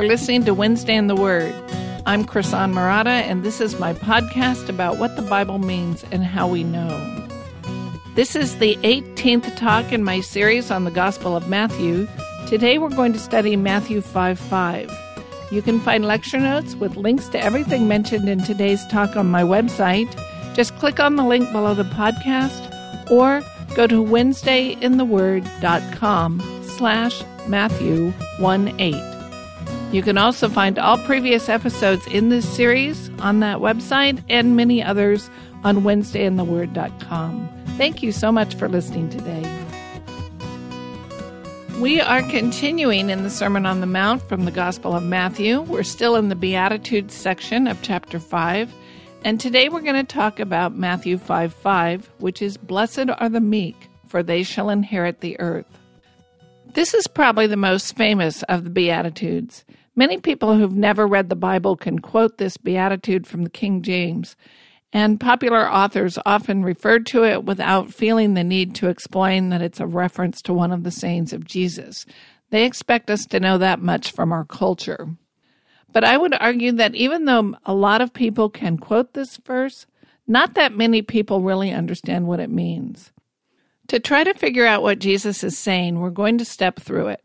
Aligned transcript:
For 0.00 0.06
listening 0.06 0.46
to 0.46 0.54
Wednesday 0.54 0.96
in 0.96 1.08
the 1.08 1.14
Word. 1.14 1.52
I'm 2.06 2.24
Krisan 2.24 2.72
Marotta, 2.72 3.20
and 3.20 3.42
this 3.42 3.60
is 3.60 3.78
my 3.78 3.92
podcast 3.92 4.70
about 4.70 4.96
what 4.96 5.14
the 5.14 5.20
Bible 5.20 5.58
means 5.58 6.06
and 6.10 6.24
how 6.24 6.48
we 6.48 6.64
know. 6.64 7.28
This 8.14 8.34
is 8.34 8.56
the 8.56 8.76
18th 8.76 9.54
talk 9.56 9.92
in 9.92 10.02
my 10.02 10.22
series 10.22 10.70
on 10.70 10.84
the 10.84 10.90
Gospel 10.90 11.36
of 11.36 11.50
Matthew. 11.50 12.08
Today 12.48 12.78
we're 12.78 12.88
going 12.88 13.12
to 13.12 13.18
study 13.18 13.56
Matthew 13.56 14.00
5 14.00 14.38
5. 14.38 14.90
You 15.50 15.60
can 15.60 15.78
find 15.78 16.06
lecture 16.06 16.40
notes 16.40 16.74
with 16.74 16.96
links 16.96 17.28
to 17.28 17.38
everything 17.38 17.86
mentioned 17.86 18.26
in 18.26 18.42
today's 18.42 18.86
talk 18.86 19.16
on 19.16 19.30
my 19.30 19.42
website. 19.42 20.10
Just 20.54 20.74
click 20.78 20.98
on 20.98 21.16
the 21.16 21.24
link 21.24 21.52
below 21.52 21.74
the 21.74 21.82
podcast 21.82 23.10
or 23.10 23.42
go 23.74 23.86
to 23.86 23.96
wednesdayintheword.com 23.96 26.62
slash 26.62 27.22
Matthew 27.46 28.12
1 28.38 28.80
8. 28.80 29.09
You 29.92 30.02
can 30.02 30.18
also 30.18 30.48
find 30.48 30.78
all 30.78 30.98
previous 30.98 31.48
episodes 31.48 32.06
in 32.06 32.28
this 32.28 32.48
series 32.48 33.10
on 33.18 33.40
that 33.40 33.58
website 33.58 34.22
and 34.28 34.54
many 34.54 34.80
others 34.80 35.28
on 35.64 35.78
WednesdayInTheWord.com. 35.78 37.48
Thank 37.76 38.00
you 38.00 38.12
so 38.12 38.30
much 38.30 38.54
for 38.54 38.68
listening 38.68 39.10
today. 39.10 39.42
We 41.80 42.00
are 42.00 42.22
continuing 42.22 43.10
in 43.10 43.24
the 43.24 43.30
Sermon 43.30 43.66
on 43.66 43.80
the 43.80 43.86
Mount 43.86 44.22
from 44.28 44.44
the 44.44 44.52
Gospel 44.52 44.94
of 44.94 45.02
Matthew. 45.02 45.62
We're 45.62 45.82
still 45.82 46.14
in 46.14 46.28
the 46.28 46.36
Beatitudes 46.36 47.14
section 47.14 47.66
of 47.66 47.82
chapter 47.82 48.20
5. 48.20 48.72
And 49.24 49.40
today 49.40 49.68
we're 49.68 49.80
going 49.80 50.06
to 50.06 50.14
talk 50.14 50.38
about 50.38 50.76
Matthew 50.76 51.18
5 51.18 51.52
5, 51.52 52.10
which 52.18 52.40
is 52.42 52.56
Blessed 52.56 53.10
are 53.18 53.28
the 53.28 53.40
meek, 53.40 53.88
for 54.06 54.22
they 54.22 54.44
shall 54.44 54.70
inherit 54.70 55.20
the 55.20 55.40
earth. 55.40 55.66
This 56.74 56.94
is 56.94 57.08
probably 57.08 57.48
the 57.48 57.56
most 57.56 57.96
famous 57.96 58.44
of 58.44 58.62
the 58.62 58.70
Beatitudes. 58.70 59.64
Many 60.00 60.16
people 60.16 60.56
who've 60.56 60.74
never 60.74 61.06
read 61.06 61.28
the 61.28 61.36
Bible 61.36 61.76
can 61.76 61.98
quote 61.98 62.38
this 62.38 62.56
beatitude 62.56 63.26
from 63.26 63.42
the 63.42 63.50
King 63.50 63.82
James, 63.82 64.34
and 64.94 65.20
popular 65.20 65.70
authors 65.70 66.18
often 66.24 66.62
refer 66.62 67.00
to 67.00 67.24
it 67.24 67.44
without 67.44 67.92
feeling 67.92 68.32
the 68.32 68.42
need 68.42 68.74
to 68.76 68.88
explain 68.88 69.50
that 69.50 69.60
it's 69.60 69.78
a 69.78 69.86
reference 69.86 70.40
to 70.40 70.54
one 70.54 70.72
of 70.72 70.84
the 70.84 70.90
sayings 70.90 71.34
of 71.34 71.44
Jesus. 71.44 72.06
They 72.48 72.64
expect 72.64 73.10
us 73.10 73.26
to 73.26 73.40
know 73.40 73.58
that 73.58 73.82
much 73.82 74.10
from 74.10 74.32
our 74.32 74.46
culture. 74.46 75.06
But 75.92 76.04
I 76.04 76.16
would 76.16 76.32
argue 76.32 76.72
that 76.72 76.94
even 76.94 77.26
though 77.26 77.56
a 77.66 77.74
lot 77.74 78.00
of 78.00 78.14
people 78.14 78.48
can 78.48 78.78
quote 78.78 79.12
this 79.12 79.36
verse, 79.36 79.84
not 80.26 80.54
that 80.54 80.74
many 80.74 81.02
people 81.02 81.42
really 81.42 81.72
understand 81.72 82.26
what 82.26 82.40
it 82.40 82.48
means. 82.48 83.12
To 83.88 84.00
try 84.00 84.24
to 84.24 84.32
figure 84.32 84.64
out 84.64 84.82
what 84.82 84.98
Jesus 84.98 85.44
is 85.44 85.58
saying, 85.58 85.98
we're 85.98 86.08
going 86.08 86.38
to 86.38 86.46
step 86.46 86.80
through 86.80 87.08
it. 87.08 87.20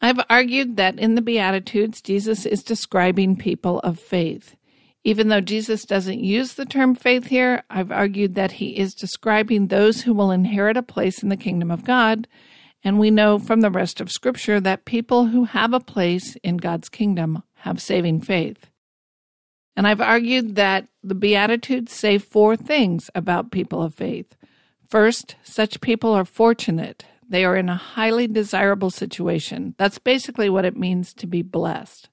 I've 0.00 0.20
argued 0.28 0.76
that 0.76 0.98
in 0.98 1.14
the 1.14 1.22
Beatitudes, 1.22 2.02
Jesus 2.02 2.44
is 2.46 2.62
describing 2.62 3.36
people 3.36 3.80
of 3.80 3.98
faith. 3.98 4.56
Even 5.04 5.28
though 5.28 5.40
Jesus 5.40 5.84
doesn't 5.84 6.18
use 6.18 6.54
the 6.54 6.66
term 6.66 6.94
faith 6.94 7.26
here, 7.26 7.62
I've 7.70 7.92
argued 7.92 8.34
that 8.34 8.52
he 8.52 8.76
is 8.76 8.94
describing 8.94 9.68
those 9.68 10.02
who 10.02 10.12
will 10.12 10.30
inherit 10.30 10.76
a 10.76 10.82
place 10.82 11.22
in 11.22 11.28
the 11.28 11.36
kingdom 11.36 11.70
of 11.70 11.84
God. 11.84 12.26
And 12.82 12.98
we 12.98 13.10
know 13.10 13.38
from 13.38 13.60
the 13.60 13.70
rest 13.70 14.00
of 14.00 14.10
Scripture 14.10 14.60
that 14.60 14.84
people 14.84 15.26
who 15.26 15.44
have 15.44 15.72
a 15.72 15.80
place 15.80 16.36
in 16.42 16.56
God's 16.56 16.88
kingdom 16.88 17.42
have 17.58 17.80
saving 17.80 18.20
faith. 18.20 18.66
And 19.76 19.86
I've 19.86 20.00
argued 20.00 20.56
that 20.56 20.88
the 21.02 21.14
Beatitudes 21.14 21.92
say 21.92 22.18
four 22.18 22.56
things 22.56 23.10
about 23.14 23.50
people 23.50 23.82
of 23.82 23.94
faith. 23.94 24.36
First, 24.88 25.36
such 25.42 25.80
people 25.80 26.12
are 26.12 26.24
fortunate 26.24 27.04
they 27.28 27.44
are 27.44 27.56
in 27.56 27.68
a 27.68 27.76
highly 27.76 28.26
desirable 28.26 28.90
situation. 28.90 29.74
That's 29.78 29.98
basically 29.98 30.48
what 30.48 30.64
it 30.64 30.76
means 30.76 31.12
to 31.14 31.26
be 31.26 31.42
blessed. 31.42 32.08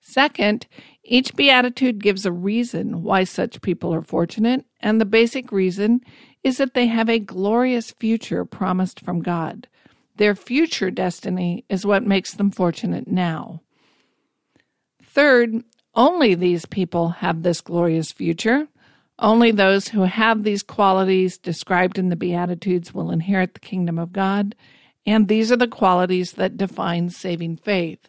Second, 0.00 0.66
each 1.04 1.34
beatitude 1.34 2.02
gives 2.02 2.24
a 2.24 2.32
reason 2.32 3.02
why 3.02 3.24
such 3.24 3.60
people 3.60 3.92
are 3.92 4.02
fortunate, 4.02 4.64
and 4.80 5.00
the 5.00 5.04
basic 5.04 5.52
reason 5.52 6.00
is 6.42 6.56
that 6.58 6.74
they 6.74 6.86
have 6.86 7.08
a 7.08 7.18
glorious 7.18 7.90
future 7.90 8.44
promised 8.44 9.00
from 9.00 9.20
God. 9.20 9.68
Their 10.16 10.34
future 10.34 10.90
destiny 10.90 11.64
is 11.68 11.86
what 11.86 12.04
makes 12.04 12.32
them 12.32 12.50
fortunate 12.50 13.06
now. 13.06 13.60
Third, 15.02 15.62
only 15.94 16.34
these 16.34 16.64
people 16.64 17.08
have 17.08 17.42
this 17.42 17.60
glorious 17.60 18.12
future. 18.12 18.68
Only 19.18 19.50
those 19.50 19.88
who 19.88 20.02
have 20.02 20.44
these 20.44 20.62
qualities 20.62 21.38
described 21.38 21.98
in 21.98 22.08
the 22.08 22.16
Beatitudes 22.16 22.94
will 22.94 23.10
inherit 23.10 23.54
the 23.54 23.60
kingdom 23.60 23.98
of 23.98 24.12
God, 24.12 24.54
and 25.04 25.26
these 25.26 25.50
are 25.50 25.56
the 25.56 25.66
qualities 25.66 26.32
that 26.32 26.56
define 26.56 27.10
saving 27.10 27.56
faith. 27.56 28.08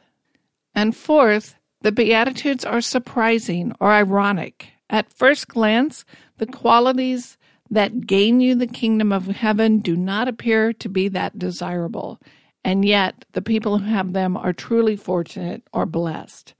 And 0.75 0.95
fourth, 0.95 1.55
the 1.81 1.91
Beatitudes 1.91 2.63
are 2.63 2.81
surprising 2.81 3.73
or 3.79 3.91
ironic. 3.91 4.73
At 4.89 5.13
first 5.13 5.47
glance, 5.47 6.05
the 6.37 6.45
qualities 6.45 7.37
that 7.71 8.05
gain 8.05 8.41
you 8.41 8.55
the 8.55 8.67
kingdom 8.67 9.11
of 9.11 9.27
heaven 9.27 9.79
do 9.79 9.95
not 9.95 10.27
appear 10.27 10.73
to 10.73 10.89
be 10.89 11.07
that 11.09 11.39
desirable, 11.39 12.19
and 12.63 12.83
yet 12.85 13.25
the 13.33 13.41
people 13.41 13.79
who 13.79 13.85
have 13.85 14.13
them 14.13 14.35
are 14.35 14.53
truly 14.53 14.95
fortunate 14.95 15.63
or 15.73 15.85
blessed. 15.85 16.53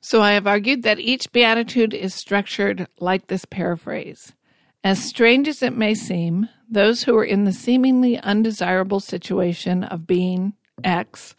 So 0.00 0.22
I 0.22 0.32
have 0.32 0.46
argued 0.46 0.82
that 0.82 0.98
each 0.98 1.30
beatitude 1.30 1.92
is 1.92 2.14
structured 2.14 2.86
like 2.98 3.26
this 3.26 3.44
paraphrase. 3.44 4.32
As 4.82 5.04
strange 5.04 5.46
as 5.46 5.62
it 5.62 5.76
may 5.76 5.94
seem, 5.94 6.48
those 6.70 7.02
who 7.02 7.16
are 7.18 7.24
in 7.24 7.44
the 7.44 7.52
seemingly 7.52 8.18
undesirable 8.18 9.00
situation 9.00 9.84
of 9.84 10.06
being 10.06 10.54
X 10.82 11.34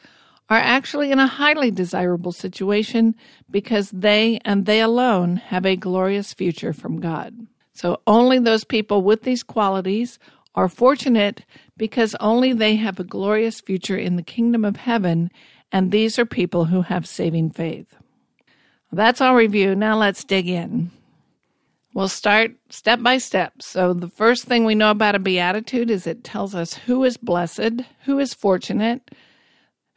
are 0.47 0.59
actually 0.59 1.11
in 1.11 1.17
a 1.17 1.25
highly 1.25 1.71
desirable 1.71 2.33
situation 2.33 3.16
because 3.50 3.89
they 3.89 4.39
and 4.45 4.66
they 4.66 4.81
alone 4.81 5.38
have 5.38 5.66
a 5.66 5.75
glorious 5.75 6.33
future 6.33 6.73
from 6.73 7.00
God. 7.00 7.47
So 7.73 8.01
only 8.05 8.38
those 8.38 8.66
people 8.66 9.01
with 9.01 9.23
these 9.23 9.44
qualities 9.44 10.19
are 10.53 10.67
fortunate 10.67 11.45
because 11.77 12.13
only 12.19 12.53
they 12.53 12.75
have 12.75 13.00
a 13.00 13.05
glorious 13.05 13.61
future 13.61 13.97
in 13.97 14.17
the 14.17 14.23
kingdom 14.23 14.66
of 14.66 14.75
heaven, 14.75 15.31
and 15.71 15.89
these 15.89 16.19
are 16.19 16.25
people 16.25 16.66
who 16.66 16.81
have 16.81 17.07
saving 17.07 17.51
faith. 17.51 17.95
That's 18.91 19.22
our 19.22 19.35
review. 19.35 19.75
Now 19.75 19.97
let's 19.97 20.24
dig 20.24 20.47
in. 20.47 20.91
We'll 21.94 22.07
start 22.07 22.52
step 22.69 23.02
by 23.02 23.18
step. 23.18 23.62
So, 23.62 23.94
the 23.94 24.07
first 24.07 24.46
thing 24.46 24.63
we 24.63 24.75
know 24.75 24.91
about 24.91 25.16
a 25.16 25.19
beatitude 25.19 25.90
is 25.90 26.07
it 26.07 26.24
tells 26.24 26.56
us 26.56 26.74
who 26.74 27.03
is 27.03 27.18
blessed, 27.18 27.81
who 28.06 28.18
is 28.18 28.34
fortunate, 28.34 29.12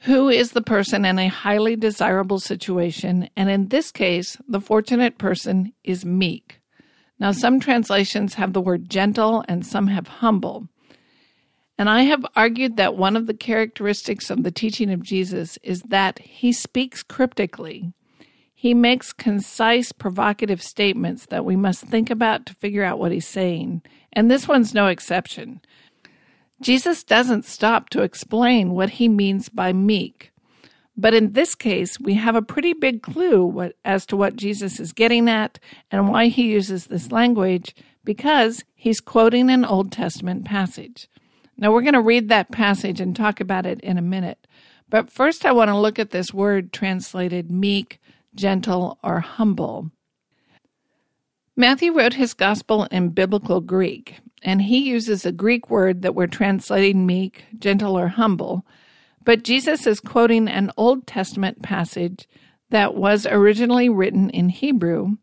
who 0.01 0.29
is 0.29 0.53
the 0.53 0.63
person 0.63 1.05
in 1.05 1.19
a 1.19 1.29
highly 1.29 1.77
desirable 1.77 2.41
situation. 2.41 3.31
And 3.37 3.49
in 3.49 3.69
this 3.69 3.93
case, 3.93 4.37
the 4.49 4.61
fortunate 4.61 5.19
person 5.19 5.73
is 5.85 6.05
meek. 6.05 6.61
Now, 7.21 7.31
some 7.31 7.61
translations 7.61 8.35
have 8.35 8.53
the 8.53 8.61
word 8.61 8.91
gentle 8.91 9.45
and 9.47 9.65
some 9.65 9.87
have 9.87 10.09
humble. 10.09 10.69
And 11.79 11.89
I 11.89 12.03
have 12.03 12.27
argued 12.37 12.77
that 12.77 12.97
one 12.97 13.17
of 13.17 13.27
the 13.27 13.35
characteristics 13.35 14.31
of 14.31 14.43
the 14.43 14.51
teaching 14.51 14.93
of 14.93 15.03
Jesus 15.03 15.59
is 15.63 15.83
that 15.83 16.19
he 16.19 16.53
speaks 16.53 17.03
cryptically. 17.03 17.93
He 18.65 18.73
makes 18.73 19.13
concise, 19.13 19.93
provocative 19.93 20.63
statements 20.63 21.27
that 21.27 21.45
we 21.45 21.55
must 21.55 21.85
think 21.85 22.09
about 22.09 22.47
to 22.47 22.55
figure 22.55 22.83
out 22.83 22.99
what 22.99 23.13
he's 23.13 23.29
saying, 23.29 23.83
and 24.11 24.31
this 24.31 24.49
one's 24.49 24.73
no 24.73 24.87
exception. 24.87 25.61
Jesus 26.63 27.05
doesn't 27.05 27.45
stop 27.45 27.91
to 27.91 28.01
explain 28.01 28.71
what 28.71 28.89
he 28.89 29.07
means 29.07 29.51
by 29.51 29.75
meek. 29.75 30.33
But 30.97 31.13
in 31.13 31.33
this 31.33 31.55
case, 31.55 32.01
we 32.01 32.15
have 32.15 32.37
a 32.37 32.41
pretty 32.41 32.73
big 32.73 33.03
clue 33.03 33.45
what, 33.45 33.77
as 33.85 34.07
to 34.07 34.17
what 34.17 34.35
Jesus 34.35 34.81
is 34.81 34.95
getting 34.95 35.29
at 35.29 35.59
and 35.91 36.09
why 36.09 36.29
he 36.29 36.51
uses 36.51 36.87
this 36.87 37.13
language 37.13 37.77
because 38.03 38.65
he's 38.75 38.99
quoting 38.99 39.51
an 39.51 39.67
Old 39.67 39.93
Testament 39.93 40.47
passage. 40.47 41.07
Now, 41.59 41.71
we're 41.71 41.83
going 41.83 41.93
to 41.93 42.01
read 42.01 42.31
that 42.31 42.51
passage 42.51 42.99
and 42.99 43.15
talk 43.15 43.41
about 43.41 43.67
it 43.67 43.81
in 43.81 43.99
a 43.99 44.01
minute. 44.01 44.47
But 44.89 45.11
first, 45.11 45.45
I 45.45 45.53
want 45.53 45.69
to 45.69 45.77
look 45.77 45.99
at 45.99 46.13
this 46.13 46.33
word 46.33 46.73
translated 46.73 47.51
meek 47.51 48.01
gentle, 48.35 48.99
or 49.03 49.21
humble. 49.21 49.91
Matthew 51.57 51.93
wrote 51.93 52.15
his 52.15 52.35
gospel 52.35 52.85
in 52.91 53.11
biblical 53.11 53.61
Greek, 53.61 54.21
and 54.43 54.63
he 54.63 54.79
uses 54.79 55.25
a 55.25 55.33
Greek 55.33 55.71
word 55.71 56.03
that 56.03 56.15
we're 56.15 56.27
translating 56.27 57.07
meek, 57.07 57.45
gentle, 57.59 57.97
or 57.99 58.09
humble. 58.09 58.67
But 59.25 59.45
Jesus 59.45 59.87
is 59.87 60.01
quoting 60.01 60.49
an 60.49 60.71
Old 60.77 61.07
Testament 61.07 61.63
passage 61.63 62.29
that 62.71 62.95
was 62.95 63.25
originally 63.25 63.89
written 63.89 64.31
in 64.31 64.49
Hebrew, 64.49 65.17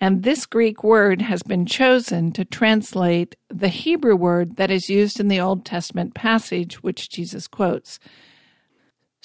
and 0.00 0.22
this 0.22 0.44
Greek 0.46 0.82
word 0.82 1.22
has 1.22 1.42
been 1.42 1.66
chosen 1.66 2.32
to 2.32 2.44
translate 2.44 3.36
the 3.48 3.68
Hebrew 3.68 4.16
word 4.16 4.56
that 4.56 4.70
is 4.70 4.88
used 4.88 5.20
in 5.20 5.28
the 5.28 5.40
Old 5.40 5.64
Testament 5.64 6.14
passage 6.14 6.82
which 6.82 7.08
Jesus 7.08 7.46
quotes. 7.46 7.98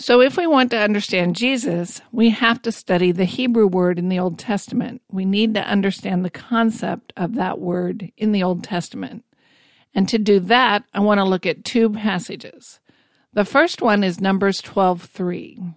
So, 0.02 0.22
if 0.22 0.38
we 0.38 0.48
want 0.48 0.72
to 0.72 0.80
understand 0.80 1.36
Jesus, 1.36 2.00
we 2.14 2.30
have 2.30 2.62
to 2.62 2.72
study 2.72 3.12
the 3.12 3.26
Hebrew 3.26 3.68
word 3.68 4.00
in 4.00 4.08
the 4.08 4.18
Old 4.18 4.40
Testament. 4.40 5.02
We 5.12 5.26
need 5.26 5.54
to 5.56 5.70
understand 5.70 6.24
the 6.24 6.30
concept 6.30 7.12
of 7.18 7.36
that 7.36 7.60
word 7.60 8.14
in 8.16 8.32
the 8.32 8.42
Old 8.42 8.64
Testament. 8.64 9.26
And 9.94 10.08
to 10.08 10.18
do 10.18 10.40
that, 10.40 10.86
I 10.94 11.02
want 11.02 11.18
to 11.18 11.26
look 11.26 11.46
at 11.46 11.66
two 11.66 11.90
passages. 11.90 12.80
The 13.34 13.44
first 13.44 13.82
one 13.82 14.06
is 14.06 14.22
Numbers 14.22 14.62
12:3. 14.62 15.76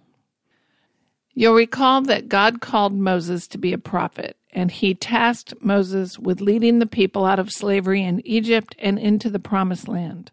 You'll 1.33 1.55
recall 1.55 2.01
that 2.03 2.29
God 2.29 2.61
called 2.61 2.93
Moses 2.93 3.45
to 3.49 3.57
be 3.57 3.73
a 3.73 3.77
prophet, 3.77 4.37
and 4.53 4.71
he 4.71 4.93
tasked 4.93 5.53
Moses 5.59 6.17
with 6.17 6.39
leading 6.39 6.79
the 6.79 6.85
people 6.85 7.25
out 7.25 7.39
of 7.39 7.51
slavery 7.51 8.01
in 8.01 8.25
Egypt 8.25 8.73
and 8.79 8.97
into 8.97 9.29
the 9.29 9.37
promised 9.37 9.89
land. 9.89 10.31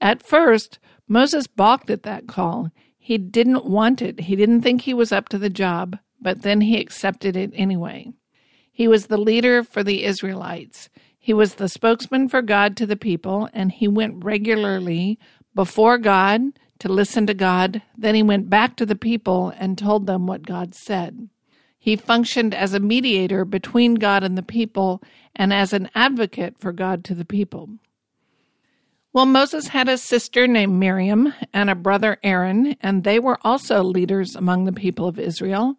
At 0.00 0.22
first, 0.22 0.78
Moses 1.06 1.46
balked 1.46 1.90
at 1.90 2.04
that 2.04 2.26
call. 2.26 2.70
He 3.02 3.16
didn't 3.16 3.64
want 3.64 4.02
it. 4.02 4.20
He 4.20 4.36
didn't 4.36 4.60
think 4.60 4.82
he 4.82 4.92
was 4.92 5.10
up 5.10 5.30
to 5.30 5.38
the 5.38 5.48
job, 5.48 5.98
but 6.20 6.42
then 6.42 6.60
he 6.60 6.78
accepted 6.78 7.34
it 7.34 7.50
anyway. 7.54 8.12
He 8.70 8.86
was 8.86 9.06
the 9.06 9.16
leader 9.16 9.64
for 9.64 9.82
the 9.82 10.04
Israelites. 10.04 10.90
He 11.18 11.32
was 11.32 11.54
the 11.54 11.68
spokesman 11.68 12.28
for 12.28 12.42
God 12.42 12.76
to 12.76 12.86
the 12.86 12.96
people, 12.96 13.48
and 13.54 13.72
he 13.72 13.88
went 13.88 14.22
regularly 14.22 15.18
before 15.54 15.96
God 15.96 16.42
to 16.78 16.88
listen 16.88 17.26
to 17.26 17.34
God. 17.34 17.82
Then 17.96 18.14
he 18.14 18.22
went 18.22 18.50
back 18.50 18.76
to 18.76 18.86
the 18.86 18.94
people 18.94 19.52
and 19.58 19.76
told 19.78 20.06
them 20.06 20.26
what 20.26 20.46
God 20.46 20.74
said. 20.74 21.30
He 21.78 21.96
functioned 21.96 22.54
as 22.54 22.74
a 22.74 22.80
mediator 22.80 23.46
between 23.46 23.94
God 23.94 24.22
and 24.22 24.36
the 24.36 24.42
people 24.42 25.02
and 25.34 25.54
as 25.54 25.72
an 25.72 25.88
advocate 25.94 26.58
for 26.58 26.72
God 26.72 27.02
to 27.04 27.14
the 27.14 27.24
people. 27.24 27.70
Well, 29.12 29.26
Moses 29.26 29.66
had 29.66 29.88
a 29.88 29.98
sister 29.98 30.46
named 30.46 30.78
Miriam 30.78 31.34
and 31.52 31.68
a 31.68 31.74
brother 31.74 32.18
Aaron, 32.22 32.76
and 32.80 33.02
they 33.02 33.18
were 33.18 33.38
also 33.42 33.82
leaders 33.82 34.36
among 34.36 34.64
the 34.66 34.72
people 34.72 35.08
of 35.08 35.18
Israel. 35.18 35.74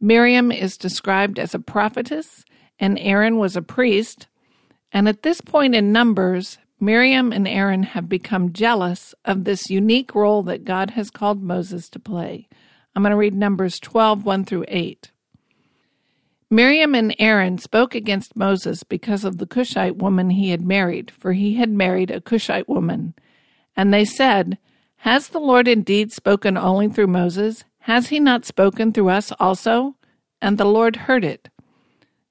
Miriam 0.00 0.52
is 0.52 0.76
described 0.76 1.40
as 1.40 1.54
a 1.54 1.58
prophetess, 1.58 2.44
and 2.78 3.00
Aaron 3.00 3.38
was 3.38 3.56
a 3.56 3.62
priest. 3.62 4.28
And 4.92 5.08
at 5.08 5.22
this 5.22 5.40
point 5.40 5.74
in 5.74 5.90
Numbers, 5.90 6.58
Miriam 6.78 7.32
and 7.32 7.48
Aaron 7.48 7.82
have 7.82 8.08
become 8.08 8.52
jealous 8.52 9.12
of 9.24 9.42
this 9.42 9.68
unique 9.68 10.14
role 10.14 10.44
that 10.44 10.64
God 10.64 10.90
has 10.90 11.10
called 11.10 11.42
Moses 11.42 11.88
to 11.88 11.98
play. 11.98 12.48
I'm 12.94 13.02
going 13.02 13.10
to 13.10 13.16
read 13.16 13.34
Numbers 13.34 13.80
12, 13.80 14.24
1 14.24 14.44
through 14.44 14.66
8. 14.68 15.10
Miriam 16.52 16.94
and 16.94 17.16
Aaron 17.18 17.56
spoke 17.56 17.94
against 17.94 18.36
Moses 18.36 18.82
because 18.82 19.24
of 19.24 19.38
the 19.38 19.46
Cushite 19.46 19.96
woman 19.96 20.28
he 20.28 20.50
had 20.50 20.60
married, 20.60 21.10
for 21.10 21.32
he 21.32 21.54
had 21.54 21.70
married 21.70 22.10
a 22.10 22.20
Cushite 22.20 22.68
woman. 22.68 23.14
And 23.74 23.92
they 23.92 24.04
said, 24.04 24.58
Has 24.96 25.28
the 25.28 25.40
Lord 25.40 25.66
indeed 25.66 26.12
spoken 26.12 26.58
only 26.58 26.88
through 26.90 27.06
Moses? 27.06 27.64
Has 27.78 28.08
he 28.08 28.20
not 28.20 28.44
spoken 28.44 28.92
through 28.92 29.08
us 29.08 29.32
also? 29.40 29.96
And 30.42 30.58
the 30.58 30.66
Lord 30.66 30.96
heard 30.96 31.24
it. 31.24 31.48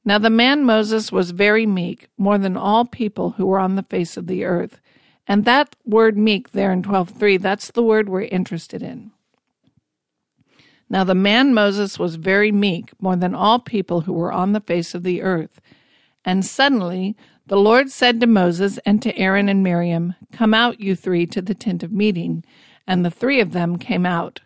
Now 0.06 0.20
the 0.20 0.30
man 0.30 0.66
Moses 0.66 1.12
was 1.12 1.32
very 1.32 1.66
meek, 1.66 2.08
more 2.16 2.38
than 2.38 2.56
all 2.56 2.86
people 2.86 3.32
who 3.32 3.48
were 3.48 3.58
on 3.60 3.74
the 3.74 3.82
face 3.82 4.18
of 4.18 4.28
the 4.28 4.46
earth. 4.46 4.80
And 5.26 5.46
that 5.46 5.76
word 5.84 6.16
meek 6.16 6.52
there 6.52 6.72
in 6.72 6.84
12.3, 6.84 7.42
that's 7.42 7.72
the 7.72 7.82
word 7.82 8.08
we're 8.08 8.22
interested 8.22 8.84
in. 8.84 9.14
Now 10.92 11.06
the 11.06 11.16
man 11.16 11.54
Moses 11.54 11.98
was 11.98 12.16
very 12.16 12.52
meek, 12.52 12.92
more 13.00 13.16
than 13.16 13.34
all 13.34 13.60
people 13.60 14.02
who 14.02 14.12
were 14.12 14.34
on 14.34 14.52
the 14.52 14.60
face 14.60 14.94
of 14.94 15.04
the 15.04 15.22
earth. 15.22 15.62
And 16.26 16.46
suddenly 16.46 17.16
the 17.48 17.56
Lord 17.56 17.90
said 17.90 18.20
to 18.20 18.28
Moses 18.28 18.78
and 18.80 19.02
to 19.02 19.18
Aaron 19.18 19.48
and 19.48 19.64
Miriam, 19.64 20.16
Come 20.34 20.54
out, 20.54 20.82
you 20.82 20.98
three, 20.98 21.26
to 21.28 21.42
the 21.42 21.56
tent 21.56 21.82
of 21.82 21.94
meeting. 21.94 22.44
And 22.86 23.06
the 23.06 23.10
three 23.10 23.40
of 23.40 23.54
them 23.54 23.78
came 23.78 24.06
out. 24.06 24.42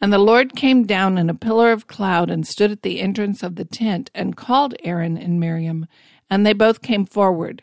And 0.00 0.10
the 0.10 0.18
Lord 0.18 0.56
came 0.56 0.84
down 0.84 1.18
in 1.18 1.28
a 1.28 1.34
pillar 1.34 1.70
of 1.70 1.86
cloud 1.86 2.30
and 2.30 2.46
stood 2.46 2.70
at 2.70 2.80
the 2.80 3.02
entrance 3.02 3.42
of 3.42 3.56
the 3.56 3.66
tent 3.66 4.10
and 4.14 4.38
called 4.38 4.74
Aaron 4.84 5.18
and 5.18 5.38
Miriam. 5.38 5.86
And 6.30 6.46
they 6.46 6.54
both 6.54 6.80
came 6.80 7.04
forward. 7.04 7.62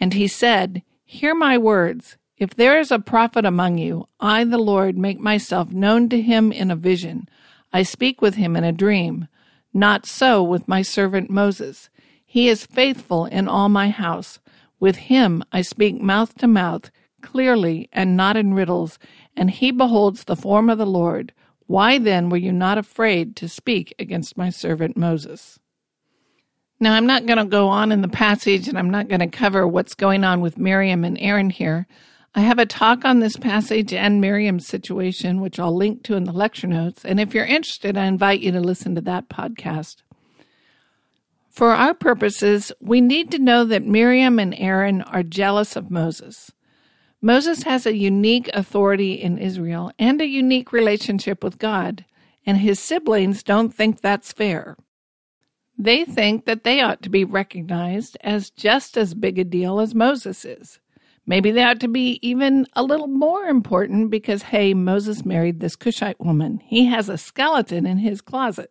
And 0.00 0.14
he 0.14 0.26
said, 0.26 0.82
Hear 1.04 1.32
my 1.32 1.56
words. 1.56 2.16
If 2.38 2.56
there 2.56 2.76
is 2.80 2.90
a 2.90 2.98
prophet 2.98 3.46
among 3.46 3.78
you, 3.78 4.08
I, 4.18 4.42
the 4.42 4.58
Lord, 4.58 4.98
make 4.98 5.20
myself 5.20 5.70
known 5.70 6.08
to 6.08 6.20
him 6.20 6.50
in 6.50 6.72
a 6.72 6.76
vision. 6.76 7.28
I 7.76 7.82
speak 7.82 8.22
with 8.22 8.36
him 8.36 8.56
in 8.56 8.64
a 8.64 8.72
dream. 8.72 9.28
Not 9.74 10.06
so 10.06 10.42
with 10.42 10.66
my 10.66 10.80
servant 10.80 11.28
Moses. 11.28 11.90
He 12.24 12.48
is 12.48 12.64
faithful 12.64 13.26
in 13.26 13.48
all 13.48 13.68
my 13.68 13.90
house. 13.90 14.38
With 14.80 14.96
him 14.96 15.44
I 15.52 15.60
speak 15.60 16.00
mouth 16.00 16.34
to 16.38 16.46
mouth, 16.46 16.90
clearly 17.20 17.90
and 17.92 18.16
not 18.16 18.34
in 18.34 18.54
riddles, 18.54 18.98
and 19.36 19.50
he 19.50 19.72
beholds 19.72 20.24
the 20.24 20.36
form 20.36 20.70
of 20.70 20.78
the 20.78 20.86
Lord. 20.86 21.34
Why 21.66 21.98
then 21.98 22.30
were 22.30 22.38
you 22.38 22.50
not 22.50 22.78
afraid 22.78 23.36
to 23.36 23.46
speak 23.46 23.94
against 23.98 24.38
my 24.38 24.48
servant 24.48 24.96
Moses? 24.96 25.58
Now, 26.80 26.94
I'm 26.94 27.06
not 27.06 27.26
going 27.26 27.36
to 27.36 27.44
go 27.44 27.68
on 27.68 27.92
in 27.92 28.00
the 28.00 28.08
passage 28.08 28.68
and 28.68 28.78
I'm 28.78 28.88
not 28.88 29.08
going 29.08 29.20
to 29.20 29.26
cover 29.26 29.68
what's 29.68 29.94
going 29.94 30.24
on 30.24 30.40
with 30.40 30.56
Miriam 30.56 31.04
and 31.04 31.18
Aaron 31.20 31.50
here. 31.50 31.86
I 32.36 32.40
have 32.40 32.58
a 32.58 32.66
talk 32.66 33.06
on 33.06 33.20
this 33.20 33.38
passage 33.38 33.94
and 33.94 34.20
Miriam's 34.20 34.66
situation, 34.66 35.40
which 35.40 35.58
I'll 35.58 35.74
link 35.74 36.02
to 36.02 36.16
in 36.16 36.24
the 36.24 36.32
lecture 36.32 36.66
notes. 36.66 37.02
And 37.02 37.18
if 37.18 37.32
you're 37.32 37.46
interested, 37.46 37.96
I 37.96 38.04
invite 38.04 38.40
you 38.40 38.52
to 38.52 38.60
listen 38.60 38.94
to 38.94 39.00
that 39.00 39.30
podcast. 39.30 40.02
For 41.48 41.70
our 41.70 41.94
purposes, 41.94 42.72
we 42.78 43.00
need 43.00 43.30
to 43.30 43.38
know 43.38 43.64
that 43.64 43.86
Miriam 43.86 44.38
and 44.38 44.54
Aaron 44.58 45.00
are 45.00 45.22
jealous 45.22 45.76
of 45.76 45.90
Moses. 45.90 46.52
Moses 47.22 47.62
has 47.62 47.86
a 47.86 47.96
unique 47.96 48.50
authority 48.52 49.14
in 49.14 49.38
Israel 49.38 49.90
and 49.98 50.20
a 50.20 50.26
unique 50.26 50.72
relationship 50.72 51.42
with 51.42 51.58
God, 51.58 52.04
and 52.44 52.58
his 52.58 52.78
siblings 52.78 53.42
don't 53.42 53.74
think 53.74 54.02
that's 54.02 54.30
fair. 54.30 54.76
They 55.78 56.04
think 56.04 56.44
that 56.44 56.64
they 56.64 56.82
ought 56.82 57.00
to 57.00 57.08
be 57.08 57.24
recognized 57.24 58.18
as 58.20 58.50
just 58.50 58.98
as 58.98 59.14
big 59.14 59.38
a 59.38 59.44
deal 59.44 59.80
as 59.80 59.94
Moses 59.94 60.44
is. 60.44 60.80
Maybe 61.26 61.50
they 61.50 61.64
ought 61.64 61.80
to 61.80 61.88
be 61.88 62.18
even 62.22 62.66
a 62.74 62.84
little 62.84 63.08
more 63.08 63.44
important 63.44 64.10
because, 64.10 64.44
hey, 64.44 64.74
Moses 64.74 65.24
married 65.24 65.58
this 65.58 65.74
Cushite 65.74 66.20
woman. 66.20 66.60
He 66.64 66.86
has 66.86 67.08
a 67.08 67.18
skeleton 67.18 67.84
in 67.84 67.98
his 67.98 68.20
closet. 68.20 68.70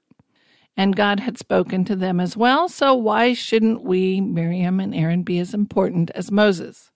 And 0.77 0.95
God 0.95 1.21
had 1.21 1.37
spoken 1.37 1.85
to 1.85 1.95
them 1.95 2.19
as 2.19 2.35
well, 2.35 2.67
so 2.67 2.93
why 2.93 3.33
shouldn't 3.33 3.83
we, 3.83 4.19
Miriam 4.19 4.79
and 4.79 4.93
Aaron, 4.93 5.23
be 5.23 5.39
as 5.39 5.53
important 5.53 6.11
as 6.11 6.31
Moses? 6.31 6.91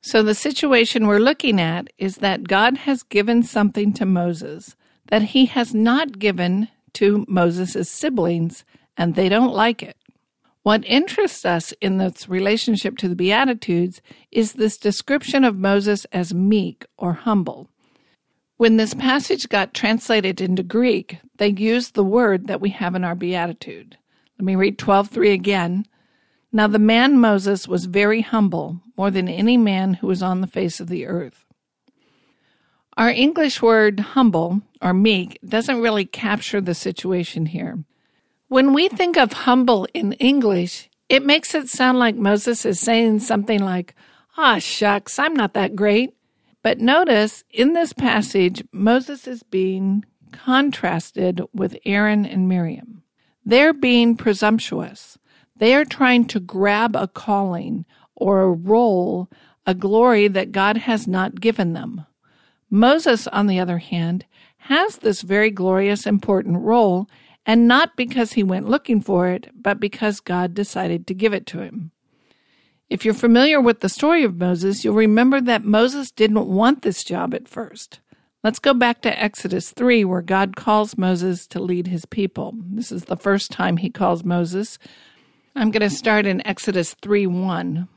So 0.00 0.22
the 0.22 0.34
situation 0.34 1.06
we're 1.06 1.18
looking 1.18 1.60
at 1.60 1.88
is 1.98 2.16
that 2.16 2.48
God 2.48 2.78
has 2.78 3.04
given 3.04 3.42
something 3.42 3.92
to 3.94 4.04
Moses 4.04 4.76
that 5.08 5.22
he 5.22 5.46
has 5.46 5.74
not 5.74 6.18
given 6.18 6.68
to 6.94 7.24
Moses' 7.28 7.88
siblings, 7.90 8.64
and 8.96 9.14
they 9.14 9.28
don't 9.28 9.54
like 9.54 9.82
it. 9.82 9.96
What 10.64 10.82
interests 10.86 11.44
us 11.44 11.74
in 11.82 11.98
this 11.98 12.26
relationship 12.26 12.96
to 12.96 13.08
the 13.08 13.14
Beatitudes 13.14 14.00
is 14.32 14.54
this 14.54 14.78
description 14.78 15.44
of 15.44 15.58
Moses 15.58 16.06
as 16.06 16.32
meek 16.32 16.86
or 16.96 17.12
humble. 17.12 17.68
When 18.56 18.78
this 18.78 18.94
passage 18.94 19.50
got 19.50 19.74
translated 19.74 20.40
into 20.40 20.62
Greek, 20.62 21.18
they 21.36 21.48
used 21.48 21.92
the 21.92 22.02
word 22.02 22.46
that 22.46 22.62
we 22.62 22.70
have 22.70 22.94
in 22.94 23.04
our 23.04 23.14
Beatitude. 23.14 23.98
Let 24.38 24.46
me 24.46 24.56
read 24.56 24.78
12:3 24.78 25.34
again. 25.34 25.84
Now 26.50 26.66
the 26.66 26.78
man 26.78 27.18
Moses 27.18 27.68
was 27.68 27.84
very 27.84 28.22
humble, 28.22 28.80
more 28.96 29.10
than 29.10 29.28
any 29.28 29.58
man 29.58 29.94
who 29.94 30.06
was 30.06 30.22
on 30.22 30.40
the 30.40 30.46
face 30.46 30.80
of 30.80 30.88
the 30.88 31.04
earth. 31.04 31.44
Our 32.96 33.10
English 33.10 33.60
word 33.60 34.00
humble 34.00 34.62
or 34.80 34.94
meek 34.94 35.38
doesn't 35.46 35.82
really 35.82 36.06
capture 36.06 36.62
the 36.62 36.74
situation 36.74 37.44
here. 37.44 37.84
When 38.48 38.72
we 38.72 38.88
think 38.88 39.16
of 39.16 39.32
humble 39.32 39.86
in 39.94 40.12
English, 40.14 40.90
it 41.08 41.24
makes 41.24 41.54
it 41.54 41.68
sound 41.68 41.98
like 41.98 42.14
Moses 42.14 42.64
is 42.66 42.78
saying 42.78 43.20
something 43.20 43.60
like, 43.60 43.94
Ah, 44.36 44.58
shucks, 44.58 45.18
I'm 45.18 45.34
not 45.34 45.54
that 45.54 45.76
great. 45.76 46.14
But 46.62 46.78
notice 46.78 47.44
in 47.50 47.72
this 47.72 47.92
passage, 47.92 48.64
Moses 48.72 49.26
is 49.26 49.42
being 49.42 50.04
contrasted 50.32 51.40
with 51.52 51.78
Aaron 51.84 52.26
and 52.26 52.48
Miriam. 52.48 53.02
They're 53.44 53.72
being 53.72 54.16
presumptuous. 54.16 55.18
They 55.56 55.74
are 55.74 55.84
trying 55.84 56.26
to 56.26 56.40
grab 56.40 56.96
a 56.96 57.06
calling 57.06 57.84
or 58.16 58.42
a 58.42 58.50
role, 58.50 59.30
a 59.66 59.74
glory 59.74 60.28
that 60.28 60.52
God 60.52 60.78
has 60.78 61.06
not 61.06 61.40
given 61.40 61.72
them. 61.72 62.06
Moses, 62.70 63.26
on 63.28 63.46
the 63.46 63.60
other 63.60 63.78
hand, 63.78 64.24
has 64.56 64.96
this 64.96 65.22
very 65.22 65.50
glorious, 65.50 66.06
important 66.06 66.60
role, 66.60 67.08
and 67.46 67.68
not 67.68 67.96
because 67.96 68.32
he 68.32 68.42
went 68.42 68.68
looking 68.68 69.00
for 69.00 69.28
it, 69.28 69.50
but 69.54 69.80
because 69.80 70.20
God 70.20 70.54
decided 70.54 71.06
to 71.06 71.14
give 71.14 71.34
it 71.34 71.46
to 71.46 71.60
him. 71.60 71.90
If 72.90 73.04
you're 73.04 73.14
familiar 73.14 73.60
with 73.60 73.80
the 73.80 73.88
story 73.88 74.24
of 74.24 74.36
Moses, 74.36 74.84
you'll 74.84 74.94
remember 74.94 75.40
that 75.40 75.64
Moses 75.64 76.10
didn't 76.10 76.46
want 76.46 76.82
this 76.82 77.02
job 77.02 77.34
at 77.34 77.48
first. 77.48 78.00
Let's 78.42 78.58
go 78.58 78.74
back 78.74 79.00
to 79.02 79.22
Exodus 79.22 79.70
3, 79.70 80.04
where 80.04 80.20
God 80.20 80.54
calls 80.54 80.98
Moses 80.98 81.46
to 81.46 81.62
lead 81.62 81.86
his 81.86 82.04
people. 82.04 82.54
This 82.56 82.92
is 82.92 83.04
the 83.04 83.16
first 83.16 83.50
time 83.50 83.78
he 83.78 83.88
calls 83.88 84.22
Moses. 84.22 84.78
I'm 85.56 85.70
going 85.70 85.88
to 85.88 85.88
start 85.88 86.26
in 86.26 86.46
Exodus 86.46 86.94
3 87.00 87.26
1. 87.26 87.88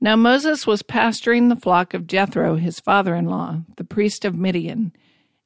Now 0.00 0.16
Moses 0.16 0.66
was 0.66 0.82
pasturing 0.82 1.48
the 1.48 1.56
flock 1.56 1.94
of 1.94 2.06
Jethro, 2.06 2.56
his 2.56 2.80
father 2.80 3.14
in 3.14 3.26
law, 3.26 3.60
the 3.76 3.84
priest 3.84 4.24
of 4.24 4.34
Midian. 4.34 4.92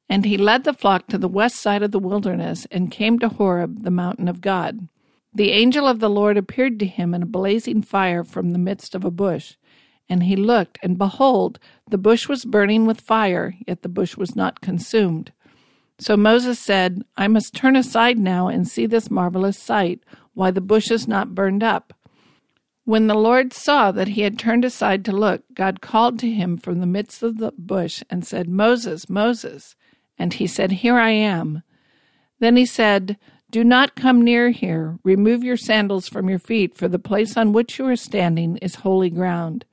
And 0.09 0.25
he 0.25 0.37
led 0.37 0.63
the 0.63 0.73
flock 0.73 1.07
to 1.07 1.17
the 1.17 1.27
west 1.27 1.57
side 1.57 1.83
of 1.83 1.91
the 1.91 1.99
wilderness 1.99 2.65
and 2.71 2.91
came 2.91 3.19
to 3.19 3.29
Horeb, 3.29 3.83
the 3.83 3.91
mountain 3.91 4.27
of 4.27 4.41
God. 4.41 4.87
The 5.33 5.51
angel 5.51 5.85
of 5.87 5.99
the 5.99 6.09
Lord 6.09 6.37
appeared 6.37 6.79
to 6.79 6.85
him 6.85 7.13
in 7.13 7.23
a 7.23 7.27
blazing 7.27 7.81
fire 7.81 8.23
from 8.23 8.51
the 8.51 8.59
midst 8.59 8.95
of 8.95 9.03
a 9.03 9.11
bush. 9.11 9.55
And 10.09 10.23
he 10.23 10.35
looked, 10.35 10.79
and 10.81 10.97
behold, 10.97 11.59
the 11.89 11.97
bush 11.97 12.29
was 12.29 12.45
burning 12.45 12.85
with 12.85 13.01
fire, 13.01 13.55
yet 13.67 13.81
the 13.81 13.89
bush 13.89 14.15
was 14.15 14.35
not 14.35 14.61
consumed. 14.61 15.33
So 15.99 16.15
Moses 16.15 16.59
said, 16.59 17.03
I 17.17 17.27
must 17.27 17.55
turn 17.55 17.75
aside 17.75 18.17
now 18.17 18.47
and 18.47 18.67
see 18.67 18.85
this 18.85 19.11
marvelous 19.11 19.59
sight, 19.59 19.99
why 20.33 20.51
the 20.51 20.61
bush 20.61 20.91
is 20.91 21.07
not 21.07 21.35
burned 21.35 21.63
up. 21.63 21.93
When 22.85 23.07
the 23.07 23.15
Lord 23.15 23.51
saw 23.51 23.91
that 23.91 24.09
he 24.09 24.21
had 24.21 24.39
turned 24.39 24.63
aside 24.63 25.03
to 25.05 25.11
look, 25.11 25.41
God 25.53 25.81
called 25.81 26.19
to 26.19 26.31
him 26.31 26.55
from 26.57 26.79
the 26.79 26.85
midst 26.85 27.21
of 27.21 27.37
the 27.37 27.51
bush 27.57 28.01
and 28.09 28.25
said, 28.25 28.47
Moses, 28.47 29.09
Moses. 29.09 29.75
And 30.19 30.33
he 30.33 30.47
said, 30.47 30.71
Here 30.71 30.97
I 30.97 31.11
am. 31.11 31.63
Then 32.39 32.55
he 32.55 32.65
said, 32.65 33.17
Do 33.49 33.63
not 33.63 33.95
come 33.95 34.21
near 34.23 34.51
here. 34.51 34.99
Remove 35.03 35.43
your 35.43 35.57
sandals 35.57 36.07
from 36.07 36.29
your 36.29 36.39
feet, 36.39 36.77
for 36.77 36.87
the 36.87 36.99
place 36.99 37.37
on 37.37 37.53
which 37.53 37.79
you 37.79 37.87
are 37.87 37.95
standing 37.95 38.57
is 38.57 38.75
holy 38.75 39.09
ground. 39.09 39.65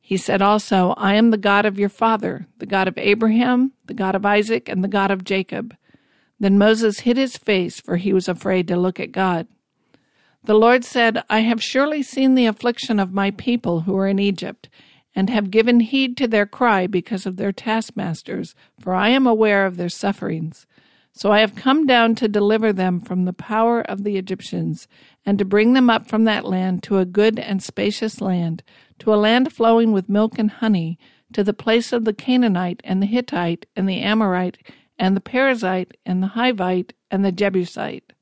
He 0.00 0.16
said 0.16 0.42
also, 0.42 0.94
I 0.96 1.14
am 1.14 1.30
the 1.30 1.36
God 1.36 1.66
of 1.66 1.78
your 1.78 1.88
father, 1.88 2.48
the 2.58 2.66
God 2.66 2.88
of 2.88 2.98
Abraham, 2.98 3.72
the 3.86 3.94
God 3.94 4.16
of 4.16 4.26
Isaac, 4.26 4.68
and 4.68 4.82
the 4.82 4.88
God 4.88 5.12
of 5.12 5.22
Jacob. 5.22 5.76
Then 6.40 6.58
Moses 6.58 7.00
hid 7.00 7.16
his 7.16 7.36
face, 7.36 7.80
for 7.80 7.96
he 7.96 8.12
was 8.12 8.28
afraid 8.28 8.66
to 8.68 8.76
look 8.76 8.98
at 8.98 9.12
God. 9.12 9.46
The 10.42 10.54
Lord 10.54 10.84
said, 10.84 11.22
I 11.28 11.40
have 11.40 11.62
surely 11.62 12.02
seen 12.02 12.34
the 12.34 12.46
affliction 12.46 12.98
of 12.98 13.12
my 13.12 13.30
people 13.30 13.82
who 13.82 13.96
are 13.98 14.08
in 14.08 14.18
Egypt, 14.18 14.68
and 15.14 15.28
have 15.30 15.50
given 15.50 15.80
heed 15.80 16.16
to 16.16 16.28
their 16.28 16.46
cry 16.46 16.86
because 16.86 17.26
of 17.26 17.36
their 17.36 17.52
taskmasters, 17.52 18.54
for 18.78 18.94
I 18.94 19.08
am 19.08 19.26
aware 19.26 19.66
of 19.66 19.76
their 19.76 19.88
sufferings. 19.88 20.66
So 21.12 21.32
I 21.32 21.40
have 21.40 21.56
come 21.56 21.86
down 21.86 22.14
to 22.16 22.28
deliver 22.28 22.72
them 22.72 23.00
from 23.00 23.24
the 23.24 23.32
power 23.32 23.80
of 23.80 24.04
the 24.04 24.16
Egyptians, 24.16 24.86
and 25.26 25.38
to 25.38 25.44
bring 25.44 25.72
them 25.72 25.90
up 25.90 26.08
from 26.08 26.24
that 26.24 26.44
land 26.44 26.82
to 26.84 26.98
a 26.98 27.04
good 27.04 27.38
and 27.38 27.62
spacious 27.62 28.20
land, 28.20 28.62
to 29.00 29.12
a 29.12 29.16
land 29.16 29.52
flowing 29.52 29.92
with 29.92 30.08
milk 30.08 30.38
and 30.38 30.50
honey, 30.50 30.98
to 31.32 31.42
the 31.42 31.52
place 31.52 31.92
of 31.92 32.04
the 32.04 32.12
Canaanite 32.12 32.80
and 32.84 33.02
the 33.02 33.06
Hittite 33.06 33.66
and 33.74 33.88
the 33.88 34.00
Amorite 34.00 34.58
and 34.98 35.16
the 35.16 35.20
Perizzite 35.20 35.92
and 36.04 36.22
the 36.22 36.28
Hivite 36.28 36.92
and 37.10 37.24
the 37.24 37.32
Jebusite. 37.32 38.12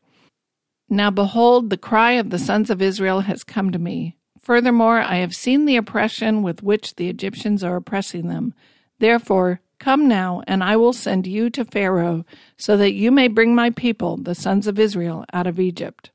Now 0.88 1.11
behold, 1.11 1.71
the 1.71 1.76
cry 1.76 2.12
of 2.12 2.30
the 2.30 2.38
sons 2.38 2.71
of 2.71 2.80
Israel 2.80 3.21
has 3.21 3.45
come 3.45 3.71
to 3.73 3.78
me. 3.78 4.16
Furthermore, 4.49 5.00
I 5.00 5.17
have 5.17 5.37
seen 5.37 5.67
the 5.67 5.76
oppression 5.76 6.43
with 6.43 6.62
which 6.62 6.97
the 6.97 7.11
Egyptians 7.11 7.62
are 7.62 7.76
oppressing 7.76 8.28
them. 8.28 8.55
Therefore, 8.99 9.61
come 9.78 10.09
now, 10.09 10.43
and 10.47 10.64
I 10.64 10.75
will 10.75 10.95
send 10.95 11.26
you 11.26 11.50
to 11.50 11.67
Pharaoh, 11.67 12.25
so 12.57 12.75
that 12.78 12.95
you 12.95 13.11
may 13.11 13.28
bring 13.28 13.55
my 13.55 13.69
people, 13.69 14.17
the 14.17 14.35
sons 14.35 14.67
of 14.67 14.78
Israel, 14.78 15.26
out 15.35 15.47
of 15.47 15.61
Egypt. 15.61 16.12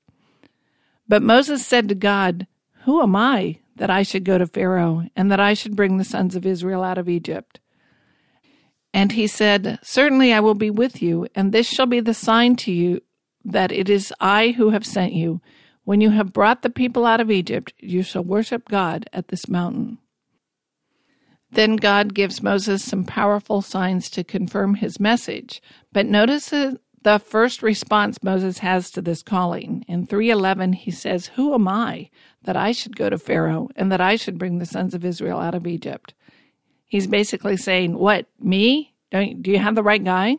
But 1.08 1.22
Moses 1.22 1.64
said 1.64 1.88
to 1.90 1.94
God, 1.94 2.48
Who 2.86 3.04
am 3.04 3.16
I 3.16 3.60
that 3.76 3.92
I 3.92 4.02
should 4.02 4.26
go 4.26 4.40
to 4.40 4.48
Pharaoh, 4.48 5.08
and 5.16 5.30
that 5.32 5.40
I 5.40 5.54
should 5.54 5.76
bring 5.76 6.00
the 6.00 6.04
sons 6.04 6.36
of 6.36 6.44
Israel 6.44 6.82
out 6.82 6.98
of 6.98 7.08
Egypt? 7.08 7.60
And 8.96 9.12
he 9.12 9.28
said, 9.28 9.78
Certainly 9.84 10.34
I 10.34 10.40
will 10.40 10.56
be 10.56 10.72
with 10.72 11.04
you, 11.04 11.28
and 11.36 11.52
this 11.52 11.68
shall 11.68 11.86
be 11.86 12.00
the 12.00 12.16
sign 12.16 12.56
to 12.56 12.72
you 12.72 13.02
that 13.46 13.72
it 13.72 13.92
is 13.92 14.12
I 14.20 14.56
who 14.58 14.72
have 14.72 14.88
sent 14.88 15.14
you. 15.14 15.40
When 15.86 16.02
you 16.02 16.12
have 16.12 16.34
brought 16.34 16.62
the 16.62 16.70
people 16.70 17.06
out 17.06 17.20
of 17.20 17.30
Egypt, 17.30 17.74
you 17.78 18.04
shall 18.04 18.24
worship 18.24 18.70
God 18.70 19.10
at 19.12 19.28
this 19.28 19.48
mountain. 19.48 19.98
Then 21.52 21.76
God 21.76 22.16
gives 22.16 22.42
Moses 22.42 22.84
some 22.84 23.04
powerful 23.04 23.62
signs 23.62 24.10
to 24.12 24.24
confirm 24.24 24.76
his 24.76 25.00
message. 25.00 25.62
But 25.92 26.08
notice 26.08 26.50
the 26.50 27.20
first 27.20 27.62
response 27.62 28.24
Moses 28.24 28.60
has 28.60 28.90
to 28.92 29.02
this 29.02 29.22
calling. 29.22 29.86
In 29.88 30.08
311, 30.08 30.74
he 30.74 30.92
says, 30.92 31.28
Who 31.36 31.54
am 31.54 31.68
I 31.68 32.10
that 32.44 32.58
I 32.58 32.72
should 32.72 32.96
go 32.96 33.10
to 33.10 33.18
Pharaoh 33.18 33.70
and 33.76 33.92
that 33.92 34.02
I 34.02 34.16
should 34.16 34.40
bring 34.40 34.58
the 34.58 34.66
sons 34.66 34.96
of 34.96 35.06
Israel 35.06 35.40
out 35.40 35.54
of 35.54 35.68
Egypt? 35.68 36.14
He's 36.86 37.08
basically 37.08 37.58
saying, 37.58 37.98
What, 37.98 38.26
me? 38.40 38.96
Don't, 39.12 39.44
do 39.44 39.52
you 39.52 39.60
have 39.60 39.76
the 39.76 39.84
right 39.84 40.04
guy? 40.04 40.38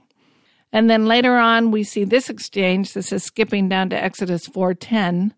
And 0.75 0.91
then 0.91 1.07
later 1.07 1.37
on, 1.37 1.71
we 1.71 1.85
see 1.85 2.03
this 2.03 2.29
exchange. 2.29 2.95
This 2.95 3.13
is 3.13 3.23
skipping 3.23 3.69
down 3.69 3.91
to 3.91 4.05
Exodus 4.05 4.49
4:10. 4.49 5.33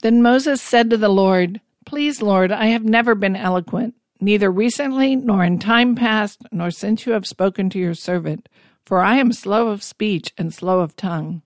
Then 0.00 0.22
Moses 0.22 0.62
said 0.62 0.88
to 0.88 0.96
the 0.96 1.10
Lord, 1.10 1.60
Please, 1.84 2.22
Lord, 2.22 2.50
I 2.50 2.68
have 2.68 2.82
never 2.82 3.14
been 3.14 3.36
eloquent, 3.36 3.94
neither 4.22 4.50
recently 4.50 5.16
nor 5.16 5.44
in 5.44 5.58
time 5.58 5.94
past, 5.94 6.40
nor 6.50 6.70
since 6.70 7.04
you 7.04 7.12
have 7.12 7.26
spoken 7.26 7.68
to 7.68 7.78
your 7.78 7.92
servant, 7.92 8.48
for 8.86 9.02
I 9.02 9.16
am 9.16 9.34
slow 9.34 9.68
of 9.68 9.82
speech 9.82 10.32
and 10.38 10.54
slow 10.54 10.80
of 10.80 10.96
tongue. 10.96 11.42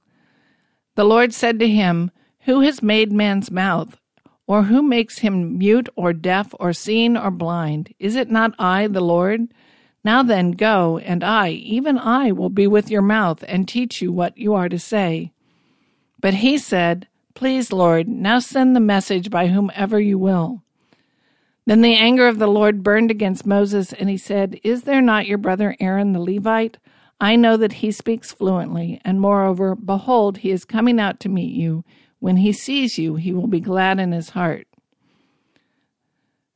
The 0.94 1.04
Lord 1.04 1.34
said 1.34 1.58
to 1.58 1.68
him, 1.68 2.12
Who 2.42 2.60
has 2.60 2.84
made 2.84 3.12
man's 3.12 3.50
mouth? 3.50 3.98
Or 4.46 4.64
who 4.64 4.80
makes 4.80 5.18
him 5.18 5.58
mute 5.58 5.88
or 5.96 6.12
deaf 6.12 6.54
or 6.60 6.72
seeing 6.72 7.16
or 7.16 7.32
blind? 7.32 7.92
Is 7.98 8.14
it 8.14 8.30
not 8.30 8.54
I, 8.60 8.86
the 8.86 9.00
Lord? 9.00 9.48
Now 10.04 10.22
then, 10.22 10.52
go, 10.52 10.98
and 10.98 11.22
I, 11.22 11.50
even 11.50 11.96
I, 11.98 12.32
will 12.32 12.50
be 12.50 12.66
with 12.66 12.90
your 12.90 13.02
mouth 13.02 13.44
and 13.46 13.68
teach 13.68 14.02
you 14.02 14.12
what 14.12 14.36
you 14.36 14.54
are 14.54 14.68
to 14.68 14.78
say. 14.78 15.32
But 16.20 16.34
he 16.34 16.58
said, 16.58 17.06
Please, 17.34 17.72
Lord, 17.72 18.08
now 18.08 18.38
send 18.38 18.74
the 18.74 18.80
message 18.80 19.30
by 19.30 19.48
whomever 19.48 20.00
you 20.00 20.18
will. 20.18 20.62
Then 21.66 21.80
the 21.80 21.94
anger 21.94 22.26
of 22.26 22.38
the 22.38 22.48
Lord 22.48 22.82
burned 22.82 23.10
against 23.10 23.46
Moses, 23.46 23.92
and 23.92 24.10
he 24.10 24.16
said, 24.16 24.58
Is 24.64 24.82
there 24.82 25.00
not 25.00 25.26
your 25.26 25.38
brother 25.38 25.76
Aaron 25.78 26.12
the 26.12 26.20
Levite? 26.20 26.78
I 27.20 27.36
know 27.36 27.56
that 27.56 27.74
he 27.74 27.92
speaks 27.92 28.32
fluently, 28.32 29.00
and 29.04 29.20
moreover, 29.20 29.76
behold, 29.76 30.38
he 30.38 30.50
is 30.50 30.64
coming 30.64 30.98
out 30.98 31.20
to 31.20 31.28
meet 31.28 31.54
you. 31.54 31.84
When 32.18 32.38
he 32.38 32.52
sees 32.52 32.98
you, 32.98 33.14
he 33.14 33.32
will 33.32 33.46
be 33.46 33.60
glad 33.60 34.00
in 34.00 34.10
his 34.10 34.30
heart. 34.30 34.66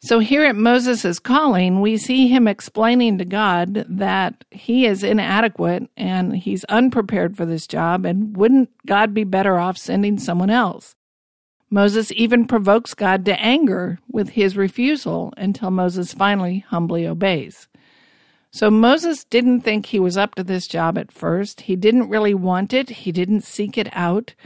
So 0.06 0.20
here 0.20 0.44
at 0.44 0.54
Moses' 0.54 1.18
calling, 1.18 1.80
we 1.80 1.96
see 1.96 2.28
him 2.28 2.46
explaining 2.46 3.18
to 3.18 3.24
God 3.24 3.84
that 3.88 4.44
he 4.52 4.86
is 4.86 5.02
inadequate 5.02 5.90
and 5.96 6.36
he's 6.36 6.62
unprepared 6.66 7.36
for 7.36 7.44
this 7.44 7.66
job, 7.66 8.06
and 8.06 8.36
wouldn't 8.36 8.70
God 8.86 9.12
be 9.12 9.24
better 9.24 9.58
off 9.58 9.76
sending 9.76 10.16
someone 10.16 10.48
else? 10.48 10.94
Moses 11.70 12.12
even 12.12 12.46
provokes 12.46 12.94
God 12.94 13.24
to 13.24 13.40
anger 13.40 13.98
with 14.08 14.28
his 14.28 14.56
refusal 14.56 15.34
until 15.36 15.72
Moses 15.72 16.14
finally 16.14 16.60
humbly 16.68 17.04
obeys. 17.04 17.66
So 18.52 18.70
Moses 18.70 19.24
didn't 19.24 19.62
think 19.62 19.86
he 19.86 19.98
was 19.98 20.16
up 20.16 20.36
to 20.36 20.44
this 20.44 20.68
job 20.68 20.96
at 20.96 21.10
first. 21.10 21.62
He 21.62 21.74
didn't 21.74 22.10
really 22.10 22.32
want 22.32 22.72
it. 22.72 22.90
He 22.90 23.10
didn't 23.10 23.40
seek 23.40 23.76
it 23.76 23.88
out. 23.90 24.36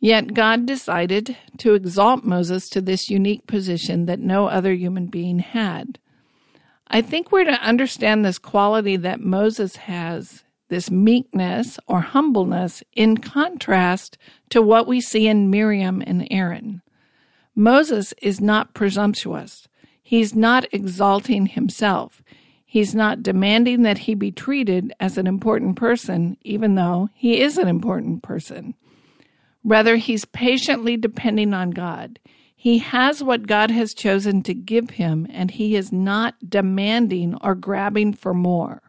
Yet 0.00 0.34
God 0.34 0.64
decided 0.64 1.36
to 1.58 1.74
exalt 1.74 2.24
Moses 2.24 2.68
to 2.70 2.80
this 2.80 3.10
unique 3.10 3.46
position 3.46 4.06
that 4.06 4.20
no 4.20 4.46
other 4.46 4.72
human 4.72 5.06
being 5.06 5.40
had. 5.40 5.98
I 6.86 7.02
think 7.02 7.30
we're 7.32 7.44
to 7.44 7.62
understand 7.62 8.24
this 8.24 8.38
quality 8.38 8.96
that 8.96 9.20
Moses 9.20 9.76
has, 9.76 10.44
this 10.68 10.90
meekness 10.90 11.78
or 11.86 12.00
humbleness, 12.00 12.82
in 12.94 13.18
contrast 13.18 14.16
to 14.50 14.62
what 14.62 14.86
we 14.86 15.00
see 15.00 15.26
in 15.26 15.50
Miriam 15.50 16.02
and 16.06 16.26
Aaron. 16.30 16.80
Moses 17.54 18.14
is 18.22 18.40
not 18.40 18.74
presumptuous. 18.74 19.66
He's 20.00 20.34
not 20.34 20.64
exalting 20.72 21.46
himself. 21.46 22.22
He's 22.64 22.94
not 22.94 23.22
demanding 23.22 23.82
that 23.82 23.98
he 23.98 24.14
be 24.14 24.30
treated 24.30 24.92
as 25.00 25.18
an 25.18 25.26
important 25.26 25.76
person, 25.76 26.36
even 26.42 26.76
though 26.76 27.08
he 27.14 27.40
is 27.40 27.58
an 27.58 27.66
important 27.66 28.22
person. 28.22 28.74
Rather, 29.68 29.96
he's 29.96 30.24
patiently 30.24 30.96
depending 30.96 31.52
on 31.52 31.72
God. 31.72 32.18
He 32.56 32.78
has 32.78 33.22
what 33.22 33.46
God 33.46 33.70
has 33.70 33.92
chosen 33.92 34.42
to 34.44 34.54
give 34.54 34.90
him, 34.90 35.26
and 35.30 35.50
he 35.50 35.76
is 35.76 35.92
not 35.92 36.36
demanding 36.48 37.36
or 37.42 37.54
grabbing 37.54 38.14
for 38.14 38.32
more. 38.32 38.80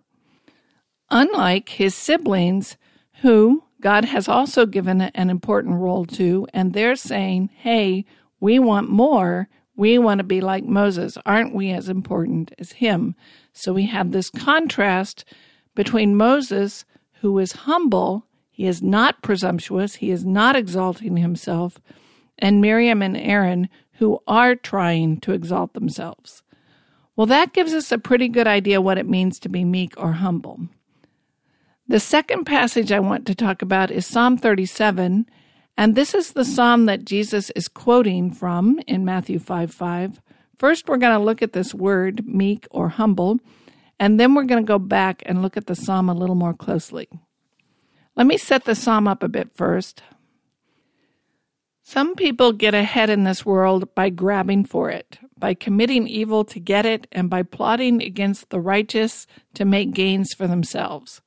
Unlike 1.11 1.67
his 1.67 1.95
siblings, 1.95 2.77
who 3.21 3.65
God 3.81 4.05
has 4.05 4.29
also 4.29 4.65
given 4.65 5.01
an 5.01 5.29
important 5.29 5.75
role 5.75 6.05
to, 6.05 6.47
and 6.53 6.71
they're 6.71 6.95
saying, 6.95 7.49
hey, 7.57 8.05
we 8.39 8.57
want 8.57 8.89
more. 8.89 9.49
We 9.75 9.97
want 9.97 10.19
to 10.19 10.23
be 10.23 10.39
like 10.39 10.63
Moses. 10.63 11.17
Aren't 11.25 11.53
we 11.53 11.71
as 11.71 11.89
important 11.89 12.53
as 12.57 12.71
him? 12.71 13.15
So 13.51 13.73
we 13.73 13.87
have 13.87 14.11
this 14.11 14.29
contrast 14.29 15.25
between 15.75 16.15
Moses, 16.15 16.85
who 17.19 17.37
is 17.37 17.51
humble 17.51 18.28
he 18.59 18.67
is 18.67 18.83
not 18.83 19.21
presumptuous. 19.21 19.95
He 19.95 20.11
is 20.11 20.25
not 20.25 20.57
exalting 20.57 21.15
himself. 21.15 21.79
And 22.37 22.59
Miriam 22.59 23.01
and 23.01 23.15
Aaron, 23.15 23.69
who 23.99 24.19
are 24.27 24.53
trying 24.53 25.21
to 25.21 25.31
exalt 25.31 25.71
themselves. 25.71 26.43
Well, 27.15 27.25
that 27.27 27.53
gives 27.53 27.73
us 27.73 27.89
a 27.89 27.97
pretty 27.97 28.27
good 28.27 28.47
idea 28.47 28.81
what 28.81 28.97
it 28.97 29.07
means 29.07 29.39
to 29.39 29.47
be 29.47 29.63
meek 29.63 29.93
or 29.95 30.11
humble. 30.11 30.67
The 31.87 32.01
second 32.01 32.43
passage 32.43 32.91
I 32.91 32.99
want 32.99 33.25
to 33.27 33.33
talk 33.33 33.61
about 33.61 33.91
is 33.91 34.05
Psalm 34.05 34.37
37, 34.37 35.25
and 35.77 35.95
this 35.95 36.13
is 36.13 36.33
the 36.33 36.43
psalm 36.43 36.85
that 36.85 37.05
Jesus 37.05 37.51
is 37.51 37.69
quoting 37.69 38.29
from 38.29 38.81
in 38.87 39.05
Matthew 39.05 39.39
5 39.39 39.73
5. 39.73 40.19
First, 40.57 40.89
we're 40.89 40.97
going 40.97 41.17
to 41.17 41.23
look 41.23 41.41
at 41.41 41.53
this 41.53 41.73
word, 41.73 42.27
meek 42.27 42.67
or 42.71 42.89
humble, 42.89 43.39
and 43.97 44.19
then 44.19 44.35
we're 44.35 44.43
going 44.43 44.61
to 44.61 44.67
go 44.67 44.79
back 44.79 45.23
and 45.25 45.41
look 45.41 45.55
at 45.55 45.67
the 45.67 45.75
psalm 45.75 46.09
a 46.09 46.13
little 46.13 46.35
more 46.35 46.53
closely. 46.53 47.07
Let 48.19 48.27
me 48.27 48.37
set 48.37 48.65
the 48.65 48.75
psalm 48.75 49.07
up 49.07 49.23
a 49.23 49.29
bit 49.29 49.55
first. 49.55 50.03
Some 51.83 52.15
people 52.15 52.51
get 52.51 52.73
ahead 52.73 53.09
in 53.09 53.23
this 53.23 53.45
world 53.45 53.95
by 53.95 54.09
grabbing 54.09 54.65
for 54.65 54.89
it, 54.89 55.17
by 55.37 55.53
committing 55.53 56.05
evil 56.05 56.43
to 56.43 56.59
get 56.59 56.85
it, 56.85 57.07
and 57.13 57.29
by 57.29 57.43
plotting 57.43 58.03
against 58.03 58.49
the 58.49 58.59
righteous 58.59 59.25
to 59.53 59.63
make 59.63 59.93
gains 59.93 60.33
for 60.33 60.47
themselves. 60.47 61.21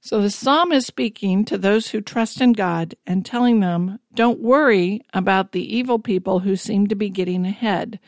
So 0.00 0.22
the 0.22 0.30
psalm 0.30 0.70
is 0.70 0.86
speaking 0.86 1.44
to 1.46 1.58
those 1.58 1.88
who 1.88 2.00
trust 2.00 2.40
in 2.40 2.52
God 2.52 2.94
and 3.04 3.26
telling 3.26 3.58
them, 3.58 3.98
don't 4.14 4.38
worry 4.38 5.02
about 5.12 5.50
the 5.50 5.76
evil 5.76 5.98
people 5.98 6.38
who 6.38 6.54
seem 6.54 6.86
to 6.86 6.94
be 6.94 7.10
getting 7.10 7.44
ahead. 7.44 7.98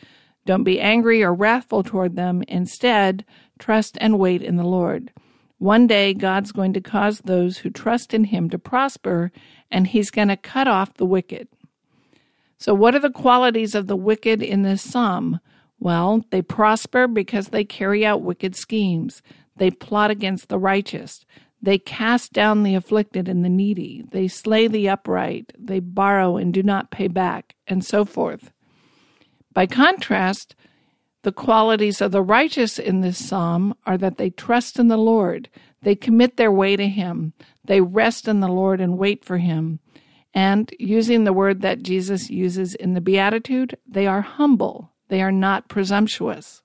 Don't 0.45 0.63
be 0.63 0.79
angry 0.79 1.21
or 1.21 1.33
wrathful 1.33 1.83
toward 1.83 2.15
them. 2.15 2.43
Instead, 2.47 3.25
trust 3.59 3.97
and 3.99 4.17
wait 4.17 4.41
in 4.41 4.55
the 4.55 4.63
Lord. 4.63 5.11
One 5.57 5.87
day, 5.87 6.13
God's 6.13 6.51
going 6.51 6.73
to 6.73 6.81
cause 6.81 7.19
those 7.19 7.59
who 7.59 7.69
trust 7.69 8.13
in 8.13 8.25
Him 8.25 8.49
to 8.49 8.59
prosper, 8.59 9.31
and 9.71 9.87
He's 9.87 10.11
going 10.11 10.27
to 10.27 10.37
cut 10.37 10.67
off 10.67 10.95
the 10.95 11.05
wicked. 11.05 11.47
So, 12.57 12.73
what 12.73 12.95
are 12.95 12.99
the 12.99 13.09
qualities 13.09 13.75
of 13.75 13.87
the 13.87 13.95
wicked 13.95 14.41
in 14.41 14.63
this 14.63 14.81
psalm? 14.81 15.39
Well, 15.79 16.25
they 16.31 16.41
prosper 16.41 17.07
because 17.07 17.49
they 17.49 17.63
carry 17.63 18.05
out 18.05 18.21
wicked 18.21 18.55
schemes. 18.55 19.21
They 19.55 19.71
plot 19.71 20.11
against 20.11 20.49
the 20.49 20.59
righteous. 20.59 21.25
They 21.61 21.77
cast 21.77 22.33
down 22.33 22.63
the 22.63 22.75
afflicted 22.75 23.27
and 23.27 23.43
the 23.43 23.49
needy. 23.49 24.03
They 24.11 24.27
slay 24.27 24.67
the 24.67 24.89
upright. 24.89 25.53
They 25.57 25.79
borrow 25.79 26.37
and 26.37 26.53
do 26.53 26.63
not 26.63 26.91
pay 26.91 27.07
back, 27.07 27.55
and 27.67 27.83
so 27.83 28.05
forth. 28.05 28.51
By 29.53 29.65
contrast, 29.65 30.55
the 31.25 31.31
qualities 31.31 32.01
of 32.01 32.11
the 32.11 32.21
righteous 32.21 32.77
in 32.77 33.01
this 33.01 33.17
psalm 33.17 33.75
are 33.87 33.97
that 33.97 34.17
they 34.17 34.29
trust 34.29 34.77
in 34.77 34.89
the 34.89 34.95
Lord. 34.95 35.49
They 35.81 35.95
commit 35.95 36.37
their 36.37 36.51
way 36.51 36.75
to 36.75 36.87
Him. 36.87 37.33
They 37.63 37.81
rest 37.81 38.27
in 38.27 38.41
the 38.41 38.47
Lord 38.47 38.79
and 38.79 38.95
wait 38.95 39.25
for 39.25 39.39
Him. 39.39 39.79
And 40.35 40.71
using 40.77 41.23
the 41.23 41.33
word 41.33 41.61
that 41.61 41.81
Jesus 41.81 42.29
uses 42.29 42.75
in 42.75 42.93
the 42.93 43.01
Beatitude, 43.01 43.75
they 43.87 44.05
are 44.05 44.21
humble. 44.21 44.91
They 45.07 45.19
are 45.23 45.31
not 45.31 45.67
presumptuous. 45.67 46.61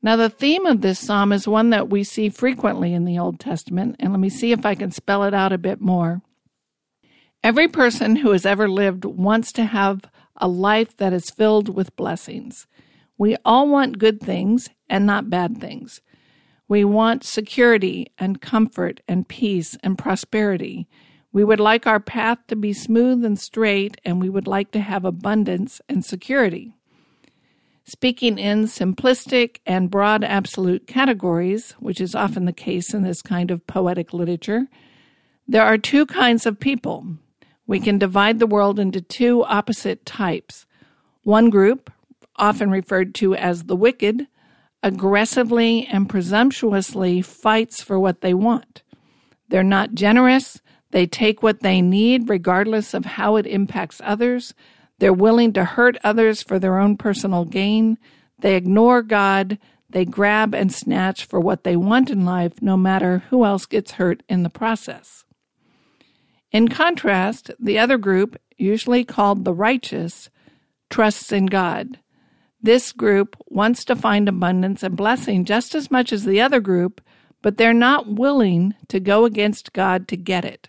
Now, 0.00 0.16
the 0.16 0.30
theme 0.30 0.64
of 0.64 0.80
this 0.80 0.98
psalm 0.98 1.30
is 1.30 1.46
one 1.46 1.68
that 1.68 1.90
we 1.90 2.02
see 2.02 2.30
frequently 2.30 2.94
in 2.94 3.04
the 3.04 3.18
Old 3.18 3.38
Testament, 3.38 3.96
and 3.98 4.10
let 4.10 4.20
me 4.20 4.30
see 4.30 4.52
if 4.52 4.64
I 4.64 4.74
can 4.74 4.90
spell 4.90 5.22
it 5.22 5.34
out 5.34 5.52
a 5.52 5.58
bit 5.58 5.82
more. 5.82 6.22
Every 7.44 7.68
person 7.68 8.16
who 8.16 8.30
has 8.30 8.46
ever 8.46 8.70
lived 8.70 9.04
wants 9.04 9.52
to 9.52 9.66
have 9.66 10.00
a 10.36 10.48
life 10.48 10.96
that 10.96 11.12
is 11.12 11.28
filled 11.28 11.68
with 11.68 11.94
blessings. 11.94 12.66
We 13.18 13.36
all 13.44 13.68
want 13.68 13.98
good 13.98 14.20
things 14.20 14.68
and 14.88 15.06
not 15.06 15.30
bad 15.30 15.58
things. 15.58 16.00
We 16.68 16.84
want 16.84 17.24
security 17.24 18.12
and 18.18 18.40
comfort 18.40 19.00
and 19.06 19.28
peace 19.28 19.76
and 19.82 19.96
prosperity. 19.96 20.88
We 21.32 21.44
would 21.44 21.60
like 21.60 21.86
our 21.86 22.00
path 22.00 22.38
to 22.48 22.56
be 22.56 22.72
smooth 22.72 23.24
and 23.24 23.38
straight, 23.38 24.00
and 24.04 24.20
we 24.20 24.28
would 24.28 24.46
like 24.46 24.70
to 24.72 24.80
have 24.80 25.04
abundance 25.04 25.80
and 25.88 26.04
security. 26.04 26.72
Speaking 27.84 28.36
in 28.36 28.64
simplistic 28.64 29.58
and 29.64 29.90
broad 29.90 30.24
absolute 30.24 30.88
categories, 30.88 31.72
which 31.78 32.00
is 32.00 32.16
often 32.16 32.44
the 32.44 32.52
case 32.52 32.92
in 32.92 33.02
this 33.02 33.22
kind 33.22 33.52
of 33.52 33.66
poetic 33.66 34.12
literature, 34.12 34.66
there 35.46 35.62
are 35.62 35.78
two 35.78 36.04
kinds 36.04 36.46
of 36.46 36.58
people. 36.58 37.06
We 37.66 37.78
can 37.78 37.98
divide 37.98 38.40
the 38.40 38.46
world 38.46 38.80
into 38.80 39.00
two 39.00 39.44
opposite 39.44 40.04
types. 40.04 40.66
One 41.22 41.48
group, 41.48 41.92
often 42.38 42.70
referred 42.70 43.14
to 43.16 43.34
as 43.34 43.64
the 43.64 43.76
wicked, 43.76 44.26
aggressively 44.82 45.86
and 45.86 46.08
presumptuously 46.08 47.22
fights 47.22 47.82
for 47.82 47.98
what 47.98 48.20
they 48.20 48.34
want. 48.34 48.82
They're 49.48 49.62
not 49.62 49.94
generous. 49.94 50.60
They 50.90 51.06
take 51.06 51.42
what 51.42 51.60
they 51.60 51.80
need 51.80 52.28
regardless 52.28 52.94
of 52.94 53.04
how 53.04 53.36
it 53.36 53.46
impacts 53.46 54.00
others. 54.04 54.54
They're 54.98 55.12
willing 55.12 55.52
to 55.54 55.64
hurt 55.64 55.96
others 56.02 56.42
for 56.42 56.58
their 56.58 56.78
own 56.78 56.96
personal 56.96 57.44
gain. 57.44 57.98
They 58.38 58.54
ignore 58.56 59.02
God. 59.02 59.58
They 59.90 60.04
grab 60.04 60.54
and 60.54 60.72
snatch 60.72 61.24
for 61.24 61.38
what 61.40 61.64
they 61.64 61.76
want 61.76 62.10
in 62.10 62.24
life, 62.24 62.60
no 62.60 62.76
matter 62.76 63.24
who 63.30 63.44
else 63.44 63.66
gets 63.66 63.92
hurt 63.92 64.22
in 64.28 64.42
the 64.42 64.50
process. 64.50 65.24
In 66.50 66.68
contrast, 66.68 67.50
the 67.58 67.78
other 67.78 67.98
group, 67.98 68.36
usually 68.56 69.04
called 69.04 69.44
the 69.44 69.54
righteous, 69.54 70.30
trusts 70.90 71.32
in 71.32 71.46
God. 71.46 71.98
This 72.66 72.90
group 72.90 73.36
wants 73.46 73.84
to 73.84 73.94
find 73.94 74.28
abundance 74.28 74.82
and 74.82 74.96
blessing 74.96 75.44
just 75.44 75.76
as 75.76 75.88
much 75.88 76.12
as 76.12 76.24
the 76.24 76.40
other 76.40 76.58
group, 76.58 77.00
but 77.40 77.58
they're 77.58 77.72
not 77.72 78.08
willing 78.08 78.74
to 78.88 78.98
go 78.98 79.24
against 79.24 79.72
God 79.72 80.08
to 80.08 80.16
get 80.16 80.44
it. 80.44 80.68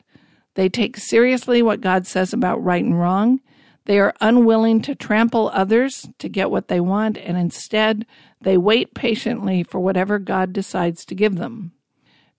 They 0.54 0.70
take 0.70 0.96
seriously 0.96 1.64
what 1.64 1.82
God 1.82 2.06
says 2.06 2.34
about 2.34 2.64
right 2.64 2.84
and 2.84 3.00
wrong, 3.00 3.40
they 3.86 3.98
are 4.00 4.14
unwilling 4.22 4.84
to 4.84 4.94
trample 4.94 5.50
others 5.52 6.08
to 6.20 6.30
get 6.30 6.52
what 6.52 6.68
they 6.68 6.80
want, 6.80 7.18
and 7.18 7.36
instead 7.36 8.06
they 8.40 8.58
wait 8.58 8.94
patiently 8.94 9.64
for 9.64 9.80
whatever 9.80 10.20
God 10.20 10.54
decides 10.54 11.04
to 11.06 11.16
give 11.16 11.38
them. 11.38 11.72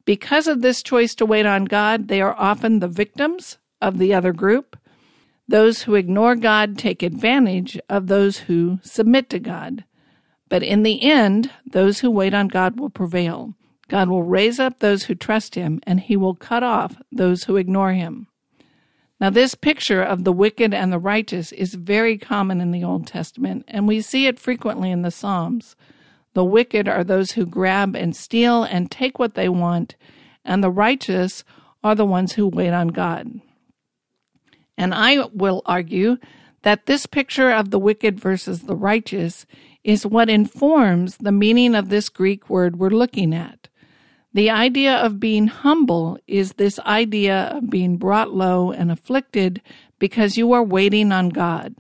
Because 0.05 0.47
of 0.47 0.63
this 0.63 0.85
choice 0.85 1.17
to 1.17 1.27
wait 1.27 1.47
on 1.47 1.65
God, 1.65 2.07
they 2.07 2.21
are 2.21 2.37
often 2.39 2.79
the 2.79 2.87
victims 2.87 3.59
of 3.83 3.99
the 3.99 4.15
other 4.15 4.33
group. 4.33 4.79
Those 5.49 5.83
who 5.83 5.95
ignore 5.95 6.37
God 6.37 6.77
take 6.77 7.03
advantage 7.03 7.81
of 7.89 8.07
those 8.07 8.41
who 8.41 8.79
submit 8.83 9.31
to 9.31 9.39
God. 9.39 9.85
But 10.51 10.63
in 10.63 10.83
the 10.83 11.03
end, 11.03 11.51
those 11.67 12.01
who 12.01 12.11
wait 12.11 12.35
on 12.35 12.49
God 12.49 12.79
will 12.79 12.91
prevail. 12.91 13.55
God 13.89 14.11
will 14.11 14.23
raise 14.23 14.61
up 14.61 14.79
those 14.79 15.05
who 15.05 15.15
trust 15.15 15.55
Him, 15.55 15.81
and 15.85 16.01
He 16.01 16.17
will 16.17 16.35
cut 16.35 16.63
off 16.63 16.97
those 17.11 17.45
who 17.45 17.57
ignore 17.57 17.93
Him. 17.93 18.27
Now, 19.21 19.31
this 19.31 19.55
picture 19.55 20.03
of 20.03 20.25
the 20.25 20.33
wicked 20.33 20.73
and 20.73 20.93
the 20.93 20.99
righteous 20.99 21.51
is 21.53 21.75
very 21.75 22.19
common 22.19 22.61
in 22.61 22.71
the 22.71 22.85
Old 22.85 23.07
Testament, 23.07 23.65
and 23.67 23.89
we 23.89 24.01
see 24.01 24.27
it 24.27 24.39
frequently 24.39 24.91
in 24.91 25.03
the 25.03 25.11
Psalms. 25.11 25.75
The 26.35 26.45
wicked 26.45 26.87
are 26.87 27.03
those 27.03 27.33
who 27.33 27.47
grab 27.47 27.97
and 27.97 28.15
steal 28.15 28.63
and 28.63 28.91
take 28.91 29.19
what 29.19 29.35
they 29.35 29.49
want, 29.49 29.97
and 30.45 30.63
the 30.63 30.71
righteous 30.71 31.43
are 31.83 31.95
the 31.95 32.05
ones 32.05 32.35
who 32.35 32.47
wait 32.47 32.73
on 32.73 32.89
God. 32.89 33.41
And 34.79 34.95
I 34.95 35.27
will 35.35 35.61
argue 35.67 36.17
that 36.63 36.87
this 36.87 37.05
picture 37.05 37.51
of 37.51 37.71
the 37.71 37.79
wicked 37.79 38.19
versus 38.19 38.63
the 38.63 38.77
righteous 38.77 39.45
is 39.83 40.07
what 40.07 40.31
informs 40.31 41.17
the 41.19 41.33
meaning 41.33 41.75
of 41.75 41.89
this 41.89 42.09
Greek 42.09 42.49
word 42.49 42.79
we're 42.79 42.89
looking 42.91 43.35
at. 43.35 43.69
The 44.33 44.51
idea 44.51 44.95
of 44.95 45.19
being 45.19 45.49
humble 45.49 46.19
is 46.29 46.53
this 46.53 46.79
idea 46.81 47.53
of 47.57 47.71
being 47.71 47.97
brought 47.97 48.33
low 48.33 48.71
and 48.71 48.91
afflicted 48.91 49.61
because 49.99 50.37
you 50.37 50.53
are 50.53 50.63
waiting 50.63 51.11
on 51.11 51.31
God. 51.31 51.75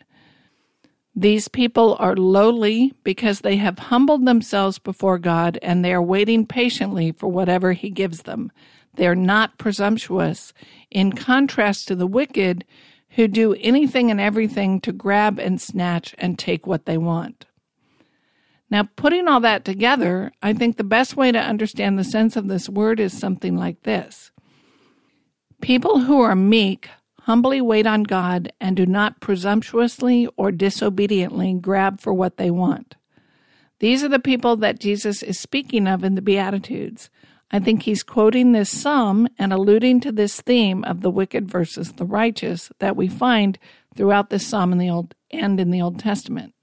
These 1.14 1.48
people 1.48 1.96
are 2.00 2.16
lowly 2.16 2.92
because 3.04 3.40
they 3.40 3.56
have 3.56 3.78
humbled 3.78 4.24
themselves 4.24 4.78
before 4.78 5.18
God 5.18 5.58
and 5.62 5.84
they 5.84 5.92
are 5.92 6.02
waiting 6.02 6.46
patiently 6.46 7.12
for 7.12 7.28
whatever 7.28 7.72
He 7.72 7.90
gives 7.90 8.22
them. 8.22 8.50
They 8.94 9.06
are 9.06 9.14
not 9.14 9.58
presumptuous, 9.58 10.52
in 10.90 11.12
contrast 11.12 11.86
to 11.88 11.94
the 11.94 12.06
wicked 12.06 12.64
who 13.18 13.26
do 13.26 13.52
anything 13.54 14.12
and 14.12 14.20
everything 14.20 14.80
to 14.80 14.92
grab 14.92 15.40
and 15.40 15.60
snatch 15.60 16.14
and 16.18 16.38
take 16.38 16.68
what 16.68 16.86
they 16.86 16.96
want. 16.96 17.46
Now, 18.70 18.84
putting 18.94 19.26
all 19.26 19.40
that 19.40 19.64
together, 19.64 20.30
I 20.40 20.52
think 20.52 20.76
the 20.76 20.84
best 20.84 21.16
way 21.16 21.32
to 21.32 21.38
understand 21.40 21.98
the 21.98 22.04
sense 22.04 22.36
of 22.36 22.46
this 22.46 22.68
word 22.68 23.00
is 23.00 23.18
something 23.18 23.56
like 23.56 23.82
this 23.82 24.30
People 25.60 25.98
who 25.98 26.20
are 26.20 26.36
meek 26.36 26.90
humbly 27.22 27.60
wait 27.60 27.88
on 27.88 28.04
God 28.04 28.52
and 28.60 28.76
do 28.76 28.86
not 28.86 29.20
presumptuously 29.20 30.28
or 30.36 30.52
disobediently 30.52 31.54
grab 31.54 32.00
for 32.00 32.14
what 32.14 32.36
they 32.36 32.52
want. 32.52 32.94
These 33.80 34.04
are 34.04 34.08
the 34.08 34.20
people 34.20 34.56
that 34.58 34.78
Jesus 34.78 35.24
is 35.24 35.40
speaking 35.40 35.88
of 35.88 36.04
in 36.04 36.14
the 36.14 36.22
Beatitudes. 36.22 37.10
I 37.50 37.58
think 37.58 37.82
he's 37.82 38.02
quoting 38.02 38.52
this 38.52 38.70
psalm 38.70 39.26
and 39.38 39.52
alluding 39.52 40.00
to 40.00 40.12
this 40.12 40.40
theme 40.40 40.84
of 40.84 41.00
the 41.00 41.10
wicked 41.10 41.50
versus 41.50 41.92
the 41.92 42.04
righteous 42.04 42.70
that 42.78 42.96
we 42.96 43.08
find 43.08 43.58
throughout 43.96 44.30
this 44.30 44.46
psalm 44.46 44.72
in 44.72 44.78
the 44.78 44.90
Old 44.90 45.14
and 45.30 45.58
in 45.58 45.70
the 45.70 45.80
Old 45.80 45.98
Testament. 45.98 46.54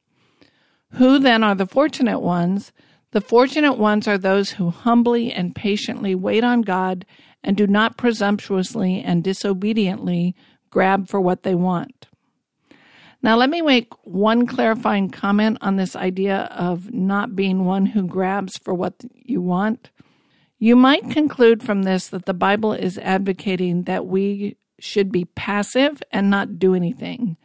Who 0.92 1.20
then 1.20 1.44
are 1.44 1.56
the 1.56 1.66
fortunate 1.66 2.20
ones? 2.20 2.72
The 3.12 3.22
fortunate 3.22 3.74
ones 3.74 4.08
are 4.08 4.18
those 4.18 4.52
who 4.52 4.70
humbly 4.70 5.32
and 5.32 5.56
patiently 5.56 6.14
wait 6.16 6.44
on 6.44 6.62
God 6.62 7.06
and 7.44 7.58
do 7.58 7.66
not 7.66 7.98
presumptuously 7.98 9.02
and 9.02 9.24
disobediently 9.24 10.36
grab 10.70 11.08
for 11.08 11.20
what 11.20 11.44
they 11.44 11.56
want. 11.56 12.08
Now, 13.22 13.38
let 13.38 13.50
me 13.50 13.62
make 13.62 13.92
one 14.06 14.46
clarifying 14.46 15.10
comment 15.10 15.58
on 15.62 15.78
this 15.78 15.96
idea 15.96 16.50
of 16.52 16.94
not 16.94 17.36
being 17.36 17.66
one 17.66 17.88
who 17.88 18.06
grabs 18.06 18.58
for 18.58 18.74
what 18.74 18.94
you 19.14 19.42
want. 19.42 19.90
You 20.58 20.76
might 20.76 21.10
conclude 21.10 21.62
from 21.62 21.84
this 21.84 22.08
that 22.08 22.26
the 22.26 22.34
Bible 22.34 22.74
is 22.74 22.98
advocating 22.98 23.84
that 23.84 24.06
we 24.06 24.58
should 24.80 25.12
be 25.12 25.26
passive 25.26 26.02
and 26.12 26.30
not 26.30 26.60
do 26.60 26.74
anything 26.76 27.38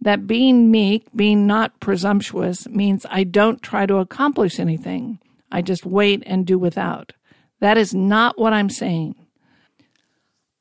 that 0.00 0.26
being 0.26 0.70
meek, 0.70 1.06
being 1.14 1.46
not 1.46 1.80
presumptuous, 1.80 2.68
means 2.68 3.06
I 3.10 3.24
don't 3.24 3.62
try 3.62 3.86
to 3.86 3.96
accomplish 3.96 4.58
anything. 4.58 5.18
I 5.50 5.62
just 5.62 5.86
wait 5.86 6.22
and 6.26 6.46
do 6.46 6.58
without. 6.58 7.12
That 7.60 7.78
is 7.78 7.94
not 7.94 8.38
what 8.38 8.52
I'm 8.52 8.70
saying. 8.70 9.14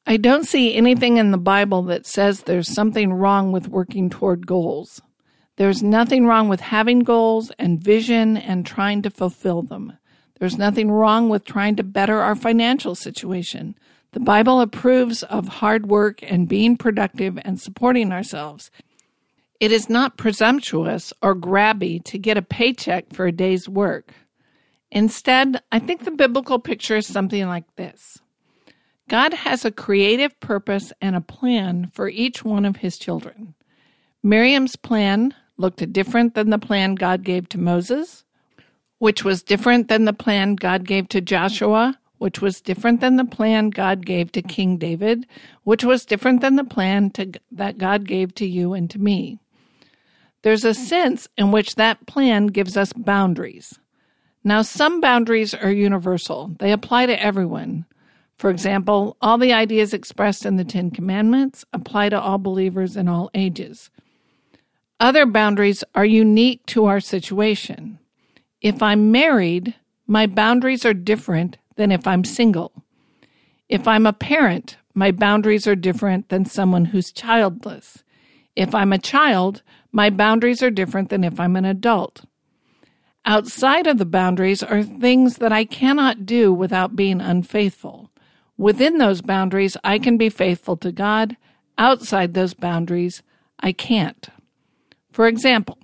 I 0.08 0.18
don't 0.18 0.46
see 0.46 0.76
anything 0.76 1.18
in 1.18 1.32
the 1.32 1.38
Bible 1.38 1.82
that 1.84 2.06
says 2.06 2.42
there's 2.42 2.74
something 2.74 3.12
wrong 3.12 3.52
with 3.52 3.68
working 3.68 4.10
toward 4.10 4.48
goals. 4.48 5.02
There's 5.58 5.82
nothing 5.82 6.28
wrong 6.28 6.48
with 6.48 6.62
having 6.62 7.00
goals 7.00 7.52
and 7.58 7.80
vision 7.80 8.38
and 8.38 8.66
trying 8.66 9.02
to 9.02 9.10
fulfill 9.10 9.64
them. 9.64 9.94
There's 10.40 10.58
nothing 10.58 10.92
wrong 10.92 11.30
with 11.30 11.46
trying 11.46 11.76
to 11.78 11.84
better 11.84 12.20
our 12.20 12.36
financial 12.36 12.96
situation. 12.96 13.76
The 14.12 14.20
Bible 14.20 14.62
approves 14.62 15.24
of 15.24 15.48
hard 15.48 15.88
work 15.88 16.20
and 16.24 16.48
being 16.48 16.78
productive 16.78 17.40
and 17.44 17.60
supporting 17.60 18.12
ourselves. 18.12 18.72
It 19.60 19.72
is 19.72 19.90
not 19.90 20.18
presumptuous 20.18 21.14
or 21.22 21.36
grabby 21.36 22.04
to 22.06 22.18
get 22.18 22.38
a 22.38 22.42
paycheck 22.42 23.14
for 23.14 23.26
a 23.26 23.32
day's 23.32 23.70
work. 23.70 24.14
Instead, 24.92 25.62
I 25.72 25.80
think 25.80 26.04
the 26.04 26.12
biblical 26.12 26.60
picture 26.60 26.98
is 26.98 27.08
something 27.08 27.48
like 27.48 27.76
this 27.76 28.20
God 29.08 29.34
has 29.34 29.64
a 29.64 29.72
creative 29.72 30.38
purpose 30.40 30.92
and 31.00 31.16
a 31.16 31.22
plan 31.22 31.92
for 31.94 32.10
each 32.10 32.44
one 32.44 32.66
of 32.66 32.78
his 32.78 32.98
children. 32.98 33.56
Miriam's 34.24 34.76
plan 34.76 35.34
looked 35.58 35.92
different 35.94 36.34
than 36.34 36.50
the 36.50 36.60
plan 36.60 36.96
God 36.96 37.24
gave 37.24 37.48
to 37.50 37.60
Moses, 37.60 38.25
which 39.00 39.24
was 39.24 39.44
different 39.44 39.88
than 39.88 40.06
the 40.06 40.14
plan 40.14 40.56
God 40.56 40.86
gave 40.86 41.10
to 41.10 41.22
Joshua, 41.22 42.00
which 42.18 42.42
was 42.42 42.62
different 42.62 43.02
than 43.02 43.18
the 43.18 43.26
plan 43.26 43.70
God 43.70 44.06
gave 44.06 44.32
to 44.32 44.42
King 44.42 44.78
David, 44.78 45.28
which 45.64 45.84
was 45.84 46.06
different 46.06 46.42
than 46.42 46.56
the 46.56 46.64
plan 46.64 47.10
to, 47.12 47.32
that 47.52 47.78
God 47.78 48.06
gave 48.06 48.34
to 48.36 48.46
you 48.46 48.74
and 48.74 48.90
to 48.90 49.00
me. 49.00 49.40
There's 50.42 50.64
a 50.64 50.74
sense 50.74 51.28
in 51.38 51.52
which 51.52 51.76
that 51.76 52.06
plan 52.06 52.48
gives 52.48 52.78
us 52.78 52.94
boundaries. 52.94 53.80
Now, 54.44 54.62
some 54.62 55.02
boundaries 55.02 55.54
are 55.54 55.72
universal, 55.72 56.56
they 56.60 56.72
apply 56.72 57.08
to 57.08 57.22
everyone. 57.22 57.86
For 58.38 58.50
example, 58.50 59.18
all 59.22 59.38
the 59.38 59.54
ideas 59.54 59.94
expressed 59.94 60.46
in 60.46 60.58
the 60.58 60.66
Ten 60.66 60.92
Commandments 60.92 61.66
apply 61.74 62.10
to 62.10 62.20
all 62.20 62.38
believers 62.38 62.98
in 62.98 63.08
all 63.08 63.32
ages. 63.34 63.90
Other 65.00 65.26
boundaries 65.26 65.84
are 65.96 66.06
unique 66.06 66.66
to 66.68 66.86
our 66.86 67.00
situation. 67.00 68.00
If 68.66 68.82
I'm 68.82 69.12
married, 69.12 69.76
my 70.08 70.26
boundaries 70.26 70.88
are 70.88 70.94
different 70.96 71.60
than 71.76 71.92
if 71.92 72.08
I'm 72.08 72.24
single. 72.24 72.72
If 73.70 73.88
I'm 73.88 74.08
a 74.08 74.12
parent, 74.12 74.78
my 74.96 75.12
boundaries 75.12 75.68
are 75.68 75.76
different 75.76 76.30
than 76.30 76.46
someone 76.46 76.86
who's 76.86 77.12
childless. 77.12 78.04
If 78.56 78.74
I'm 78.74 78.92
a 78.92 78.98
child, 78.98 79.62
my 79.92 80.10
boundaries 80.10 80.64
are 80.64 80.72
different 80.72 81.12
than 81.12 81.24
if 81.24 81.40
I'm 81.40 81.56
an 81.56 81.66
adult. 81.66 82.26
Outside 83.24 83.86
of 83.86 84.00
the 84.00 84.04
boundaries 84.04 84.64
are 84.64 84.82
things 84.82 85.38
that 85.38 85.52
I 85.52 85.64
cannot 85.66 86.26
do 86.26 86.52
without 86.52 86.96
being 86.96 87.22
unfaithful. 87.22 88.10
Within 88.58 88.98
those 88.98 89.22
boundaries, 89.22 89.78
I 89.84 90.00
can 90.00 90.18
be 90.18 90.30
faithful 90.30 90.76
to 90.78 90.92
God. 90.92 91.38
Outside 91.78 92.34
those 92.34 92.56
boundaries, 92.56 93.22
I 93.60 93.74
can't. 93.74 94.28
For 95.12 95.28
example, 95.28 95.78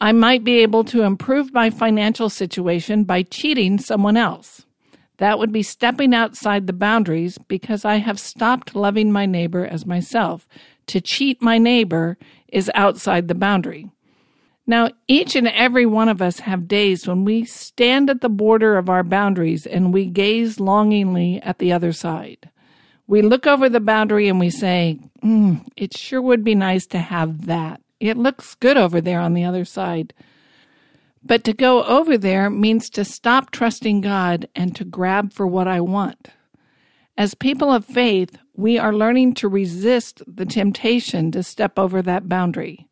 I 0.00 0.12
might 0.12 0.44
be 0.44 0.58
able 0.58 0.84
to 0.84 1.02
improve 1.02 1.52
my 1.52 1.68
financial 1.68 2.30
situation 2.30 3.04
by 3.04 3.22
cheating 3.22 3.78
someone 3.78 4.16
else. 4.16 4.64
That 5.18 5.38
would 5.38 5.52
be 5.52 5.62
stepping 5.62 6.14
outside 6.14 6.66
the 6.66 6.72
boundaries 6.72 7.36
because 7.36 7.84
I 7.84 7.96
have 7.96 8.18
stopped 8.18 8.74
loving 8.74 9.12
my 9.12 9.26
neighbor 9.26 9.66
as 9.66 9.84
myself. 9.84 10.48
To 10.86 11.02
cheat 11.02 11.42
my 11.42 11.58
neighbor 11.58 12.16
is 12.48 12.70
outside 12.74 13.28
the 13.28 13.34
boundary. 13.34 13.90
Now, 14.66 14.88
each 15.06 15.36
and 15.36 15.48
every 15.48 15.84
one 15.84 16.08
of 16.08 16.22
us 16.22 16.40
have 16.40 16.68
days 16.68 17.06
when 17.06 17.24
we 17.24 17.44
stand 17.44 18.08
at 18.08 18.22
the 18.22 18.28
border 18.30 18.78
of 18.78 18.88
our 18.88 19.02
boundaries 19.02 19.66
and 19.66 19.92
we 19.92 20.06
gaze 20.06 20.58
longingly 20.58 21.42
at 21.42 21.58
the 21.58 21.72
other 21.72 21.92
side. 21.92 22.48
We 23.06 23.20
look 23.20 23.46
over 23.46 23.68
the 23.68 23.80
boundary 23.80 24.28
and 24.28 24.40
we 24.40 24.48
say, 24.48 24.98
mm, 25.22 25.66
It 25.76 25.94
sure 25.94 26.22
would 26.22 26.44
be 26.44 26.54
nice 26.54 26.86
to 26.86 26.98
have 26.98 27.46
that. 27.46 27.82
It 28.00 28.16
looks 28.16 28.54
good 28.54 28.78
over 28.78 29.00
there 29.00 29.20
on 29.20 29.34
the 29.34 29.44
other 29.44 29.64
side. 29.64 30.14
But 31.22 31.44
to 31.44 31.52
go 31.52 31.84
over 31.84 32.16
there 32.16 32.48
means 32.48 32.88
to 32.90 33.04
stop 33.04 33.50
trusting 33.50 34.00
God 34.00 34.48
and 34.56 34.74
to 34.76 34.84
grab 34.84 35.32
for 35.32 35.46
what 35.46 35.68
I 35.68 35.80
want. 35.80 36.28
As 37.16 37.34
people 37.34 37.70
of 37.70 37.84
faith, 37.84 38.38
we 38.54 38.78
are 38.78 38.94
learning 38.94 39.34
to 39.34 39.48
resist 39.48 40.22
the 40.26 40.46
temptation 40.46 41.30
to 41.32 41.42
step 41.42 41.78
over 41.78 42.00
that 42.00 42.28
boundary. 42.28 42.88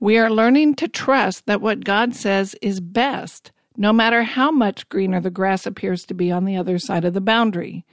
We 0.00 0.18
are 0.18 0.30
learning 0.30 0.74
to 0.76 0.88
trust 0.88 1.46
that 1.46 1.60
what 1.60 1.84
God 1.84 2.14
says 2.16 2.56
is 2.60 2.80
best, 2.80 3.52
no 3.76 3.92
matter 3.92 4.24
how 4.24 4.50
much 4.50 4.88
greener 4.88 5.20
the 5.20 5.30
grass 5.30 5.64
appears 5.64 6.04
to 6.06 6.14
be 6.14 6.32
on 6.32 6.44
the 6.44 6.56
other 6.56 6.78
side 6.78 7.04
of 7.04 7.14
the 7.14 7.20
boundary. 7.20 7.84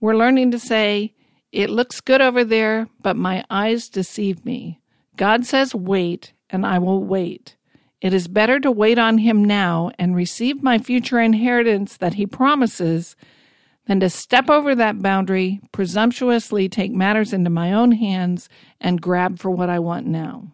We're 0.00 0.16
learning 0.16 0.50
to 0.52 0.58
say, 0.58 1.14
It 1.52 1.70
looks 1.70 2.00
good 2.00 2.20
over 2.20 2.42
there, 2.42 2.88
but 3.00 3.16
my 3.16 3.44
eyes 3.48 3.88
deceive 3.88 4.44
me. 4.44 4.79
God 5.20 5.44
says, 5.44 5.74
Wait, 5.74 6.32
and 6.48 6.64
I 6.64 6.78
will 6.78 7.04
wait. 7.04 7.56
It 8.00 8.14
is 8.14 8.26
better 8.26 8.58
to 8.58 8.70
wait 8.70 8.98
on 8.98 9.18
Him 9.18 9.44
now 9.44 9.90
and 9.98 10.16
receive 10.16 10.62
my 10.62 10.78
future 10.78 11.20
inheritance 11.20 11.98
that 11.98 12.14
He 12.14 12.24
promises 12.24 13.16
than 13.86 14.00
to 14.00 14.08
step 14.08 14.48
over 14.48 14.74
that 14.74 15.02
boundary, 15.02 15.60
presumptuously 15.72 16.70
take 16.70 16.92
matters 16.92 17.34
into 17.34 17.50
my 17.50 17.70
own 17.70 17.92
hands, 17.92 18.48
and 18.80 19.02
grab 19.02 19.38
for 19.38 19.50
what 19.50 19.68
I 19.68 19.78
want 19.78 20.06
now. 20.06 20.52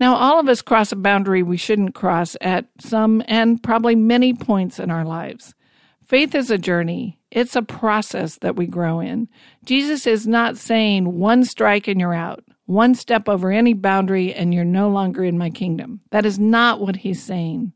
Now, 0.00 0.14
all 0.14 0.40
of 0.40 0.48
us 0.48 0.62
cross 0.62 0.90
a 0.90 0.96
boundary 0.96 1.42
we 1.42 1.58
shouldn't 1.58 1.94
cross 1.94 2.38
at 2.40 2.68
some 2.80 3.22
and 3.28 3.62
probably 3.62 3.96
many 3.96 4.32
points 4.32 4.78
in 4.78 4.90
our 4.90 5.04
lives. 5.04 5.54
Faith 6.02 6.34
is 6.34 6.50
a 6.50 6.56
journey. 6.56 7.20
It's 7.30 7.54
a 7.54 7.60
process 7.60 8.38
that 8.38 8.56
we 8.56 8.66
grow 8.66 9.00
in. 9.00 9.28
Jesus 9.66 10.06
is 10.06 10.26
not 10.26 10.56
saying 10.56 11.18
one 11.18 11.44
strike 11.44 11.86
and 11.86 12.00
you're 12.00 12.14
out, 12.14 12.42
one 12.66 12.94
step 12.94 13.28
over 13.28 13.50
any 13.50 13.72
boundary 13.72 14.34
and 14.34 14.52
you're 14.52 14.64
no 14.64 14.88
longer 14.88 15.24
in 15.24 15.38
my 15.38 15.50
kingdom. 15.50 16.00
That 16.10 16.26
is 16.26 16.38
not 16.38 16.80
what 16.80 16.96
he's 16.96 17.22
saying. 17.22 17.72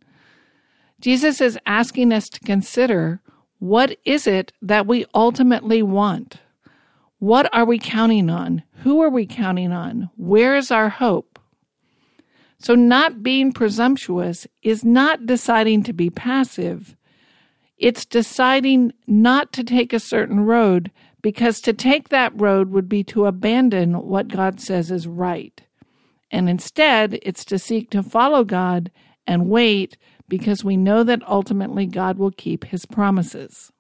Jesus 1.01 1.41
is 1.41 1.59
asking 1.65 2.13
us 2.13 2.29
to 2.29 2.41
consider 2.41 3.23
what 3.59 3.97
is 4.05 4.27
it 4.27 4.53
that 4.63 4.87
we 4.87 5.07
ultimately 5.15 5.83
want? 5.83 6.37
What 7.19 7.55
are 7.55 7.65
we 7.65 7.79
counting 7.79 8.31
on? 8.31 8.63
Who 8.83 9.03
are 9.03 9.11
we 9.11 9.27
counting 9.27 9.73
on? 9.73 10.11
Where 10.17 10.57
is 10.57 10.71
our 10.71 10.89
hope? 10.89 11.39
So, 12.59 12.75
not 12.75 13.23
being 13.23 13.53
presumptuous 13.53 14.47
is 14.63 14.85
not 14.85 15.27
deciding 15.27 15.83
to 15.85 15.93
be 15.93 16.11
passive. 16.11 16.97
It's 17.79 18.05
deciding 18.05 18.93
not 19.07 19.53
to 19.55 19.65
take 19.65 19.93
a 19.93 20.01
certain 20.01 20.41
road 20.41 20.91
because 21.23 21.61
to 21.61 21.73
take 21.73 22.09
that 22.09 22.39
road 22.39 22.71
would 22.71 22.89
be 22.89 23.05
to 23.05 23.27
abandon 23.27 23.95
what 24.07 24.29
God 24.29 24.61
says 24.61 24.91
is 24.91 25.07
right. 25.07 25.61
And 26.31 26.49
instead, 26.49 27.19
it's 27.23 27.45
to 27.47 27.59
seek 27.59 27.91
to 27.91 28.03
follow 28.03 28.45
God 28.45 28.91
and 29.27 29.51
wait 29.51 29.97
because 30.29 30.65
we 30.65 30.77
know 30.77 31.03
that 31.05 31.29
ultimately 31.29 31.87
God 31.87 32.19
will 32.19 32.31
keep 32.31 32.65
his 32.65 32.87
promises. 32.87 33.73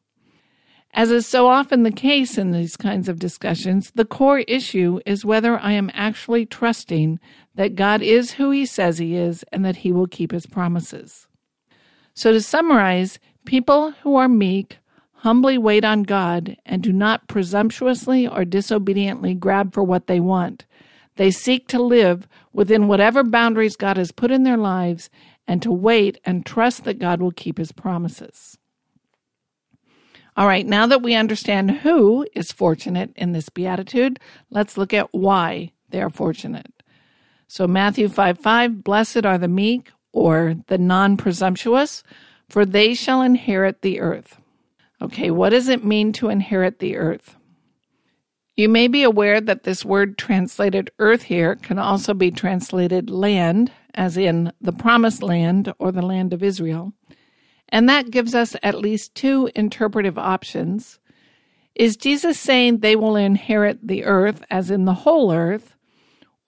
As 0.92 1.12
is 1.12 1.26
so 1.26 1.46
often 1.46 1.84
the 1.84 1.92
case 1.92 2.36
in 2.36 2.50
these 2.50 2.76
kinds 2.76 3.08
of 3.08 3.20
discussions, 3.20 3.92
the 3.94 4.04
core 4.04 4.40
issue 4.40 4.98
is 5.06 5.24
whether 5.24 5.58
I 5.58 5.72
am 5.72 5.90
actually 5.94 6.46
trusting 6.46 7.20
that 7.54 7.76
God 7.76 8.02
is 8.02 8.32
who 8.32 8.50
he 8.50 8.66
says 8.66 8.98
he 8.98 9.14
is 9.14 9.44
and 9.52 9.64
that 9.64 9.76
he 9.76 9.92
will 9.92 10.08
keep 10.08 10.32
his 10.32 10.46
promises. 10.46 11.28
So, 12.12 12.32
to 12.32 12.40
summarize, 12.40 13.20
people 13.44 13.92
who 14.02 14.16
are 14.16 14.28
meek 14.28 14.78
humbly 15.20 15.58
wait 15.58 15.84
on 15.84 16.02
God 16.02 16.56
and 16.64 16.82
do 16.82 16.92
not 16.92 17.28
presumptuously 17.28 18.26
or 18.26 18.44
disobediently 18.44 19.34
grab 19.34 19.74
for 19.74 19.82
what 19.82 20.06
they 20.06 20.18
want. 20.18 20.64
They 21.16 21.30
seek 21.30 21.68
to 21.68 21.82
live 21.82 22.26
within 22.54 22.88
whatever 22.88 23.22
boundaries 23.22 23.76
God 23.76 23.98
has 23.98 24.12
put 24.12 24.30
in 24.30 24.44
their 24.44 24.56
lives 24.56 25.10
and 25.46 25.60
to 25.62 25.70
wait 25.70 26.18
and 26.24 26.46
trust 26.46 26.84
that 26.84 26.98
God 26.98 27.20
will 27.20 27.32
keep 27.32 27.58
his 27.58 27.70
promises. 27.70 28.56
All 30.38 30.46
right, 30.46 30.66
now 30.66 30.86
that 30.86 31.02
we 31.02 31.14
understand 31.14 31.70
who 31.70 32.26
is 32.34 32.50
fortunate 32.50 33.12
in 33.14 33.32
this 33.32 33.50
beatitude, 33.50 34.18
let's 34.48 34.78
look 34.78 34.94
at 34.94 35.12
why 35.12 35.72
they 35.90 36.00
are 36.00 36.08
fortunate. 36.08 36.72
So, 37.46 37.66
Matthew 37.66 38.08
5 38.08 38.38
5, 38.38 38.82
blessed 38.82 39.26
are 39.26 39.36
the 39.36 39.48
meek 39.48 39.90
or 40.12 40.54
the 40.68 40.78
non 40.78 41.18
presumptuous, 41.18 42.02
for 42.48 42.64
they 42.64 42.94
shall 42.94 43.20
inherit 43.20 43.82
the 43.82 44.00
earth. 44.00 44.39
Okay, 45.02 45.30
what 45.30 45.50
does 45.50 45.68
it 45.68 45.84
mean 45.84 46.12
to 46.14 46.28
inherit 46.28 46.78
the 46.78 46.96
earth? 46.96 47.36
You 48.56 48.68
may 48.68 48.88
be 48.88 49.02
aware 49.02 49.40
that 49.40 49.62
this 49.62 49.84
word 49.84 50.18
translated 50.18 50.90
earth 50.98 51.22
here 51.22 51.56
can 51.56 51.78
also 51.78 52.12
be 52.12 52.30
translated 52.30 53.08
land, 53.08 53.72
as 53.94 54.16
in 54.16 54.52
the 54.60 54.72
promised 54.72 55.22
land 55.22 55.72
or 55.78 55.90
the 55.90 56.02
land 56.02 56.32
of 56.32 56.42
Israel. 56.42 56.92
And 57.70 57.88
that 57.88 58.10
gives 58.10 58.34
us 58.34 58.56
at 58.62 58.74
least 58.74 59.14
two 59.14 59.50
interpretive 59.54 60.18
options. 60.18 60.98
Is 61.74 61.96
Jesus 61.96 62.38
saying 62.38 62.78
they 62.78 62.96
will 62.96 63.16
inherit 63.16 63.86
the 63.86 64.04
earth, 64.04 64.44
as 64.50 64.70
in 64.70 64.84
the 64.84 64.94
whole 64.94 65.32
earth? 65.32 65.74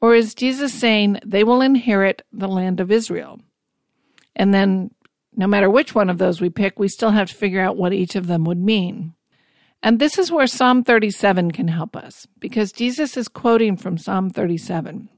Or 0.01 0.15
is 0.15 0.35
Jesus 0.35 0.75
saying 0.75 1.21
they 1.25 1.45
will 1.45 1.63
inherit 1.63 2.23
the 2.33 2.49
land 2.49 2.81
of 2.81 2.91
Israel? 2.91 3.41
And 4.35 4.53
then, 4.53 4.91
no 5.35 5.47
matter 5.47 5.71
which 5.71 5.95
one 5.95 6.11
of 6.11 6.19
those 6.19 6.41
we 6.41 6.51
pick, 6.51 6.79
we 6.79 6.89
still 6.89 7.11
have 7.11 7.29
to 7.29 7.35
figure 7.35 7.61
out 7.61 7.77
what 7.77 7.93
each 7.93 8.15
of 8.15 8.27
them 8.27 8.45
would 8.45 8.59
mean. 8.59 9.15
And 9.83 9.99
this 9.99 10.19
is 10.19 10.31
where 10.31 10.47
Psalm 10.47 10.85
37 10.85 11.51
can 11.51 11.69
help 11.69 11.97
us, 11.97 12.27
because 12.39 12.73
Jesus 12.73 13.17
is 13.17 13.29
quoting 13.29 13.77
from 13.77 13.99
Psalm 13.99 14.31
37. 14.31 15.09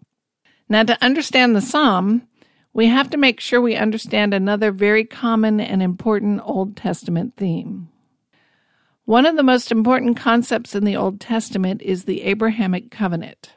Now, 0.68 0.82
to 0.84 1.04
understand 1.04 1.54
the 1.54 1.60
psalm, 1.60 2.26
we 2.72 2.86
have 2.86 3.10
to 3.10 3.16
make 3.16 3.40
sure 3.40 3.60
we 3.60 3.76
understand 3.76 4.34
another 4.34 4.72
very 4.72 5.04
common 5.04 5.60
and 5.60 5.82
important 5.82 6.40
Old 6.44 6.76
Testament 6.76 7.34
theme. 7.36 7.88
One 9.04 9.26
of 9.26 9.36
the 9.36 9.42
most 9.42 9.70
important 9.70 10.16
concepts 10.16 10.74
in 10.74 10.84
the 10.84 10.96
Old 10.96 11.20
Testament 11.20 11.82
is 11.82 12.04
the 12.04 12.22
Abrahamic 12.22 12.90
covenant. 12.90 13.53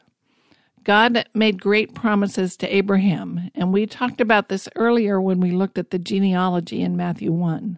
God 0.87 1.27
made 1.33 1.61
great 1.61 1.93
promises 1.93 2.55
to 2.55 2.73
Abraham, 2.73 3.51
and 3.53 3.73
we 3.73 3.85
talked 3.85 4.21
about 4.21 4.47
this 4.47 4.69
earlier 4.77 5.19
when 5.19 5.41
we 5.41 5.51
looked 5.51 5.77
at 5.77 5.89
the 5.89 5.99
genealogy 5.99 6.81
in 6.81 6.95
Matthew 6.95 7.29
1. 7.29 7.77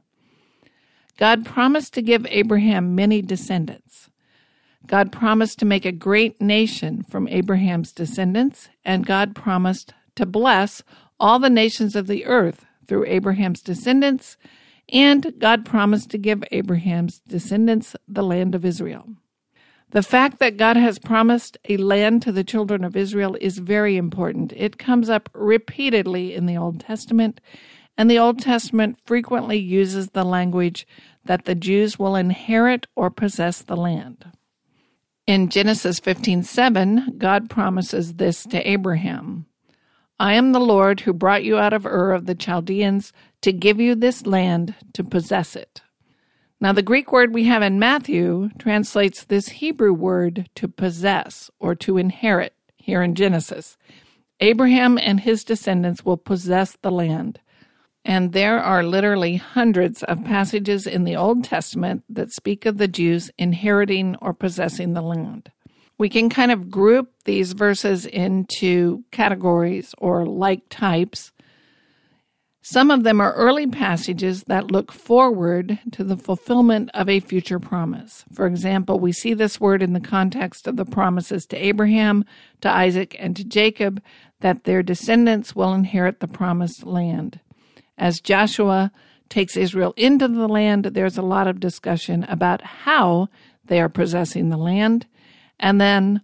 God 1.17 1.43
promised 1.43 1.95
to 1.95 2.03
give 2.03 2.27
Abraham 2.29 2.93
many 2.93 3.23
descendants. 3.23 4.11
God 4.85 5.11
promised 5.11 5.57
to 5.57 5.65
make 5.65 5.85
a 5.85 5.91
great 5.91 6.39
nation 6.39 7.01
from 7.01 7.27
Abraham's 7.29 7.91
descendants, 7.91 8.69
and 8.85 9.07
God 9.07 9.35
promised 9.35 9.91
to 10.13 10.27
bless 10.27 10.83
all 11.19 11.39
the 11.39 11.49
nations 11.49 11.95
of 11.95 12.05
the 12.05 12.27
earth 12.27 12.63
through 12.87 13.07
Abraham's 13.07 13.63
descendants, 13.63 14.37
and 14.87 15.33
God 15.39 15.65
promised 15.65 16.11
to 16.11 16.19
give 16.19 16.43
Abraham's 16.51 17.21
descendants 17.27 17.95
the 18.07 18.23
land 18.23 18.53
of 18.53 18.63
Israel. 18.63 19.07
The 19.91 20.03
fact 20.03 20.37
that 20.39 20.57
God 20.57 20.77
has 20.77 20.99
promised 20.99 21.57
a 21.67 21.77
land 21.77 22.21
to 22.21 22.31
the 22.31 22.43
children 22.43 22.83
of 22.83 22.95
Israel 22.95 23.35
is 23.41 23.57
very 23.57 23.97
important. 23.97 24.53
It 24.55 24.77
comes 24.77 25.09
up 25.09 25.29
repeatedly 25.33 26.35
in 26.35 26.45
the 26.45 26.57
Old 26.57 26.79
Testament, 26.79 27.41
and 27.97 28.09
the 28.09 28.19
Old 28.19 28.39
Testament 28.39 28.99
frequently 29.03 29.57
uses 29.57 30.09
the 30.09 30.23
language 30.23 30.87
that 31.25 31.45
the 31.45 31.55
Jews 31.55 31.97
will 31.97 32.15
inherit 32.15 32.85
or 32.95 33.09
possess 33.09 33.63
the 33.63 33.75
land. 33.75 34.25
In 35.25 35.49
Genesis 35.49 35.99
15:7, 35.99 37.17
God 37.17 37.49
promises 37.49 38.15
this 38.15 38.43
to 38.45 38.69
Abraham. 38.69 39.47
I 40.19 40.33
am 40.33 40.51
the 40.51 40.59
Lord 40.59 41.01
who 41.01 41.13
brought 41.13 41.43
you 41.43 41.57
out 41.57 41.73
of 41.73 41.85
Ur 41.85 42.11
of 42.11 42.25
the 42.25 42.35
Chaldeans 42.35 43.11
to 43.41 43.51
give 43.51 43.79
you 43.79 43.95
this 43.95 44.25
land 44.25 44.75
to 44.93 45.03
possess 45.03 45.55
it. 45.55 45.81
Now, 46.61 46.73
the 46.73 46.81
Greek 46.81 47.13
word 47.13 47.33
we 47.33 47.45
have 47.45 47.61
in 47.61 47.79
Matthew 47.79 48.49
translates 48.59 49.23
this 49.23 49.49
Hebrew 49.49 49.93
word 49.93 50.49
to 50.55 50.67
possess 50.67 51.49
or 51.57 51.73
to 51.75 51.97
inherit 51.97 52.53
here 52.75 53.01
in 53.01 53.15
Genesis. 53.15 53.77
Abraham 54.41 54.97
and 54.97 55.21
his 55.21 55.45
descendants 55.45 56.03
will 56.03 56.17
possess 56.17 56.77
the 56.81 56.91
land. 56.91 57.39
And 58.03 58.33
there 58.33 58.59
are 58.59 58.83
literally 58.83 59.37
hundreds 59.37 60.03
of 60.03 60.25
passages 60.25 60.85
in 60.85 61.05
the 61.05 61.15
Old 61.15 61.45
Testament 61.45 62.03
that 62.09 62.31
speak 62.31 62.65
of 62.65 62.77
the 62.77 62.87
Jews 62.89 63.31
inheriting 63.37 64.17
or 64.21 64.33
possessing 64.33 64.93
the 64.93 65.01
land. 65.01 65.51
We 65.97 66.09
can 66.09 66.29
kind 66.29 66.51
of 66.51 66.71
group 66.71 67.11
these 67.23 67.53
verses 67.53 68.05
into 68.05 69.03
categories 69.11 69.95
or 69.97 70.25
like 70.25 70.63
types 70.69 71.31
some 72.71 72.91
of 72.91 73.01
them 73.01 73.19
are 73.19 73.33
early 73.33 73.65
passages 73.65 74.43
that 74.43 74.69
look 74.69 74.91
forward 74.91 75.79
to 75.91 76.03
the 76.03 76.15
fulfillment 76.15 76.91
of 76.93 77.09
a 77.09 77.19
future 77.19 77.57
promise. 77.57 78.25
For 78.31 78.45
example, 78.45 78.99
we 78.99 79.11
see 79.11 79.33
this 79.33 79.59
word 79.59 79.81
in 79.81 79.93
the 79.93 79.99
context 79.99 80.67
of 80.67 80.75
the 80.75 80.85
promises 80.85 81.47
to 81.47 81.57
Abraham, 81.57 82.25
to 82.61 82.69
Isaac, 82.69 83.15
and 83.17 83.35
to 83.35 83.43
Jacob 83.43 84.03
that 84.41 84.65
their 84.65 84.83
descendants 84.83 85.55
will 85.55 85.73
inherit 85.73 86.19
the 86.19 86.27
promised 86.27 86.85
land. 86.85 87.39
As 87.97 88.21
Joshua 88.21 88.91
takes 89.29 89.57
Israel 89.57 89.95
into 89.97 90.27
the 90.27 90.47
land, 90.47 90.85
there's 90.85 91.17
a 91.17 91.23
lot 91.23 91.47
of 91.47 91.59
discussion 91.59 92.23
about 92.25 92.61
how 92.61 93.29
they 93.65 93.81
are 93.81 93.89
possessing 93.89 94.49
the 94.49 94.57
land. 94.57 95.07
And 95.59 95.81
then 95.81 96.21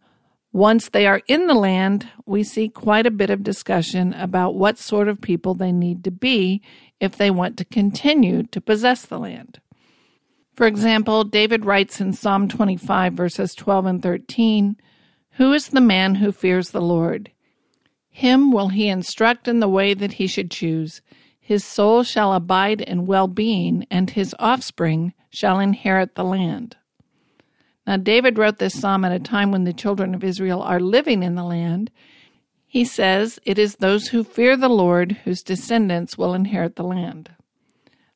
once 0.56 0.88
they 0.88 1.06
are 1.06 1.22
in 1.28 1.48
the 1.48 1.54
land, 1.54 2.08
we 2.26 2.42
see 2.42 2.70
quite 2.70 3.06
a 3.06 3.12
bit 3.12 3.30
of 3.30 3.44
discussion 3.44 4.14
about 4.14 4.56
what 4.56 4.78
sort 4.78 5.10
of 5.10 5.20
people 5.20 5.54
they 5.54 5.74
need 5.74 6.02
to 6.02 6.10
be 6.10 6.62
if 6.98 7.18
they 7.18 7.30
want 7.30 7.58
to 7.58 7.66
continue 7.66 8.42
to 8.42 8.62
possess 8.62 9.06
the 9.06 9.20
land. 9.20 9.60
For 10.54 10.66
example, 10.66 11.26
David 11.26 11.66
writes 11.66 12.00
in 12.00 12.14
Psalm 12.14 12.48
25, 12.48 13.14
verses 13.16 13.54
12 13.54 13.86
and 13.86 14.02
13 14.02 14.78
Who 15.32 15.52
is 15.52 15.68
the 15.68 15.82
man 15.82 16.16
who 16.16 16.32
fears 16.32 16.70
the 16.70 16.80
Lord? 16.82 17.32
Him 18.10 18.50
will 18.50 18.70
he 18.70 18.88
instruct 18.88 19.50
in 19.50 19.60
the 19.60 19.68
way 19.68 19.94
that 19.94 20.14
he 20.14 20.26
should 20.26 20.52
choose. 20.52 21.02
His 21.38 21.66
soul 21.66 22.04
shall 22.04 22.32
abide 22.32 22.80
in 22.80 23.06
well 23.06 23.28
being, 23.28 23.86
and 23.92 24.10
his 24.10 24.34
offspring 24.40 25.14
shall 25.30 25.60
inherit 25.60 26.16
the 26.16 26.24
land. 26.24 26.78
Now, 27.88 27.98
David 27.98 28.38
wrote 28.38 28.58
this 28.58 28.80
psalm 28.80 29.06
at 29.06 29.12
a 29.12 29.20
time 29.20 29.52
when 29.52 29.64
the 29.64 29.74
children 29.74 30.16
of 30.16 30.24
Israel 30.24 30.62
are 30.62 30.80
living 30.80 31.22
in 31.22 31.36
the 31.36 31.44
land. 31.44 31.92
He 32.66 32.84
says, 32.84 33.40
It 33.44 33.60
is 33.60 33.76
those 33.76 34.08
who 34.08 34.24
fear 34.24 34.58
the 34.58 34.70
Lord 34.70 35.14
whose 35.24 35.44
descendants 35.44 36.18
will 36.18 36.34
inherit 36.34 36.76
the 36.76 36.84
land. 36.84 37.32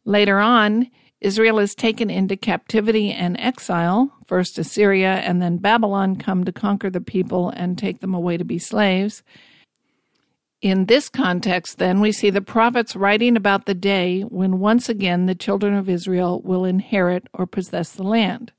Later 0.05 0.39
on, 0.39 0.89
Israel 1.21 1.59
is 1.59 1.75
taken 1.75 2.09
into 2.09 2.35
captivity 2.37 3.11
and 3.11 3.39
exile. 3.39 4.11
First 4.25 4.57
Assyria 4.57 5.15
and 5.15 5.41
then 5.41 5.57
Babylon 5.57 6.15
come 6.15 6.45
to 6.45 6.51
conquer 6.51 6.89
the 6.89 7.01
people 7.01 7.49
and 7.49 7.77
take 7.77 7.99
them 7.99 8.13
away 8.13 8.37
to 8.37 8.45
be 8.45 8.57
slaves. 8.57 9.21
In 10.61 10.87
this 10.87 11.07
context, 11.07 11.77
then, 11.77 12.01
we 12.01 12.11
see 12.11 12.29
the 12.29 12.41
prophets 12.41 12.95
writing 12.95 13.37
about 13.37 13.65
the 13.65 13.73
day 13.73 14.21
when 14.21 14.59
once 14.59 14.89
again 14.89 15.25
the 15.25 15.35
children 15.35 15.73
of 15.73 15.87
Israel 15.87 16.41
will 16.41 16.65
inherit 16.65 17.27
or 17.33 17.45
possess 17.45 17.91
the 17.91 18.03
land. 18.03 18.51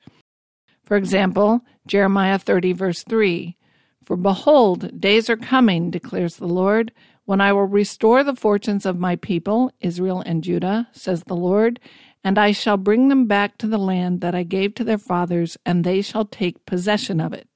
For 0.91 0.97
example, 0.97 1.61
Jeremiah 1.87 2.37
30, 2.37 2.73
verse 2.73 3.05
3 3.05 3.57
For 4.05 4.17
behold, 4.17 5.01
days 5.01 5.31
are 5.31 5.37
coming, 5.37 5.89
declares 5.89 6.35
the 6.35 6.49
Lord, 6.49 6.91
when 7.27 7.41
I 7.41 7.53
will 7.53 7.67
restore 7.67 8.25
the 8.25 8.35
fortunes 8.35 8.85
of 8.85 8.99
my 8.99 9.15
people, 9.15 9.71
Israel 9.79 10.21
and 10.27 10.43
Judah, 10.43 10.89
says 10.91 11.23
the 11.23 11.37
Lord, 11.37 11.79
and 12.25 12.41
I 12.41 12.51
shall 12.51 12.77
bring 12.77 13.07
them 13.07 13.27
back 13.27 13.57
to 13.59 13.69
the 13.69 13.79
land 13.79 14.21
that 14.23 14.35
I 14.35 14.43
gave 14.43 14.75
to 14.75 14.85
their 14.85 14.99
fathers, 14.99 15.57
and 15.65 15.85
they 15.85 16.03
shall 16.03 16.25
take 16.25 16.67
possession 16.67 17.21
of 17.21 17.33
it. 17.33 17.47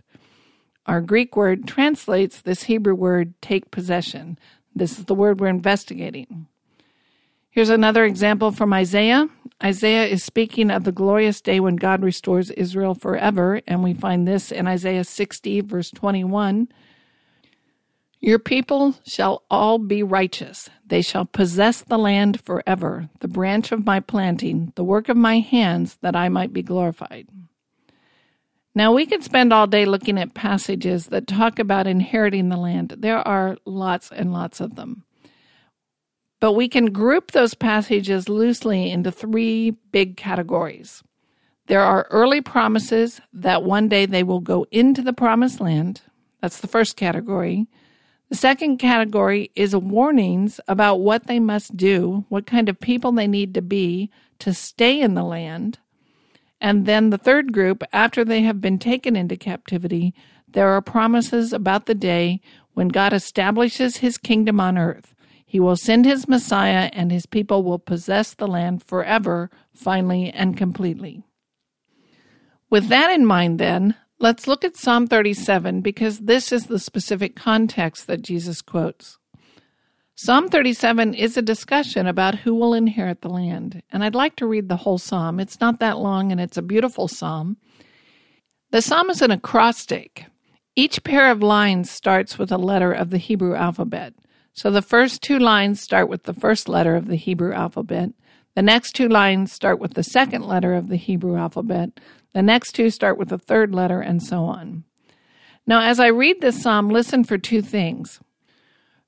Our 0.86 1.00
Greek 1.00 1.34
word 1.34 1.66
translates 1.66 2.40
this 2.40 2.62
Hebrew 2.62 2.94
word 2.94 3.34
take 3.42 3.72
possession. 3.72 4.38
This 4.76 4.96
is 4.96 5.06
the 5.06 5.14
word 5.16 5.40
we're 5.40 5.48
investigating. 5.48 6.46
Here's 7.54 7.70
another 7.70 8.04
example 8.04 8.50
from 8.50 8.72
Isaiah. 8.72 9.28
Isaiah 9.62 10.06
is 10.06 10.24
speaking 10.24 10.72
of 10.72 10.82
the 10.82 10.90
glorious 10.90 11.40
day 11.40 11.60
when 11.60 11.76
God 11.76 12.02
restores 12.02 12.50
Israel 12.50 12.94
forever, 12.96 13.60
and 13.68 13.84
we 13.84 13.94
find 13.94 14.26
this 14.26 14.50
in 14.50 14.66
Isaiah 14.66 15.04
60, 15.04 15.60
verse 15.60 15.92
21. 15.92 16.66
Your 18.18 18.40
people 18.40 18.96
shall 19.06 19.44
all 19.48 19.78
be 19.78 20.02
righteous. 20.02 20.68
They 20.84 21.00
shall 21.00 21.26
possess 21.26 21.80
the 21.80 21.96
land 21.96 22.40
forever, 22.40 23.08
the 23.20 23.28
branch 23.28 23.70
of 23.70 23.86
my 23.86 24.00
planting, 24.00 24.72
the 24.74 24.82
work 24.82 25.08
of 25.08 25.16
my 25.16 25.38
hands, 25.38 25.96
that 26.02 26.16
I 26.16 26.28
might 26.28 26.52
be 26.52 26.62
glorified. 26.62 27.28
Now, 28.74 28.92
we 28.92 29.06
could 29.06 29.22
spend 29.22 29.52
all 29.52 29.68
day 29.68 29.84
looking 29.84 30.18
at 30.18 30.34
passages 30.34 31.06
that 31.06 31.28
talk 31.28 31.60
about 31.60 31.86
inheriting 31.86 32.48
the 32.48 32.56
land. 32.56 32.96
There 32.98 33.18
are 33.18 33.58
lots 33.64 34.10
and 34.10 34.32
lots 34.32 34.60
of 34.60 34.74
them. 34.74 35.04
But 36.44 36.52
we 36.52 36.68
can 36.68 36.92
group 36.92 37.30
those 37.30 37.54
passages 37.54 38.28
loosely 38.28 38.90
into 38.90 39.10
three 39.10 39.70
big 39.92 40.18
categories. 40.18 41.02
There 41.68 41.80
are 41.80 42.06
early 42.10 42.42
promises 42.42 43.18
that 43.32 43.62
one 43.62 43.88
day 43.88 44.04
they 44.04 44.22
will 44.22 44.40
go 44.40 44.66
into 44.70 45.00
the 45.00 45.14
promised 45.14 45.58
land. 45.58 46.02
That's 46.42 46.60
the 46.60 46.66
first 46.66 46.98
category. 46.98 47.66
The 48.28 48.34
second 48.34 48.76
category 48.76 49.52
is 49.56 49.74
warnings 49.74 50.60
about 50.68 50.96
what 50.96 51.28
they 51.28 51.40
must 51.40 51.78
do, 51.78 52.26
what 52.28 52.44
kind 52.44 52.68
of 52.68 52.78
people 52.78 53.10
they 53.10 53.26
need 53.26 53.54
to 53.54 53.62
be 53.62 54.10
to 54.40 54.52
stay 54.52 55.00
in 55.00 55.14
the 55.14 55.24
land. 55.24 55.78
And 56.60 56.84
then 56.84 57.08
the 57.08 57.16
third 57.16 57.54
group, 57.54 57.82
after 57.90 58.22
they 58.22 58.42
have 58.42 58.60
been 58.60 58.78
taken 58.78 59.16
into 59.16 59.38
captivity, 59.38 60.12
there 60.46 60.68
are 60.68 60.82
promises 60.82 61.54
about 61.54 61.86
the 61.86 61.94
day 61.94 62.42
when 62.74 62.88
God 62.88 63.14
establishes 63.14 63.96
his 63.96 64.18
kingdom 64.18 64.60
on 64.60 64.76
earth. 64.76 65.13
He 65.54 65.60
will 65.60 65.76
send 65.76 66.04
his 66.04 66.26
Messiah, 66.26 66.90
and 66.92 67.12
his 67.12 67.26
people 67.26 67.62
will 67.62 67.78
possess 67.78 68.34
the 68.34 68.48
land 68.48 68.82
forever, 68.82 69.52
finally 69.72 70.28
and 70.28 70.56
completely. 70.56 71.22
With 72.70 72.88
that 72.88 73.12
in 73.12 73.24
mind, 73.24 73.60
then, 73.60 73.94
let's 74.18 74.48
look 74.48 74.64
at 74.64 74.76
Psalm 74.76 75.06
37 75.06 75.80
because 75.80 76.18
this 76.18 76.50
is 76.50 76.66
the 76.66 76.80
specific 76.80 77.36
context 77.36 78.08
that 78.08 78.22
Jesus 78.22 78.62
quotes. 78.62 79.18
Psalm 80.16 80.48
37 80.48 81.14
is 81.14 81.36
a 81.36 81.40
discussion 81.40 82.08
about 82.08 82.38
who 82.40 82.56
will 82.56 82.74
inherit 82.74 83.20
the 83.20 83.28
land, 83.30 83.80
and 83.92 84.02
I'd 84.02 84.16
like 84.16 84.34
to 84.38 84.48
read 84.48 84.68
the 84.68 84.78
whole 84.78 84.98
psalm. 84.98 85.38
It's 85.38 85.60
not 85.60 85.78
that 85.78 85.98
long 85.98 86.32
and 86.32 86.40
it's 86.40 86.56
a 86.56 86.62
beautiful 86.62 87.06
psalm. 87.06 87.58
The 88.72 88.82
psalm 88.82 89.08
is 89.08 89.22
an 89.22 89.30
acrostic. 89.30 90.26
Each 90.74 91.04
pair 91.04 91.30
of 91.30 91.44
lines 91.44 91.92
starts 91.92 92.40
with 92.40 92.50
a 92.50 92.58
letter 92.58 92.90
of 92.90 93.10
the 93.10 93.18
Hebrew 93.18 93.54
alphabet. 93.54 94.14
So 94.54 94.70
the 94.70 94.82
first 94.82 95.20
two 95.20 95.38
lines 95.38 95.80
start 95.80 96.08
with 96.08 96.22
the 96.22 96.32
first 96.32 96.68
letter 96.68 96.94
of 96.94 97.06
the 97.06 97.16
Hebrew 97.16 97.52
alphabet. 97.52 98.10
The 98.54 98.62
next 98.62 98.92
two 98.92 99.08
lines 99.08 99.50
start 99.52 99.80
with 99.80 99.94
the 99.94 100.04
second 100.04 100.44
letter 100.44 100.74
of 100.74 100.88
the 100.88 100.96
Hebrew 100.96 101.36
alphabet. 101.36 101.98
The 102.34 102.42
next 102.42 102.72
two 102.72 102.90
start 102.90 103.18
with 103.18 103.30
the 103.30 103.38
third 103.38 103.74
letter, 103.74 104.00
and 104.00 104.22
so 104.22 104.44
on. 104.44 104.84
Now, 105.66 105.82
as 105.82 105.98
I 105.98 106.06
read 106.06 106.40
this 106.40 106.62
psalm, 106.62 106.88
listen 106.88 107.24
for 107.24 107.36
two 107.36 107.62
things. 107.62 108.20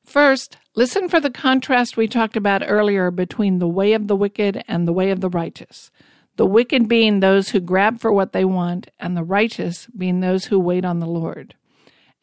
First, 0.05 0.57
listen 0.75 1.09
for 1.09 1.21
the 1.21 1.31
contrast 1.31 1.97
we 1.97 2.09
talked 2.09 2.37
about 2.37 2.63
earlier 2.67 3.11
between 3.11 3.59
the 3.59 3.69
way 3.69 3.93
of 3.93 4.09
the 4.09 4.17
wicked 4.17 4.65
and 4.67 4.87
the 4.87 4.93
way 4.93 5.11
of 5.11 5.21
the 5.21 5.31
righteous. 5.31 5.91
the 6.37 6.47
wicked 6.47 6.89
being 6.89 7.21
those 7.21 7.51
who 7.51 7.61
grab 7.61 7.99
for 7.99 8.13
what 8.13 8.33
they 8.33 8.45
want, 8.45 8.89
and 9.01 9.17
the 9.17 9.25
righteous 9.25 9.87
being 9.97 10.21
those 10.21 10.47
who 10.47 10.59
wait 10.59 10.85
on 10.85 11.01
the 11.01 11.07
Lord. 11.07 11.55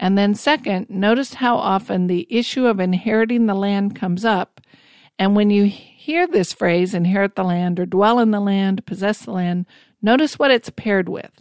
And 0.03 0.17
then, 0.17 0.35
second, 0.35 0.89
notice 0.89 1.35
how 1.35 1.55
often 1.55 2.07
the 2.07 2.27
issue 2.29 2.65
of 2.65 2.81
inheriting 2.81 3.45
the 3.45 3.53
land 3.53 3.95
comes 3.95 4.25
up. 4.25 4.59
And 5.17 5.33
when 5.33 5.49
you 5.49 5.63
hear 5.63 6.27
this 6.27 6.51
phrase, 6.51 6.93
inherit 6.93 7.35
the 7.35 7.45
land, 7.45 7.79
or 7.79 7.85
dwell 7.85 8.19
in 8.19 8.31
the 8.31 8.41
land, 8.41 8.85
possess 8.85 9.19
the 9.19 9.31
land, 9.31 9.65
notice 10.01 10.37
what 10.37 10.51
it's 10.51 10.69
paired 10.69 11.07
with. 11.07 11.31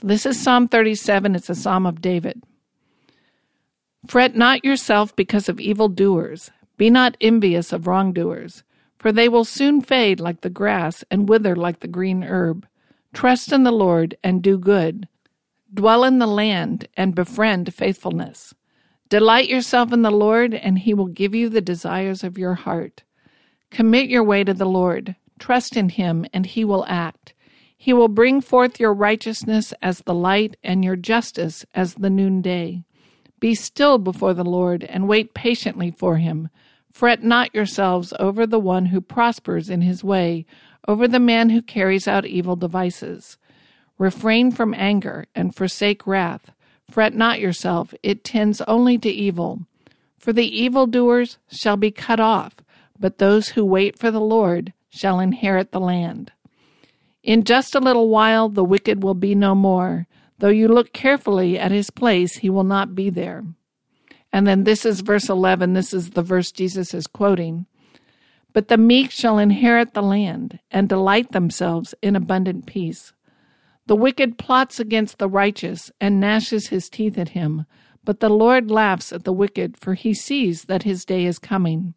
So 0.00 0.06
this 0.06 0.26
is 0.26 0.38
Psalm 0.38 0.68
37, 0.68 1.34
it's 1.34 1.48
a 1.48 1.54
psalm 1.54 1.86
of 1.86 2.02
David. 2.02 2.42
Fret 4.06 4.36
not 4.36 4.64
yourself 4.64 5.16
because 5.16 5.48
of 5.48 5.58
evildoers, 5.58 6.50
be 6.76 6.90
not 6.90 7.16
envious 7.20 7.72
of 7.72 7.86
wrongdoers 7.86 8.62
for 8.98 9.12
they 9.12 9.28
will 9.28 9.44
soon 9.44 9.80
fade 9.80 10.20
like 10.20 10.40
the 10.40 10.50
grass 10.50 11.04
and 11.10 11.28
wither 11.28 11.54
like 11.54 11.80
the 11.80 11.88
green 11.88 12.24
herb. 12.24 12.66
Trust 13.12 13.52
in 13.52 13.62
the 13.62 13.72
Lord 13.72 14.16
and 14.22 14.42
do 14.42 14.58
good. 14.58 15.08
Dwell 15.72 16.04
in 16.04 16.18
the 16.18 16.26
land 16.26 16.88
and 16.96 17.14
befriend 17.14 17.74
faithfulness. 17.74 18.54
Delight 19.08 19.48
yourself 19.48 19.92
in 19.92 20.02
the 20.02 20.10
Lord, 20.10 20.54
and 20.54 20.78
he 20.78 20.94
will 20.94 21.06
give 21.06 21.34
you 21.34 21.48
the 21.48 21.60
desires 21.60 22.24
of 22.24 22.38
your 22.38 22.54
heart. 22.54 23.02
Commit 23.70 24.08
your 24.08 24.24
way 24.24 24.44
to 24.44 24.54
the 24.54 24.66
Lord. 24.66 25.16
Trust 25.38 25.76
in 25.76 25.90
him, 25.90 26.26
and 26.32 26.46
he 26.46 26.64
will 26.64 26.84
act. 26.88 27.34
He 27.76 27.92
will 27.92 28.08
bring 28.08 28.40
forth 28.40 28.80
your 28.80 28.92
righteousness 28.92 29.72
as 29.80 30.00
the 30.00 30.14
light 30.14 30.56
and 30.64 30.84
your 30.84 30.96
justice 30.96 31.64
as 31.74 31.94
the 31.94 32.10
noonday. 32.10 32.84
Be 33.38 33.54
still 33.54 33.98
before 33.98 34.34
the 34.34 34.44
Lord 34.44 34.84
and 34.84 35.06
wait 35.06 35.32
patiently 35.32 35.90
for 35.90 36.16
him. 36.16 36.48
Fret 36.90 37.22
not 37.22 37.54
yourselves 37.54 38.12
over 38.18 38.46
the 38.46 38.58
one 38.58 38.86
who 38.86 39.00
prospers 39.00 39.70
in 39.70 39.82
his 39.82 40.02
way, 40.02 40.44
over 40.88 41.06
the 41.06 41.20
man 41.20 41.50
who 41.50 41.62
carries 41.62 42.08
out 42.08 42.26
evil 42.26 42.56
devices. 42.56 43.38
Refrain 43.98 44.52
from 44.52 44.74
anger 44.74 45.26
and 45.34 45.54
forsake 45.54 46.06
wrath. 46.06 46.52
Fret 46.90 47.14
not 47.14 47.40
yourself, 47.40 47.92
it 48.02 48.24
tends 48.24 48.60
only 48.62 48.96
to 48.98 49.10
evil. 49.10 49.66
For 50.18 50.32
the 50.32 50.46
evildoers 50.46 51.38
shall 51.50 51.76
be 51.76 51.90
cut 51.90 52.20
off, 52.20 52.56
but 52.98 53.18
those 53.18 53.50
who 53.50 53.64
wait 53.64 53.98
for 53.98 54.10
the 54.10 54.20
Lord 54.20 54.72
shall 54.88 55.20
inherit 55.20 55.72
the 55.72 55.80
land. 55.80 56.32
In 57.22 57.44
just 57.44 57.74
a 57.74 57.80
little 57.80 58.08
while 58.08 58.48
the 58.48 58.64
wicked 58.64 59.02
will 59.02 59.14
be 59.14 59.34
no 59.34 59.54
more. 59.54 60.06
Though 60.38 60.48
you 60.48 60.68
look 60.68 60.92
carefully 60.92 61.58
at 61.58 61.72
his 61.72 61.90
place, 61.90 62.36
he 62.36 62.48
will 62.48 62.64
not 62.64 62.94
be 62.94 63.10
there. 63.10 63.44
And 64.32 64.46
then 64.46 64.64
this 64.64 64.86
is 64.86 65.00
verse 65.00 65.28
11. 65.28 65.72
This 65.72 65.92
is 65.92 66.10
the 66.10 66.22
verse 66.22 66.52
Jesus 66.52 66.94
is 66.94 67.06
quoting. 67.06 67.66
But 68.52 68.68
the 68.68 68.76
meek 68.76 69.10
shall 69.10 69.38
inherit 69.38 69.94
the 69.94 70.02
land 70.02 70.60
and 70.70 70.88
delight 70.88 71.32
themselves 71.32 71.94
in 72.02 72.16
abundant 72.16 72.66
peace. 72.66 73.12
The 73.88 73.96
wicked 73.96 74.36
plots 74.36 74.78
against 74.78 75.16
the 75.16 75.30
righteous 75.30 75.90
and 75.98 76.20
gnashes 76.20 76.66
his 76.66 76.90
teeth 76.90 77.16
at 77.16 77.30
him. 77.30 77.64
But 78.04 78.20
the 78.20 78.28
Lord 78.28 78.70
laughs 78.70 79.14
at 79.14 79.24
the 79.24 79.32
wicked, 79.32 79.78
for 79.78 79.94
he 79.94 80.12
sees 80.12 80.64
that 80.64 80.82
his 80.82 81.06
day 81.06 81.24
is 81.24 81.38
coming. 81.38 81.94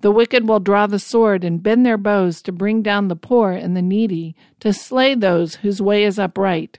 The 0.00 0.10
wicked 0.10 0.48
will 0.48 0.60
draw 0.60 0.86
the 0.86 0.98
sword 0.98 1.44
and 1.44 1.62
bend 1.62 1.84
their 1.84 1.98
bows 1.98 2.40
to 2.42 2.52
bring 2.52 2.80
down 2.80 3.08
the 3.08 3.16
poor 3.16 3.52
and 3.52 3.76
the 3.76 3.82
needy, 3.82 4.34
to 4.60 4.72
slay 4.72 5.14
those 5.14 5.56
whose 5.56 5.82
way 5.82 6.04
is 6.04 6.18
upright. 6.18 6.78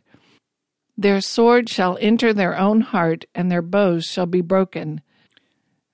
Their 0.98 1.22
sword 1.22 1.70
shall 1.70 2.00
enter 2.02 2.34
their 2.34 2.58
own 2.58 2.82
heart, 2.82 3.26
and 3.36 3.52
their 3.52 3.62
bows 3.62 4.06
shall 4.06 4.26
be 4.26 4.42
broken. 4.42 5.02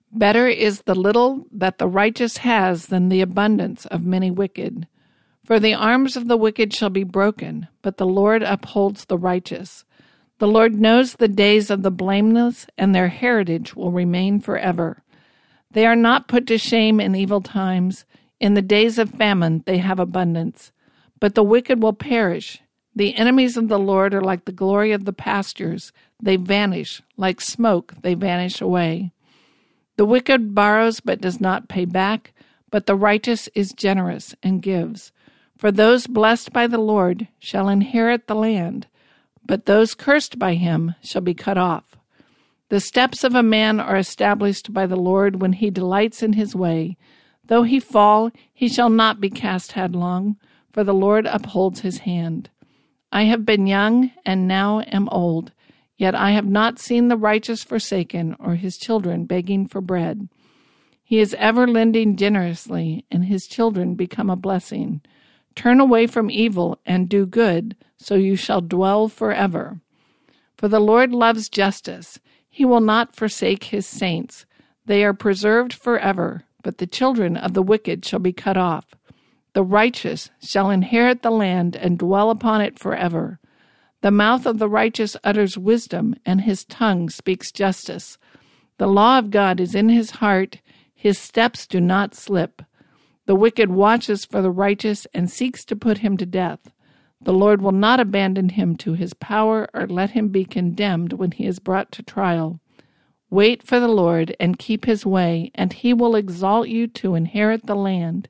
Better 0.09 0.47
is 0.47 0.83
the 0.83 0.95
little 0.95 1.47
that 1.51 1.79
the 1.79 1.87
righteous 1.89 2.37
has 2.37 2.85
than 2.85 3.09
the 3.09 3.19
abundance 3.19 3.85
of 3.87 4.05
many 4.05 4.31
wicked. 4.31 4.87
For 5.47 5.61
the 5.61 5.75
arms 5.75 6.17
of 6.17 6.27
the 6.27 6.35
wicked 6.35 6.73
shall 6.73 6.89
be 6.89 7.05
broken, 7.05 7.69
but 7.81 7.95
the 7.95 8.05
Lord 8.05 8.43
upholds 8.43 9.05
the 9.05 9.17
righteous. 9.17 9.85
The 10.39 10.47
Lord 10.47 10.75
knows 10.75 11.13
the 11.13 11.29
days 11.29 11.69
of 11.69 11.83
the 11.83 11.89
blameless, 11.89 12.67
and 12.77 12.93
their 12.93 13.07
heritage 13.07 13.73
will 13.73 13.93
remain 13.93 14.41
forever. 14.41 15.03
They 15.71 15.85
are 15.85 15.95
not 15.95 16.27
put 16.27 16.47
to 16.47 16.57
shame 16.57 16.99
in 16.99 17.15
evil 17.15 17.39
times. 17.39 18.03
In 18.41 18.55
the 18.55 18.61
days 18.61 18.97
of 18.97 19.11
famine 19.11 19.63
they 19.65 19.77
have 19.77 20.01
abundance. 20.01 20.73
But 21.17 21.33
the 21.33 21.45
wicked 21.45 21.81
will 21.81 21.93
perish. 21.93 22.61
The 22.93 23.15
enemies 23.15 23.55
of 23.55 23.69
the 23.69 23.79
Lord 23.79 24.13
are 24.13 24.19
like 24.19 24.43
the 24.43 24.51
glory 24.51 24.91
of 24.91 25.05
the 25.05 25.13
pastures. 25.13 25.93
They 26.21 26.35
vanish. 26.35 27.01
Like 27.15 27.39
smoke, 27.39 27.93
they 28.01 28.15
vanish 28.15 28.59
away. 28.59 29.13
The 29.95 30.05
wicked 30.05 30.53
borrows 30.53 30.99
but 30.99 31.21
does 31.21 31.39
not 31.39 31.69
pay 31.69 31.85
back, 31.85 32.33
but 32.69 32.85
the 32.85 32.95
righteous 32.95 33.47
is 33.55 33.71
generous 33.71 34.35
and 34.43 34.61
gives. 34.61 35.13
For 35.57 35.71
those 35.71 36.05
blessed 36.05 36.53
by 36.53 36.67
the 36.67 36.77
Lord 36.77 37.27
shall 37.39 37.67
inherit 37.67 38.27
the 38.27 38.35
land, 38.35 38.87
but 39.43 39.65
those 39.65 39.95
cursed 39.95 40.37
by 40.37 40.53
him 40.53 40.93
shall 41.01 41.21
be 41.21 41.33
cut 41.33 41.57
off. 41.57 41.97
The 42.69 42.79
steps 42.79 43.23
of 43.23 43.33
a 43.33 43.41
man 43.41 43.79
are 43.79 43.97
established 43.97 44.73
by 44.73 44.85
the 44.85 44.95
Lord 44.95 45.41
when 45.41 45.53
he 45.53 45.69
delights 45.69 46.21
in 46.21 46.33
his 46.33 46.55
way. 46.55 46.97
Though 47.45 47.63
he 47.63 47.79
fall, 47.79 48.29
he 48.53 48.67
shall 48.67 48.89
not 48.89 49.19
be 49.19 49.29
cast 49.29 49.71
headlong, 49.71 50.35
for 50.71 50.83
the 50.83 50.93
Lord 50.93 51.25
upholds 51.25 51.79
his 51.79 51.99
hand. 51.99 52.49
I 53.11 53.23
have 53.23 53.45
been 53.45 53.65
young 53.65 54.11
and 54.25 54.47
now 54.47 54.81
am 54.81 55.09
old, 55.09 55.53
yet 55.95 56.13
I 56.13 56.31
have 56.31 56.45
not 56.45 56.77
seen 56.77 57.07
the 57.07 57.17
righteous 57.17 57.63
forsaken 57.63 58.35
or 58.37 58.55
his 58.55 58.77
children 58.77 59.25
begging 59.25 59.65
for 59.65 59.81
bread. 59.81 60.27
He 61.03 61.19
is 61.19 61.33
ever 61.35 61.65
lending 61.65 62.17
generously, 62.17 63.05
and 63.09 63.25
his 63.25 63.47
children 63.47 63.95
become 63.95 64.29
a 64.29 64.35
blessing. 64.35 65.01
Turn 65.57 65.79
away 65.79 66.05
from 66.05 66.29
evil 66.29 66.79
and 66.85 67.09
do 67.09 67.25
good, 67.25 67.75
so 67.97 68.13
you 68.13 68.35
shall 68.35 68.61
dwell 68.61 69.09
forever. 69.09 69.81
For 70.55 70.67
the 70.67 70.79
Lord 70.79 71.11
loves 71.11 71.49
justice. 71.49 72.19
He 72.47 72.63
will 72.63 72.79
not 72.79 73.15
forsake 73.15 73.65
his 73.65 73.87
saints. 73.87 74.45
They 74.85 75.03
are 75.03 75.15
preserved 75.15 75.73
forever, 75.73 76.43
but 76.61 76.77
the 76.77 76.85
children 76.85 77.35
of 77.35 77.55
the 77.55 77.63
wicked 77.63 78.05
shall 78.05 78.19
be 78.19 78.33
cut 78.33 78.55
off. 78.55 78.85
The 79.53 79.63
righteous 79.63 80.29
shall 80.39 80.69
inherit 80.69 81.23
the 81.23 81.31
land 81.31 81.75
and 81.75 81.97
dwell 81.97 82.29
upon 82.29 82.61
it 82.61 82.77
forever. 82.77 83.39
The 84.01 84.11
mouth 84.11 84.45
of 84.45 84.59
the 84.59 84.69
righteous 84.69 85.17
utters 85.23 85.57
wisdom, 85.57 86.13
and 86.23 86.41
his 86.41 86.65
tongue 86.65 87.09
speaks 87.09 87.51
justice. 87.51 88.19
The 88.77 88.85
law 88.85 89.17
of 89.17 89.31
God 89.31 89.59
is 89.59 89.73
in 89.73 89.89
his 89.89 90.11
heart, 90.21 90.61
his 90.93 91.17
steps 91.17 91.65
do 91.65 91.81
not 91.81 92.13
slip. 92.13 92.61
The 93.27 93.35
wicked 93.35 93.69
watches 93.69 94.23
for 94.23 94.41
the 94.41 94.51
righteous 94.51 95.05
and 95.13 95.29
seeks 95.29 95.65
to 95.65 95.75
put 95.75 95.97
him 95.97 96.15
to 96.15 96.25
death. 96.25 96.71
The 97.21 97.33
Lord 97.33 97.61
will 97.61 97.73
not 97.73 97.99
abandon 97.99 98.49
him 98.49 98.77
to 98.77 98.93
his 98.93 99.13
power 99.13 99.67
or 99.73 99.85
let 99.85 100.11
him 100.11 100.29
be 100.29 100.45
condemned 100.45 101.11
when 101.11 101.31
he 101.31 101.45
is 101.45 101.59
brought 101.59 101.91
to 101.91 102.03
trial. 102.03 102.61
Wait 103.29 103.61
for 103.61 103.81
the 103.81 103.89
Lord 103.89 104.33
and 104.39 104.57
keep 104.57 104.85
his 104.85 105.05
way, 105.05 105.51
and 105.53 105.73
he 105.73 105.93
will 105.93 106.15
exalt 106.15 106.69
you 106.69 106.87
to 106.87 107.15
inherit 107.15 107.65
the 107.65 107.75
land. 107.75 108.29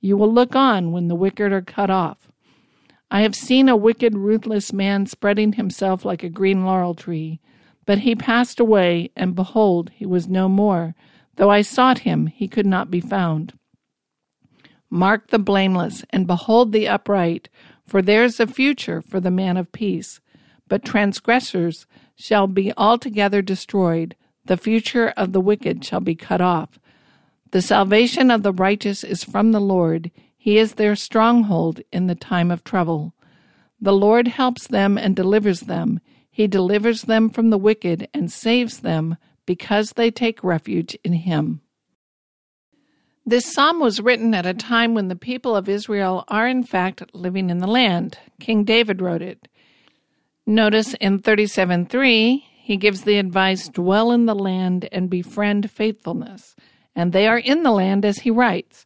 You 0.00 0.16
will 0.16 0.32
look 0.32 0.56
on 0.56 0.92
when 0.92 1.08
the 1.08 1.14
wicked 1.14 1.52
are 1.52 1.60
cut 1.60 1.90
off. 1.90 2.30
I 3.10 3.20
have 3.20 3.34
seen 3.34 3.68
a 3.68 3.76
wicked, 3.76 4.14
ruthless 4.14 4.72
man 4.72 5.04
spreading 5.04 5.52
himself 5.52 6.06
like 6.06 6.22
a 6.22 6.30
green 6.30 6.64
laurel 6.64 6.94
tree. 6.94 7.38
But 7.84 7.98
he 7.98 8.14
passed 8.16 8.60
away, 8.60 9.10
and 9.14 9.34
behold, 9.34 9.90
he 9.94 10.06
was 10.06 10.26
no 10.26 10.48
more. 10.48 10.94
Though 11.36 11.50
I 11.50 11.60
sought 11.60 11.98
him, 11.98 12.28
he 12.28 12.48
could 12.48 12.66
not 12.66 12.90
be 12.90 13.00
found. 13.00 13.52
Mark 14.90 15.28
the 15.28 15.38
blameless, 15.38 16.04
and 16.10 16.26
behold 16.26 16.72
the 16.72 16.88
upright, 16.88 17.48
for 17.86 18.02
there 18.02 18.24
is 18.24 18.40
a 18.40 18.46
future 18.46 19.00
for 19.02 19.20
the 19.20 19.30
man 19.30 19.56
of 19.56 19.72
peace. 19.72 20.20
But 20.66 20.84
transgressors 20.84 21.86
shall 22.16 22.46
be 22.46 22.72
altogether 22.76 23.42
destroyed, 23.42 24.16
the 24.44 24.56
future 24.56 25.08
of 25.16 25.32
the 25.32 25.40
wicked 25.40 25.84
shall 25.84 26.00
be 26.00 26.14
cut 26.14 26.40
off. 26.40 26.78
The 27.50 27.62
salvation 27.62 28.30
of 28.30 28.42
the 28.42 28.52
righteous 28.52 29.04
is 29.04 29.24
from 29.24 29.52
the 29.52 29.60
Lord. 29.60 30.10
He 30.36 30.58
is 30.58 30.74
their 30.74 30.96
stronghold 30.96 31.80
in 31.92 32.06
the 32.06 32.14
time 32.14 32.50
of 32.50 32.64
trouble. 32.64 33.14
The 33.80 33.92
Lord 33.92 34.28
helps 34.28 34.66
them 34.66 34.98
and 34.98 35.14
delivers 35.14 35.60
them. 35.60 36.00
He 36.30 36.46
delivers 36.46 37.02
them 37.02 37.30
from 37.30 37.50
the 37.50 37.58
wicked 37.58 38.08
and 38.12 38.30
saves 38.30 38.80
them 38.80 39.16
because 39.46 39.92
they 39.92 40.10
take 40.10 40.44
refuge 40.44 40.96
in 41.04 41.12
Him. 41.12 41.60
This 43.28 43.52
psalm 43.52 43.78
was 43.78 44.00
written 44.00 44.32
at 44.32 44.46
a 44.46 44.54
time 44.54 44.94
when 44.94 45.08
the 45.08 45.16
people 45.16 45.54
of 45.54 45.68
Israel 45.68 46.24
are, 46.28 46.48
in 46.48 46.62
fact, 46.62 47.02
living 47.14 47.50
in 47.50 47.58
the 47.58 47.66
land. 47.66 48.18
King 48.40 48.64
David 48.64 49.02
wrote 49.02 49.20
it. 49.20 49.48
Notice 50.46 50.94
in 50.94 51.18
37 51.18 51.86
3, 51.86 52.46
he 52.62 52.76
gives 52.78 53.02
the 53.02 53.18
advice 53.18 53.68
dwell 53.68 54.12
in 54.12 54.24
the 54.24 54.34
land 54.34 54.88
and 54.92 55.10
befriend 55.10 55.70
faithfulness 55.70 56.56
and 56.98 57.12
they 57.12 57.28
are 57.28 57.38
in 57.38 57.62
the 57.62 57.70
land 57.70 58.04
as 58.04 58.18
he 58.18 58.30
writes. 58.30 58.84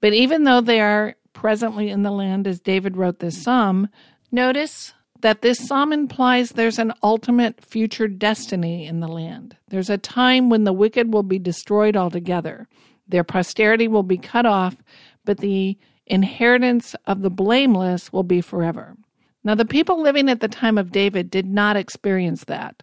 But 0.00 0.14
even 0.14 0.44
though 0.44 0.62
they 0.62 0.80
are 0.80 1.16
presently 1.34 1.90
in 1.90 2.02
the 2.02 2.10
land 2.10 2.46
as 2.46 2.60
David 2.60 2.96
wrote 2.96 3.18
this 3.18 3.42
psalm, 3.42 3.88
notice 4.30 4.94
that 5.20 5.42
this 5.42 5.58
psalm 5.58 5.92
implies 5.92 6.50
there's 6.50 6.78
an 6.78 6.94
ultimate 7.02 7.62
future 7.62 8.08
destiny 8.08 8.86
in 8.86 9.00
the 9.00 9.08
land. 9.08 9.58
There's 9.68 9.90
a 9.90 9.98
time 9.98 10.48
when 10.48 10.64
the 10.64 10.72
wicked 10.72 11.12
will 11.12 11.22
be 11.22 11.38
destroyed 11.38 11.94
altogether. 11.94 12.68
Their 13.06 13.24
posterity 13.24 13.88
will 13.88 14.02
be 14.02 14.18
cut 14.18 14.46
off, 14.46 14.76
but 15.24 15.38
the 15.38 15.78
inheritance 16.06 16.94
of 17.06 17.22
the 17.22 17.30
blameless 17.30 18.12
will 18.12 18.22
be 18.22 18.40
forever. 18.40 18.96
Now, 19.44 19.54
the 19.54 19.64
people 19.64 20.00
living 20.00 20.28
at 20.28 20.40
the 20.40 20.48
time 20.48 20.78
of 20.78 20.92
David 20.92 21.30
did 21.30 21.46
not 21.46 21.76
experience 21.76 22.44
that. 22.44 22.82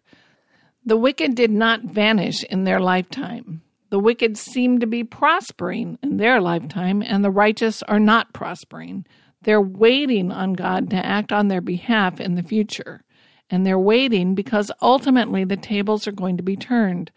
The 0.85 0.97
wicked 0.97 1.35
did 1.35 1.51
not 1.51 1.83
vanish 1.83 2.43
in 2.43 2.63
their 2.63 2.79
lifetime. 2.79 3.61
The 3.89 3.99
wicked 3.99 4.37
seem 4.37 4.79
to 4.79 4.87
be 4.87 5.03
prospering 5.03 5.97
in 6.03 6.17
their 6.17 6.41
lifetime, 6.41 7.01
and 7.01 7.23
the 7.23 7.31
righteous 7.31 7.81
are 7.83 7.99
not 7.99 8.33
prospering. 8.33 9.05
They're 9.41 9.61
waiting 9.61 10.31
on 10.31 10.53
God 10.53 10.89
to 10.91 11.05
act 11.05 11.31
on 11.31 11.47
their 11.47 11.61
behalf 11.61 12.19
in 12.19 12.35
the 12.35 12.43
future. 12.43 13.03
And 13.49 13.65
they're 13.65 13.79
waiting 13.79 14.35
because 14.35 14.71
ultimately 14.81 15.43
the 15.43 15.57
tables 15.57 16.07
are 16.07 16.11
going 16.11 16.37
to 16.37 16.43
be 16.43 16.55
turned. 16.55 17.11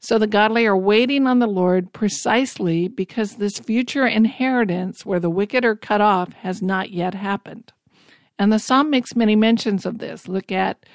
So 0.00 0.18
the 0.18 0.26
godly 0.26 0.64
are 0.66 0.76
waiting 0.76 1.26
on 1.26 1.40
the 1.40 1.46
Lord 1.48 1.92
precisely 1.92 2.86
because 2.86 3.36
this 3.36 3.58
future 3.58 4.06
inheritance 4.06 5.04
where 5.04 5.18
the 5.18 5.30
wicked 5.30 5.64
are 5.64 5.74
cut 5.74 6.00
off 6.00 6.32
has 6.34 6.62
not 6.62 6.90
yet 6.90 7.14
happened. 7.14 7.72
And 8.38 8.52
the 8.52 8.60
psalm 8.60 8.90
makes 8.90 9.16
many 9.16 9.34
mentions 9.34 9.84
of 9.84 9.98
this. 9.98 10.28
Look 10.28 10.52
at 10.52 10.86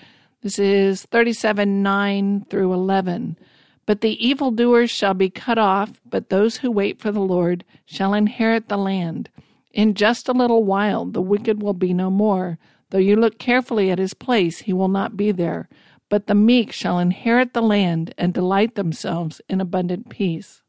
this 0.41 0.57
is 0.57 1.03
37 1.03 1.83
9 1.83 2.45
through 2.49 2.73
11. 2.73 3.37
But 3.85 3.99
the 3.99 4.25
evildoers 4.25 4.89
shall 4.89 5.13
be 5.13 5.29
cut 5.29 5.57
off, 5.57 6.01
but 6.05 6.29
those 6.29 6.57
who 6.57 6.71
wait 6.71 7.01
for 7.01 7.11
the 7.11 7.19
Lord 7.19 7.65
shall 7.85 8.13
inherit 8.13 8.69
the 8.69 8.77
land. 8.77 9.29
In 9.73 9.93
just 9.93 10.29
a 10.29 10.33
little 10.33 10.63
while 10.63 11.05
the 11.05 11.21
wicked 11.21 11.61
will 11.61 11.73
be 11.73 11.93
no 11.93 12.09
more. 12.09 12.57
Though 12.91 12.99
you 12.99 13.17
look 13.17 13.39
carefully 13.39 13.91
at 13.91 13.99
his 13.99 14.13
place, 14.13 14.59
he 14.59 14.71
will 14.71 14.87
not 14.87 15.17
be 15.17 15.31
there. 15.31 15.67
But 16.13 16.27
the 16.27 16.35
meek 16.35 16.71
shall 16.71 16.99
inherit 16.99 17.55
the 17.55 17.61
land 17.63 18.13
and 18.19 18.35
delight 18.35 18.75
themselves 18.75 19.41
in 19.49 19.59
abundant 19.59 20.09
peace. 20.09 20.61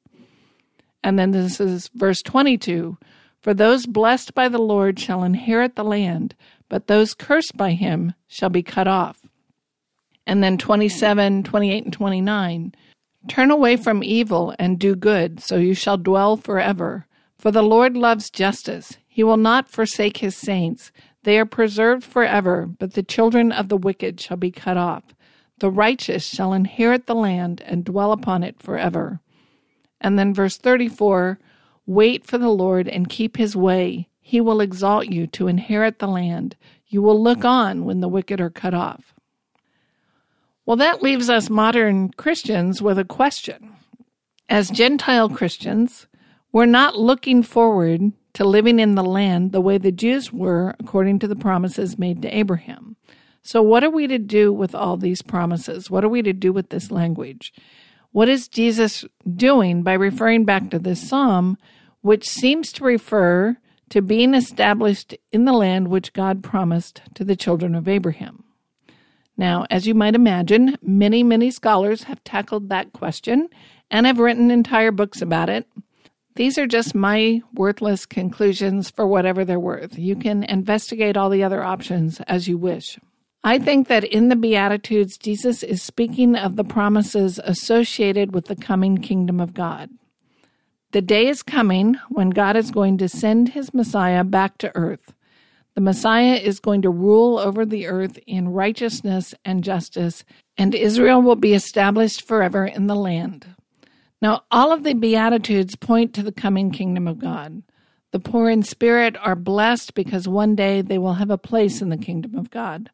And 1.03 1.19
then 1.19 1.33
this 1.33 1.61
is 1.61 1.91
verse 1.95 2.23
22 2.23 2.97
For 3.43 3.53
those 3.53 3.85
blessed 3.85 4.33
by 4.33 4.49
the 4.49 4.57
Lord 4.57 4.99
shall 4.99 5.23
inherit 5.23 5.77
the 5.77 5.85
land, 5.85 6.35
but 6.71 6.87
those 6.87 7.13
cursed 7.13 7.59
by 7.59 7.73
him 7.73 8.15
shall 8.27 8.49
be 8.49 8.63
cut 8.63 8.89
off. 8.89 9.21
And 10.27 10.43
then 10.43 10.57
27, 10.57 11.43
28, 11.43 11.85
and 11.85 11.93
29 11.93 12.75
Turn 13.29 13.51
away 13.51 13.77
from 13.77 14.03
evil 14.03 14.55
and 14.59 14.79
do 14.79 14.97
good, 14.97 15.41
so 15.41 15.57
you 15.57 15.75
shall 15.75 15.99
dwell 15.99 16.39
forever. 16.39 17.07
For 17.37 17.51
the 17.51 17.63
Lord 17.63 17.99
loves 17.99 18.31
justice. 18.31 18.97
He 19.07 19.23
will 19.23 19.37
not 19.37 19.69
forsake 19.69 20.17
his 20.17 20.35
saints. 20.35 20.91
They 21.25 21.39
are 21.39 21.45
preserved 21.45 22.03
forever, 22.03 22.67
but 22.67 22.95
the 22.95 23.03
children 23.03 23.53
of 23.53 23.69
the 23.69 23.77
wicked 23.77 24.23
shall 24.23 24.39
be 24.39 24.51
cut 24.51 24.79
off. 24.79 25.15
The 25.59 25.71
righteous 25.71 26.27
shall 26.27 26.53
inherit 26.53 27.07
the 27.07 27.15
land 27.15 27.63
and 27.65 27.85
dwell 27.85 28.13
upon 28.13 28.43
it 28.43 28.61
forever. 28.61 29.21
And 30.01 30.19
then 30.19 30.35
verse 30.35 30.57
34 30.57 31.39
Wait 31.87 32.27
for 32.27 32.39
the 32.39 32.49
Lord 32.49 32.89
and 32.89 33.09
keep 33.09 33.37
his 33.37 33.55
way. 33.55 34.09
He 34.21 34.41
will 34.41 34.61
exalt 34.61 35.07
you 35.09 35.27
to 35.29 35.49
inherit 35.49 35.99
the 35.99 36.09
land. 36.09 36.57
You 36.87 37.03
will 37.03 37.23
look 37.23 37.45
on 37.45 37.85
when 37.85 38.01
the 38.01 38.09
wicked 38.09 38.41
are 38.41 38.51
cut 38.51 38.73
off. 38.73 39.15
Well, 40.67 40.79
that 40.79 41.03
leaves 41.03 41.29
us 41.29 41.51
modern 41.51 42.11
Christians 42.13 42.81
with 42.81 42.99
a 42.99 43.05
question. 43.05 43.77
As 44.49 44.71
Gentile 44.71 45.29
Christians, 45.29 46.07
we're 46.53 46.65
not 46.65 46.97
looking 46.97 47.43
forward 47.43 48.13
to 48.35 48.45
living 48.45 48.79
in 48.79 48.95
the 48.95 49.05
land 49.05 49.53
the 49.53 49.61
way 49.61 49.77
the 49.77 49.93
Jews 49.93 50.33
were 50.33 50.75
according 50.81 51.19
to 51.19 51.29
the 51.29 51.37
promises 51.37 51.99
made 51.99 52.23
to 52.23 52.35
Abraham. 52.35 52.94
So, 53.47 53.61
what 53.61 53.85
are 53.85 53.91
we 53.91 54.07
to 54.07 54.19
do 54.19 54.55
with 54.55 54.75
all 54.75 54.97
these 54.97 55.21
promises? 55.21 55.91
What 55.91 56.03
are 56.03 56.09
we 56.09 56.23
to 56.23 56.33
do 56.33 56.51
with 56.51 56.71
this 56.71 56.91
language? 56.91 57.53
What 58.11 58.29
is 58.29 58.49
Jesus 58.49 59.05
doing 59.37 59.83
by 59.83 59.93
referring 59.93 60.47
back 60.47 60.71
to 60.71 60.79
this 60.79 61.07
psalm, 61.07 61.59
which 62.01 62.27
seems 62.27 62.73
to 62.73 62.85
refer 62.85 63.59
to 63.91 64.01
being 64.01 64.33
established 64.33 65.15
in 65.31 65.45
the 65.45 65.53
land 65.53 65.89
which 65.89 66.15
God 66.15 66.43
promised 66.43 67.03
to 67.15 67.25
the 67.25 67.37
children 67.37 67.75
of 67.75 67.87
Abraham? 67.87 68.45
Now, 69.37 69.67
as 69.69 69.87
you 69.87 69.95
might 69.95 70.15
imagine, 70.15 70.79
many, 70.81 71.23
many 71.23 71.51
scholars 71.51 72.05
have 72.05 72.25
tackled 72.25 72.71
that 72.71 72.95
question 72.95 73.49
and 73.91 74.07
have 74.07 74.21
written 74.21 74.51
entire 74.51 74.93
books 74.93 75.21
about 75.21 75.51
it. 75.51 75.67
These 76.37 76.57
are 76.57 76.67
just 76.67 76.95
my 76.95 77.43
worthless 77.53 78.07
conclusions 78.07 78.91
for 78.91 79.07
whatever 79.07 79.45
they're 79.45 79.61
worth. 79.61 79.99
You 79.99 80.17
can 80.17 80.45
investigate 80.45 81.17
all 81.17 81.29
the 81.29 81.45
other 81.45 81.63
options 81.63 82.21
as 82.23 82.49
you 82.49 82.57
wish. 82.57 82.99
I 83.47 83.59
think 83.59 83.89
that 83.89 84.05
in 84.05 84.31
the 84.31 84.37
Beatitudes, 84.37 85.19
Jesus 85.19 85.63
is 85.63 85.83
speaking 85.83 86.35
of 86.35 86.57
the 86.57 86.65
promises 86.65 87.39
associated 87.45 88.35
with 88.35 88.47
the 88.47 88.57
coming 88.57 88.97
kingdom 88.97 89.39
of 89.39 89.53
God. 89.53 89.91
The 90.93 91.03
day 91.03 91.27
is 91.27 91.43
coming 91.43 91.99
when 92.09 92.31
God 92.31 92.57
is 92.57 92.71
going 92.71 92.97
to 92.99 93.09
send 93.09 93.51
his 93.51 93.75
Messiah 93.75 94.25
back 94.25 94.57
to 94.59 94.75
earth. 94.75 95.13
The 95.75 95.83
Messiah 95.83 96.37
is 96.37 96.59
going 96.59 96.81
to 96.83 96.89
rule 96.89 97.39
over 97.39 97.67
the 97.67 97.87
earth 97.87 98.19
in 98.27 98.49
righteousness 98.49 99.35
and 99.45 99.63
justice, 99.63 100.25
and 100.57 100.75
Israel 100.75 101.21
will 101.21 101.37
be 101.37 101.53
established 101.53 102.27
forever 102.27 102.65
in 102.65 102.87
the 102.87 102.95
land. 102.95 103.47
Now, 104.23 104.45
all 104.51 104.73
of 104.73 104.85
the 104.85 104.95
Beatitudes 104.95 105.77
point 105.77 106.15
to 106.15 106.23
the 106.23 106.33
coming 106.33 106.71
kingdom 106.71 107.07
of 107.07 107.19
God. 107.19 107.63
The 108.13 108.21
poor 108.21 108.49
in 108.49 108.63
spirit 108.63 109.17
are 109.21 109.37
blessed 109.37 109.93
because 109.93 110.27
one 110.27 110.55
day 110.55 110.81
they 110.81 110.97
will 110.97 111.15
have 111.15 111.31
a 111.31 111.37
place 111.37 111.83
in 111.83 111.91
the 111.91 111.99
kingdom 111.99 112.37
of 112.37 112.51
God. 112.51 112.89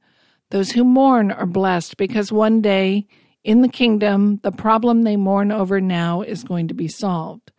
Those 0.51 0.72
who 0.72 0.84
mourn 0.84 1.30
are 1.30 1.46
blessed 1.46 1.96
because 1.96 2.32
one 2.32 2.61
day 2.61 3.07
in 3.42 3.62
the 3.62 3.68
kingdom, 3.68 4.40
the 4.42 4.53
problem 4.53 5.03
they 5.03 5.16
mourn 5.16 5.51
over 5.51 5.80
now 5.80 6.22
is 6.22 6.44
going 6.44 6.68
to 6.68 6.74
be 6.74 6.88
solved. 6.88 7.53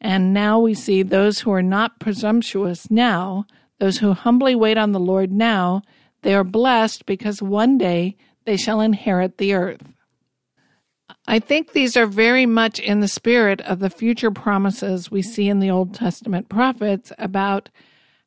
And 0.00 0.34
now 0.34 0.60
we 0.60 0.74
see 0.74 1.02
those 1.02 1.40
who 1.40 1.52
are 1.52 1.62
not 1.62 1.98
presumptuous 1.98 2.90
now, 2.90 3.46
those 3.78 3.98
who 3.98 4.12
humbly 4.12 4.54
wait 4.54 4.78
on 4.78 4.92
the 4.92 5.00
Lord 5.00 5.32
now, 5.32 5.82
they 6.22 6.34
are 6.34 6.44
blessed 6.44 7.06
because 7.06 7.40
one 7.40 7.78
day 7.78 8.16
they 8.44 8.56
shall 8.56 8.80
inherit 8.80 9.38
the 9.38 9.54
earth. 9.54 9.82
I 11.26 11.38
think 11.38 11.72
these 11.72 11.96
are 11.96 12.06
very 12.06 12.46
much 12.46 12.78
in 12.78 13.00
the 13.00 13.08
spirit 13.08 13.60
of 13.62 13.78
the 13.78 13.90
future 13.90 14.30
promises 14.30 15.10
we 15.10 15.22
see 15.22 15.48
in 15.48 15.60
the 15.60 15.70
Old 15.70 15.94
Testament 15.94 16.48
prophets 16.48 17.12
about 17.18 17.68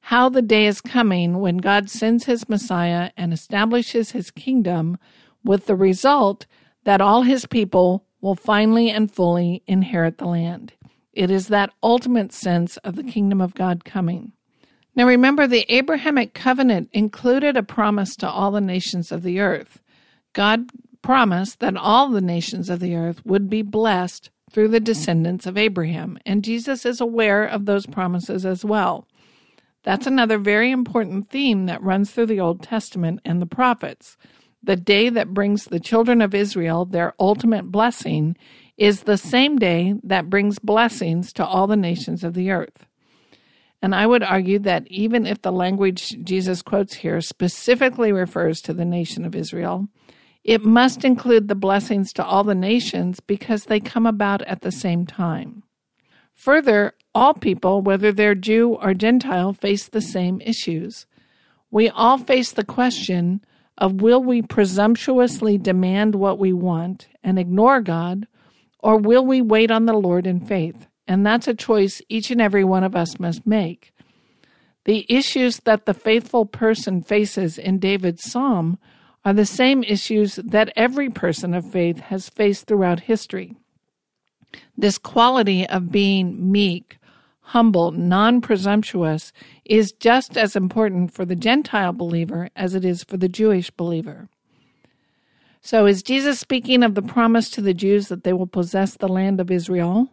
how 0.01 0.29
the 0.29 0.41
day 0.41 0.65
is 0.65 0.81
coming 0.81 1.39
when 1.39 1.57
God 1.57 1.89
sends 1.89 2.25
his 2.25 2.49
Messiah 2.49 3.11
and 3.15 3.31
establishes 3.31 4.11
his 4.11 4.31
kingdom, 4.31 4.97
with 5.43 5.65
the 5.65 5.75
result 5.75 6.45
that 6.83 7.01
all 7.01 7.23
his 7.23 7.45
people 7.45 8.05
will 8.19 8.35
finally 8.35 8.89
and 8.89 9.11
fully 9.11 9.63
inherit 9.67 10.17
the 10.17 10.25
land. 10.25 10.73
It 11.13 11.31
is 11.31 11.47
that 11.47 11.73
ultimate 11.83 12.31
sense 12.31 12.77
of 12.77 12.95
the 12.95 13.03
kingdom 13.03 13.41
of 13.41 13.55
God 13.55 13.83
coming. 13.83 14.33
Now 14.95 15.07
remember, 15.07 15.47
the 15.47 15.65
Abrahamic 15.73 16.33
covenant 16.33 16.89
included 16.91 17.55
a 17.55 17.63
promise 17.63 18.15
to 18.17 18.29
all 18.29 18.51
the 18.51 18.61
nations 18.61 19.11
of 19.11 19.23
the 19.23 19.39
earth. 19.39 19.81
God 20.33 20.69
promised 21.01 21.59
that 21.59 21.77
all 21.77 22.09
the 22.09 22.21
nations 22.21 22.69
of 22.69 22.79
the 22.79 22.95
earth 22.95 23.25
would 23.25 23.49
be 23.49 23.61
blessed 23.61 24.29
through 24.51 24.67
the 24.67 24.79
descendants 24.79 25.45
of 25.45 25.57
Abraham, 25.57 26.19
and 26.25 26.43
Jesus 26.43 26.85
is 26.85 26.99
aware 26.99 27.45
of 27.45 27.65
those 27.65 27.85
promises 27.85 28.45
as 28.45 28.65
well. 28.65 29.07
That's 29.83 30.07
another 30.07 30.37
very 30.37 30.71
important 30.71 31.29
theme 31.29 31.65
that 31.65 31.81
runs 31.81 32.11
through 32.11 32.27
the 32.27 32.39
Old 32.39 32.61
Testament 32.61 33.19
and 33.25 33.41
the 33.41 33.47
prophets. 33.47 34.17
The 34.63 34.75
day 34.75 35.09
that 35.09 35.33
brings 35.33 35.65
the 35.65 35.79
children 35.79 36.21
of 36.21 36.35
Israel 36.35 36.85
their 36.85 37.13
ultimate 37.19 37.71
blessing 37.71 38.37
is 38.77 39.03
the 39.03 39.17
same 39.17 39.57
day 39.57 39.95
that 40.03 40.29
brings 40.29 40.59
blessings 40.59 41.33
to 41.33 41.45
all 41.45 41.67
the 41.67 41.75
nations 41.75 42.23
of 42.23 42.33
the 42.33 42.51
earth. 42.51 42.85
And 43.81 43.95
I 43.95 44.05
would 44.05 44.21
argue 44.21 44.59
that 44.59 44.87
even 44.87 45.25
if 45.25 45.41
the 45.41 45.51
language 45.51 46.15
Jesus 46.23 46.61
quotes 46.61 46.95
here 46.95 47.19
specifically 47.19 48.11
refers 48.11 48.61
to 48.61 48.73
the 48.73 48.85
nation 48.85 49.25
of 49.25 49.35
Israel, 49.35 49.87
it 50.43 50.63
must 50.63 51.03
include 51.03 51.47
the 51.47 51.55
blessings 51.55 52.13
to 52.13 52.25
all 52.25 52.43
the 52.43 52.55
nations 52.55 53.19
because 53.19 53.65
they 53.65 53.79
come 53.79 54.05
about 54.05 54.43
at 54.43 54.61
the 54.61 54.71
same 54.71 55.07
time. 55.07 55.63
Further, 56.35 56.93
all 57.13 57.33
people, 57.33 57.81
whether 57.81 58.11
they're 58.11 58.35
Jew 58.35 58.77
or 58.81 58.93
Gentile, 58.93 59.53
face 59.53 59.87
the 59.87 60.01
same 60.01 60.41
issues. 60.41 61.05
We 61.69 61.89
all 61.89 62.17
face 62.17 62.51
the 62.51 62.65
question 62.65 63.43
of 63.77 64.01
will 64.01 64.23
we 64.23 64.41
presumptuously 64.41 65.57
demand 65.57 66.15
what 66.15 66.39
we 66.39 66.53
want 66.53 67.07
and 67.23 67.39
ignore 67.39 67.81
God, 67.81 68.27
or 68.79 68.97
will 68.97 69.25
we 69.25 69.41
wait 69.41 69.71
on 69.71 69.85
the 69.85 69.93
Lord 69.93 70.27
in 70.27 70.45
faith? 70.45 70.87
And 71.07 71.25
that's 71.25 71.47
a 71.47 71.53
choice 71.53 72.01
each 72.09 72.31
and 72.31 72.41
every 72.41 72.63
one 72.63 72.83
of 72.83 72.95
us 72.95 73.19
must 73.19 73.45
make. 73.45 73.93
The 74.85 75.05
issues 75.09 75.57
that 75.61 75.85
the 75.85 75.93
faithful 75.93 76.45
person 76.45 77.03
faces 77.03 77.57
in 77.57 77.79
David's 77.79 78.31
psalm 78.31 78.79
are 79.23 79.33
the 79.33 79.45
same 79.45 79.83
issues 79.83 80.35
that 80.35 80.73
every 80.75 81.09
person 81.09 81.53
of 81.53 81.71
faith 81.71 81.99
has 81.99 82.29
faced 82.29 82.65
throughout 82.65 83.01
history. 83.01 83.55
This 84.77 84.97
quality 84.97 85.67
of 85.67 85.91
being 85.91 86.51
meek, 86.51 86.97
humble, 87.41 87.91
non 87.91 88.41
presumptuous 88.41 89.31
is 89.65 89.91
just 89.91 90.37
as 90.37 90.55
important 90.55 91.13
for 91.13 91.25
the 91.25 91.35
Gentile 91.35 91.93
believer 91.93 92.49
as 92.55 92.75
it 92.75 92.85
is 92.85 93.03
for 93.03 93.17
the 93.17 93.29
Jewish 93.29 93.69
believer. 93.71 94.29
So, 95.61 95.85
is 95.85 96.01
Jesus 96.01 96.39
speaking 96.39 96.81
of 96.81 96.95
the 96.95 97.01
promise 97.03 97.49
to 97.51 97.61
the 97.61 97.73
Jews 97.73 98.07
that 98.07 98.23
they 98.23 98.33
will 98.33 98.47
possess 98.47 98.95
the 98.97 99.07
land 99.07 99.39
of 99.39 99.51
Israel? 99.51 100.09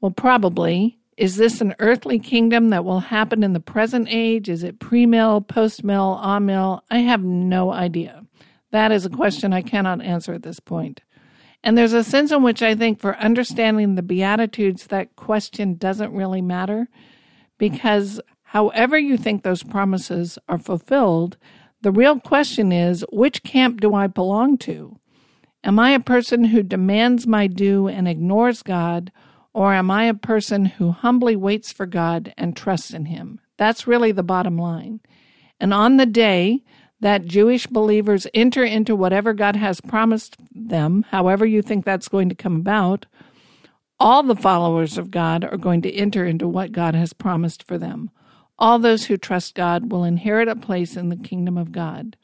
Well, 0.00 0.10
probably, 0.10 0.98
Is 1.16 1.36
this 1.36 1.60
an 1.60 1.74
earthly 1.78 2.18
kingdom 2.18 2.70
that 2.70 2.84
will 2.84 3.00
happen 3.00 3.44
in 3.44 3.52
the 3.52 3.60
present 3.60 4.08
age? 4.10 4.48
Is 4.48 4.64
it 4.64 4.80
pre 4.80 5.06
mill, 5.06 5.42
post 5.42 5.84
mill, 5.84 6.14
a 6.14 6.40
mill? 6.40 6.82
I 6.90 6.98
have 6.98 7.22
no 7.22 7.70
idea. 7.70 8.24
That 8.70 8.90
is 8.92 9.04
a 9.04 9.10
question 9.10 9.52
I 9.52 9.60
cannot 9.62 10.00
answer 10.00 10.32
at 10.32 10.42
this 10.42 10.58
point. 10.58 11.02
And 11.64 11.78
there's 11.78 11.92
a 11.92 12.04
sense 12.04 12.32
in 12.32 12.42
which 12.42 12.62
I 12.62 12.74
think 12.74 13.00
for 13.00 13.16
understanding 13.18 13.94
the 13.94 14.02
Beatitudes, 14.02 14.88
that 14.88 15.14
question 15.16 15.74
doesn't 15.74 16.12
really 16.12 16.42
matter 16.42 16.88
because 17.58 18.20
however 18.42 18.98
you 18.98 19.16
think 19.16 19.42
those 19.42 19.62
promises 19.62 20.38
are 20.48 20.58
fulfilled, 20.58 21.36
the 21.82 21.92
real 21.92 22.18
question 22.18 22.72
is 22.72 23.04
which 23.12 23.42
camp 23.42 23.80
do 23.80 23.94
I 23.94 24.06
belong 24.06 24.58
to? 24.58 24.98
Am 25.64 25.78
I 25.78 25.90
a 25.90 26.00
person 26.00 26.44
who 26.44 26.62
demands 26.62 27.26
my 27.26 27.46
due 27.46 27.86
and 27.86 28.08
ignores 28.08 28.62
God, 28.62 29.12
or 29.54 29.74
am 29.74 29.90
I 29.90 30.04
a 30.04 30.14
person 30.14 30.64
who 30.64 30.90
humbly 30.90 31.36
waits 31.36 31.72
for 31.72 31.86
God 31.86 32.34
and 32.36 32.56
trusts 32.56 32.92
in 32.92 33.06
Him? 33.06 33.38
That's 33.58 33.86
really 33.86 34.10
the 34.10 34.24
bottom 34.24 34.58
line. 34.58 35.00
And 35.60 35.72
on 35.72 35.96
the 35.96 36.06
day 36.06 36.64
that 37.02 37.26
Jewish 37.26 37.66
believers 37.66 38.28
enter 38.32 38.62
into 38.62 38.94
whatever 38.94 39.32
God 39.32 39.56
has 39.56 39.80
promised 39.80 40.36
them, 40.54 41.04
however 41.10 41.44
you 41.44 41.60
think 41.60 41.84
that's 41.84 42.06
going 42.06 42.28
to 42.28 42.34
come 42.36 42.54
about, 42.54 43.06
all 43.98 44.22
the 44.22 44.36
followers 44.36 44.96
of 44.96 45.10
God 45.10 45.44
are 45.44 45.56
going 45.56 45.82
to 45.82 45.92
enter 45.92 46.24
into 46.24 46.46
what 46.46 46.70
God 46.70 46.94
has 46.94 47.12
promised 47.12 47.64
for 47.64 47.76
them. 47.76 48.10
All 48.56 48.78
those 48.78 49.06
who 49.06 49.16
trust 49.16 49.56
God 49.56 49.90
will 49.90 50.04
inherit 50.04 50.46
a 50.46 50.54
place 50.54 50.96
in 50.96 51.08
the 51.08 51.16
kingdom 51.16 51.58
of 51.58 51.72
God. 51.72 52.16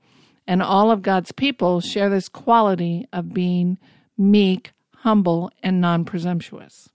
And 0.46 0.62
all 0.62 0.92
of 0.92 1.02
God's 1.02 1.32
people 1.32 1.80
share 1.80 2.08
this 2.08 2.28
quality 2.28 3.04
of 3.12 3.34
being 3.34 3.78
meek, 4.16 4.70
humble, 4.98 5.50
and 5.60 5.80
non 5.80 6.04
presumptuous. 6.04 6.88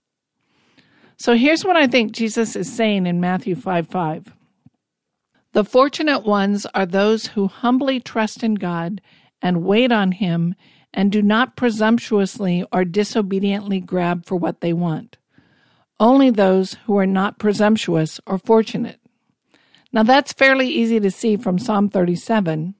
So 1.18 1.36
here's 1.36 1.66
what 1.66 1.76
I 1.76 1.86
think 1.86 2.12
Jesus 2.12 2.56
is 2.56 2.72
saying 2.72 3.06
in 3.06 3.20
Matthew 3.20 3.54
5 3.54 3.88
5. 3.88 4.32
The 5.54 5.64
fortunate 5.64 6.24
ones 6.24 6.66
are 6.74 6.84
those 6.84 7.28
who 7.28 7.46
humbly 7.46 8.00
trust 8.00 8.42
in 8.42 8.56
God 8.56 9.00
and 9.40 9.62
wait 9.62 9.92
on 9.92 10.10
Him 10.10 10.56
and 10.92 11.12
do 11.12 11.22
not 11.22 11.56
presumptuously 11.56 12.64
or 12.72 12.84
disobediently 12.84 13.78
grab 13.78 14.26
for 14.26 14.34
what 14.34 14.62
they 14.62 14.72
want. 14.72 15.16
Only 16.00 16.30
those 16.30 16.74
who 16.86 16.98
are 16.98 17.06
not 17.06 17.38
presumptuous 17.38 18.18
are 18.26 18.38
fortunate. 18.38 19.00
Now 19.92 20.02
that's 20.02 20.32
fairly 20.32 20.66
easy 20.66 20.98
to 20.98 21.10
see 21.12 21.36
from 21.36 21.60
Psalm 21.60 21.88
37 21.88 22.74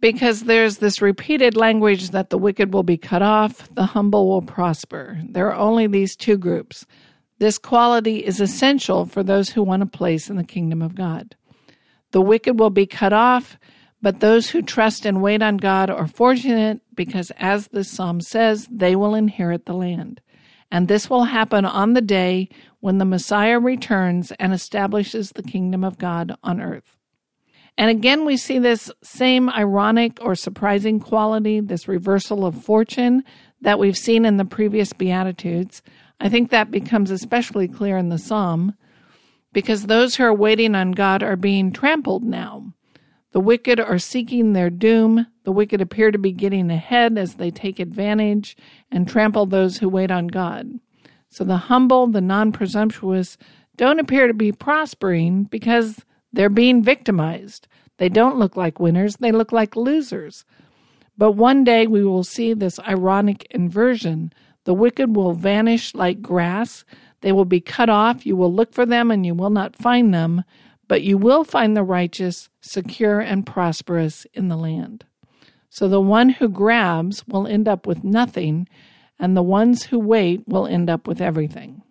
because 0.00 0.44
there's 0.44 0.78
this 0.78 1.02
repeated 1.02 1.54
language 1.54 2.12
that 2.12 2.30
the 2.30 2.38
wicked 2.38 2.72
will 2.72 2.82
be 2.82 2.96
cut 2.96 3.20
off, 3.20 3.68
the 3.74 3.84
humble 3.84 4.26
will 4.26 4.40
prosper. 4.40 5.20
There 5.28 5.52
are 5.52 5.54
only 5.54 5.86
these 5.86 6.16
two 6.16 6.38
groups. 6.38 6.86
This 7.38 7.58
quality 7.58 8.24
is 8.24 8.40
essential 8.40 9.04
for 9.04 9.22
those 9.22 9.50
who 9.50 9.62
want 9.62 9.82
a 9.82 9.86
place 9.86 10.30
in 10.30 10.36
the 10.36 10.44
kingdom 10.44 10.80
of 10.80 10.94
God. 10.94 11.36
The 12.12 12.20
wicked 12.20 12.58
will 12.58 12.70
be 12.70 12.86
cut 12.86 13.12
off, 13.12 13.58
but 14.02 14.20
those 14.20 14.50
who 14.50 14.62
trust 14.62 15.04
and 15.04 15.22
wait 15.22 15.42
on 15.42 15.56
God 15.58 15.90
are 15.90 16.06
fortunate 16.06 16.80
because, 16.94 17.30
as 17.38 17.68
the 17.68 17.84
psalm 17.84 18.20
says, 18.20 18.66
they 18.70 18.96
will 18.96 19.14
inherit 19.14 19.66
the 19.66 19.74
land. 19.74 20.20
And 20.70 20.88
this 20.88 21.10
will 21.10 21.24
happen 21.24 21.64
on 21.64 21.94
the 21.94 22.00
day 22.00 22.48
when 22.80 22.98
the 22.98 23.04
Messiah 23.04 23.58
returns 23.58 24.32
and 24.32 24.52
establishes 24.52 25.30
the 25.30 25.42
kingdom 25.42 25.84
of 25.84 25.98
God 25.98 26.34
on 26.42 26.60
earth. 26.60 26.96
And 27.76 27.90
again, 27.90 28.24
we 28.24 28.36
see 28.36 28.58
this 28.58 28.90
same 29.02 29.48
ironic 29.48 30.18
or 30.20 30.34
surprising 30.34 31.00
quality, 31.00 31.60
this 31.60 31.88
reversal 31.88 32.44
of 32.44 32.62
fortune 32.62 33.24
that 33.60 33.78
we've 33.78 33.96
seen 33.96 34.24
in 34.24 34.36
the 34.36 34.44
previous 34.44 34.92
Beatitudes. 34.92 35.82
I 36.20 36.28
think 36.28 36.50
that 36.50 36.70
becomes 36.70 37.10
especially 37.10 37.68
clear 37.68 37.96
in 37.96 38.08
the 38.08 38.18
psalm 38.18 38.74
because 39.52 39.86
those 39.86 40.16
who 40.16 40.24
are 40.24 40.34
waiting 40.34 40.74
on 40.74 40.92
God 40.92 41.22
are 41.22 41.36
being 41.36 41.72
trampled 41.72 42.22
now. 42.22 42.72
The 43.32 43.40
wicked 43.40 43.78
are 43.78 43.98
seeking 43.98 44.52
their 44.52 44.70
doom. 44.70 45.26
The 45.44 45.52
wicked 45.52 45.80
appear 45.80 46.10
to 46.10 46.18
be 46.18 46.32
getting 46.32 46.70
ahead 46.70 47.16
as 47.16 47.34
they 47.34 47.50
take 47.50 47.78
advantage 47.78 48.56
and 48.90 49.08
trample 49.08 49.46
those 49.46 49.78
who 49.78 49.88
wait 49.88 50.10
on 50.10 50.26
God. 50.26 50.80
So 51.28 51.44
the 51.44 51.56
humble, 51.56 52.08
the 52.08 52.20
non 52.20 52.50
presumptuous, 52.50 53.38
don't 53.76 54.00
appear 54.00 54.26
to 54.26 54.34
be 54.34 54.52
prospering 54.52 55.44
because 55.44 56.04
they're 56.32 56.48
being 56.48 56.82
victimized. 56.82 57.68
They 57.98 58.08
don't 58.08 58.38
look 58.38 58.56
like 58.56 58.80
winners, 58.80 59.16
they 59.16 59.30
look 59.32 59.52
like 59.52 59.76
losers. 59.76 60.44
But 61.16 61.32
one 61.32 61.64
day 61.64 61.86
we 61.86 62.04
will 62.04 62.24
see 62.24 62.52
this 62.52 62.80
ironic 62.80 63.46
inversion. 63.50 64.32
The 64.64 64.74
wicked 64.74 65.14
will 65.14 65.34
vanish 65.34 65.94
like 65.94 66.20
grass, 66.22 66.84
they 67.20 67.32
will 67.32 67.44
be 67.44 67.60
cut 67.60 67.88
off. 67.88 68.26
You 68.26 68.36
will 68.36 68.52
look 68.52 68.72
for 68.72 68.86
them 68.86 69.10
and 69.10 69.24
you 69.24 69.34
will 69.34 69.50
not 69.50 69.76
find 69.76 70.12
them, 70.12 70.44
but 70.88 71.02
you 71.02 71.18
will 71.18 71.44
find 71.44 71.76
the 71.76 71.82
righteous 71.82 72.48
secure 72.60 73.20
and 73.20 73.46
prosperous 73.46 74.26
in 74.34 74.48
the 74.48 74.56
land. 74.56 75.04
So 75.68 75.88
the 75.88 76.00
one 76.00 76.30
who 76.30 76.48
grabs 76.48 77.26
will 77.28 77.46
end 77.46 77.68
up 77.68 77.86
with 77.86 78.02
nothing, 78.02 78.68
and 79.18 79.36
the 79.36 79.42
ones 79.42 79.84
who 79.84 79.98
wait 79.98 80.48
will 80.48 80.66
end 80.66 80.90
up 80.90 81.06
with 81.06 81.20
everything. 81.20 81.82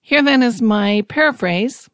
Here 0.00 0.22
then 0.22 0.42
is 0.42 0.60
my 0.60 1.04
paraphrase. 1.08 1.88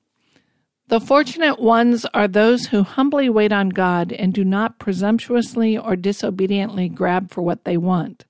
The 0.89 1.01
fortunate 1.01 1.61
ones 1.61 2.05
are 2.15 2.29
those 2.29 2.67
who 2.67 2.83
humbly 2.83 3.29
wait 3.29 3.53
on 3.53 3.71
God 3.71 4.13
and 4.13 4.35
do 4.35 4.45
not 4.45 4.79
presumptuously 4.79 5.79
or 5.79 5.97
disobediently 5.97 6.89
grab 6.89 7.31
for 7.31 7.43
what 7.43 7.65
they 7.65 7.77
want. 7.77 8.25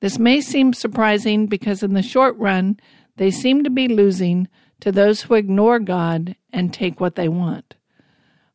This 0.00 0.18
may 0.18 0.40
seem 0.40 0.72
surprising 0.72 1.46
because, 1.46 1.82
in 1.82 1.94
the 1.94 2.02
short 2.02 2.36
run, 2.36 2.78
they 3.16 3.30
seem 3.30 3.64
to 3.64 3.70
be 3.70 3.88
losing 3.88 4.48
to 4.80 4.92
those 4.92 5.22
who 5.22 5.34
ignore 5.34 5.78
God 5.78 6.36
and 6.52 6.72
take 6.72 7.00
what 7.00 7.14
they 7.14 7.28
want. 7.28 7.74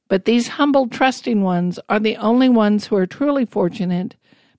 But 0.07 0.25
these 0.25 0.49
humble, 0.49 0.87
trusting 0.87 1.41
ones 1.41 1.79
are 1.87 1.99
the 1.99 2.17
only 2.17 2.49
ones 2.49 2.87
who 2.87 2.95
are 2.95 3.05
truly 3.05 3.45
fortunate 3.45 4.15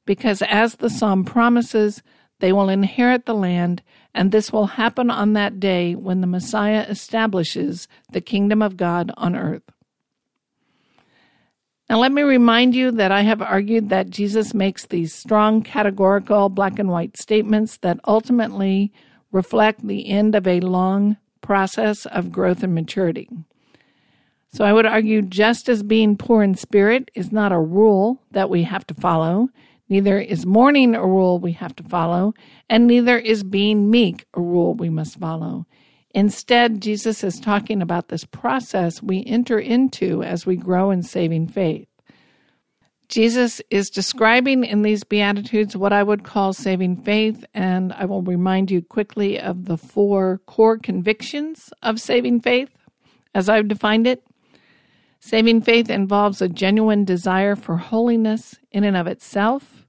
because, 0.06 0.42
as 0.42 0.76
the 0.76 0.90
psalm 0.90 1.24
promises, 1.24 2.02
they 2.38 2.52
will 2.52 2.68
inherit 2.68 3.26
the 3.26 3.34
land, 3.34 3.82
and 4.14 4.32
this 4.32 4.52
will 4.52 4.66
happen 4.66 5.10
on 5.10 5.34
that 5.34 5.60
day 5.60 5.94
when 5.94 6.20
the 6.20 6.26
Messiah 6.26 6.86
establishes 6.88 7.86
the 8.12 8.20
kingdom 8.20 8.62
of 8.62 8.76
God 8.76 9.12
on 9.16 9.36
earth. 9.36 9.62
Now, 11.90 11.98
let 11.98 12.12
me 12.12 12.22
remind 12.22 12.76
you 12.76 12.92
that 12.92 13.10
I 13.10 13.22
have 13.22 13.42
argued 13.42 13.88
that 13.88 14.10
Jesus 14.10 14.54
makes 14.54 14.86
these 14.86 15.12
strong, 15.12 15.60
categorical, 15.60 16.48
black 16.48 16.78
and 16.78 16.88
white 16.88 17.16
statements 17.16 17.78
that 17.78 17.98
ultimately 18.06 18.92
reflect 19.32 19.84
the 19.84 20.08
end 20.08 20.36
of 20.36 20.46
a 20.46 20.60
long 20.60 21.16
process 21.40 22.06
of 22.06 22.30
growth 22.30 22.62
and 22.62 22.76
maturity. 22.76 23.28
So, 24.52 24.64
I 24.64 24.72
would 24.72 24.86
argue 24.86 25.20
just 25.20 25.68
as 25.68 25.82
being 25.82 26.16
poor 26.16 26.44
in 26.44 26.54
spirit 26.54 27.10
is 27.16 27.32
not 27.32 27.50
a 27.50 27.58
rule 27.58 28.22
that 28.30 28.48
we 28.48 28.62
have 28.62 28.86
to 28.86 28.94
follow, 28.94 29.48
neither 29.88 30.20
is 30.20 30.46
mourning 30.46 30.94
a 30.94 31.04
rule 31.04 31.40
we 31.40 31.52
have 31.52 31.74
to 31.74 31.82
follow, 31.82 32.34
and 32.68 32.86
neither 32.86 33.18
is 33.18 33.42
being 33.42 33.90
meek 33.90 34.26
a 34.34 34.40
rule 34.40 34.74
we 34.74 34.90
must 34.90 35.18
follow. 35.18 35.66
Instead, 36.12 36.80
Jesus 36.80 37.22
is 37.22 37.38
talking 37.38 37.80
about 37.80 38.08
this 38.08 38.24
process 38.24 39.02
we 39.02 39.24
enter 39.26 39.58
into 39.58 40.22
as 40.22 40.44
we 40.44 40.56
grow 40.56 40.90
in 40.90 41.02
saving 41.02 41.48
faith. 41.48 41.86
Jesus 43.08 43.60
is 43.70 43.90
describing 43.90 44.64
in 44.64 44.82
these 44.82 45.02
Beatitudes 45.02 45.76
what 45.76 45.92
I 45.92 46.02
would 46.02 46.22
call 46.22 46.52
saving 46.52 47.02
faith, 47.02 47.44
and 47.52 47.92
I 47.92 48.04
will 48.04 48.22
remind 48.22 48.70
you 48.70 48.82
quickly 48.82 49.38
of 49.38 49.64
the 49.64 49.76
four 49.76 50.40
core 50.46 50.78
convictions 50.78 51.72
of 51.82 52.00
saving 52.00 52.40
faith 52.40 52.70
as 53.34 53.48
I've 53.48 53.66
defined 53.68 54.06
it. 54.06 54.24
Saving 55.18 55.60
faith 55.60 55.90
involves 55.90 56.40
a 56.40 56.48
genuine 56.48 57.04
desire 57.04 57.56
for 57.56 57.76
holiness 57.76 58.56
in 58.70 58.84
and 58.84 58.96
of 58.96 59.06
itself, 59.06 59.79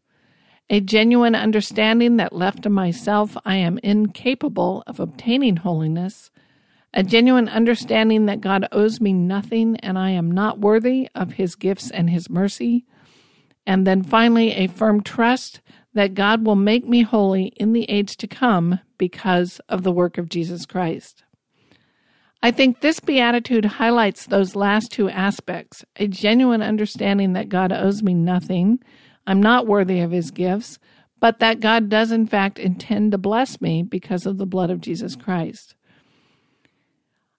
a 0.72 0.80
genuine 0.80 1.36
understanding 1.36 2.16
that 2.16 2.32
left 2.32 2.64
to 2.64 2.70
myself 2.70 3.36
I 3.44 3.58
am 3.58 3.78
incapable 3.84 4.84
of 4.88 5.02
obtaining 5.02 5.58
holiness, 5.58 6.32
a 6.94 7.04
genuine 7.04 7.50
understanding 7.50 8.26
that 8.28 8.40
God 8.40 8.66
owes 8.72 9.02
me 9.02 9.12
nothing 9.12 9.76
and 9.82 10.00
I 10.00 10.12
am 10.12 10.32
not 10.32 10.60
worthy 10.60 11.10
of 11.14 11.34
his 11.34 11.56
gifts 11.56 11.92
and 11.92 12.10
his 12.10 12.30
mercy, 12.30 12.86
and 13.68 13.86
then 13.86 14.02
finally 14.02 14.54
a 14.54 14.68
firm 14.68 15.04
trust 15.04 15.60
that 15.94 16.14
God 16.14 16.46
will 16.46 16.56
make 16.56 16.88
me 16.88 17.02
holy 17.02 17.48
in 17.58 17.74
the 17.74 17.90
age 17.90 18.16
to 18.16 18.28
come 18.28 18.80
because 18.98 19.60
of 19.68 19.84
the 19.84 19.92
work 19.92 20.18
of 20.18 20.30
Jesus 20.30 20.66
Christ. 20.66 21.26
I 22.42 22.52
think 22.52 22.80
this 22.80 23.02
beatitude 23.02 23.66
highlights 23.66 24.26
those 24.26 24.56
last 24.56 24.90
two 24.94 25.10
aspects 25.10 25.84
a 25.98 26.08
genuine 26.08 26.62
understanding 26.62 27.34
that 27.34 27.50
God 27.50 27.74
owes 27.74 28.02
me 28.02 28.14
nothing 28.14 28.80
I'm 29.32 29.42
not 29.42 29.66
worthy 29.66 30.02
of 30.02 30.12
his 30.12 30.30
gifts, 30.30 30.78
but 31.22 31.40
that 31.40 31.62
God 31.62 31.88
does 31.88 32.12
in 32.12 32.28
fact 32.28 32.60
intend 32.60 33.14
to 33.14 33.18
bless 33.18 33.62
me 33.62 33.82
because 33.82 34.26
of 34.26 34.38
the 34.38 34.46
blood 34.46 34.70
of 34.70 34.82
Jesus 34.82 35.16
Christ. 35.16 35.74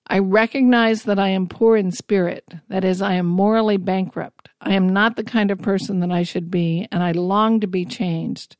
I 0.06 0.18
recognize 0.18 1.02
that 1.02 1.18
I 1.18 1.28
am 1.28 1.48
poor 1.48 1.76
in 1.76 1.92
spirit, 1.92 2.50
that 2.70 2.82
is, 2.82 3.02
I 3.02 3.12
am 3.12 3.26
morally 3.26 3.76
bankrupt. 3.76 4.48
I 4.58 4.72
am 4.72 4.88
not 4.88 5.16
the 5.16 5.22
kind 5.22 5.50
of 5.50 5.60
person 5.60 6.00
that 6.00 6.10
I 6.10 6.22
should 6.22 6.50
be, 6.50 6.88
and 6.90 7.02
I 7.02 7.12
long 7.12 7.60
to 7.60 7.66
be 7.66 7.84
changed. 7.84 8.56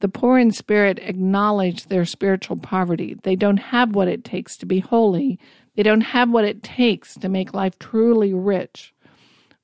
The 0.00 0.08
poor 0.08 0.36
in 0.36 0.50
spirit 0.50 0.98
acknowledge 0.98 1.84
their 1.84 2.04
spiritual 2.04 2.56
poverty. 2.56 3.16
They 3.22 3.36
don't 3.36 3.58
have 3.58 3.94
what 3.94 4.08
it 4.08 4.24
takes 4.24 4.56
to 4.56 4.66
be 4.66 4.80
holy. 4.80 5.38
They 5.76 5.84
don't 5.84 6.00
have 6.00 6.30
what 6.30 6.44
it 6.44 6.64
takes 6.64 7.14
to 7.14 7.28
make 7.28 7.54
life 7.54 7.78
truly 7.78 8.34
rich. 8.34 8.92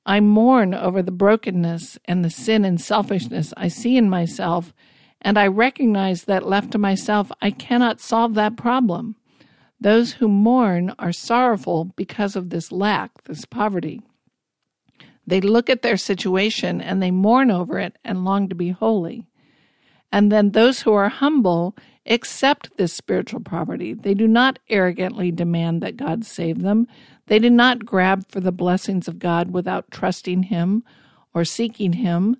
I 0.09 0.21
mourn 0.21 0.73
over 0.73 1.03
the 1.03 1.11
brokenness 1.11 1.99
and 2.05 2.25
the 2.25 2.31
sin 2.31 2.65
and 2.65 2.81
selfishness 2.81 3.53
I 3.55 3.67
see 3.67 3.95
in 3.95 4.09
myself, 4.09 4.73
and 5.21 5.37
I 5.37 5.45
recognize 5.45 6.23
that 6.23 6.47
left 6.47 6.71
to 6.71 6.79
myself, 6.79 7.31
I 7.43 7.51
cannot 7.51 8.01
solve 8.01 8.33
that 8.33 8.57
problem. 8.57 9.17
Those 9.79 10.13
who 10.13 10.27
mourn 10.27 10.95
are 10.97 11.11
sorrowful 11.11 11.93
because 11.95 12.35
of 12.35 12.49
this 12.49 12.71
lack, 12.71 13.23
this 13.25 13.45
poverty. 13.45 14.01
They 15.27 15.41
look 15.41 15.69
at 15.69 15.83
their 15.83 15.95
situation 15.95 16.81
and 16.81 17.03
they 17.03 17.11
mourn 17.11 17.51
over 17.51 17.77
it 17.77 17.95
and 18.03 18.25
long 18.25 18.49
to 18.49 18.55
be 18.55 18.69
holy. 18.69 19.27
And 20.11 20.31
then 20.31 20.53
those 20.53 20.81
who 20.81 20.93
are 20.93 21.09
humble 21.09 21.75
accept 22.07 22.75
this 22.77 22.93
spiritual 22.93 23.41
poverty. 23.41 23.93
They 23.93 24.15
do 24.15 24.27
not 24.27 24.57
arrogantly 24.69 25.31
demand 25.31 25.83
that 25.83 25.97
God 25.97 26.25
save 26.25 26.63
them. 26.63 26.87
They 27.29 27.37
did 27.37 27.53
not 27.53 27.85
grab 27.85 28.25
for 28.27 28.39
the 28.39 28.51
blessings 28.51 29.07
of 29.07 29.19
God 29.19 29.51
without 29.51 29.91
trusting 29.91 30.43
Him 30.43 30.83
or 31.31 31.45
seeking 31.45 31.93
Him. 31.93 32.37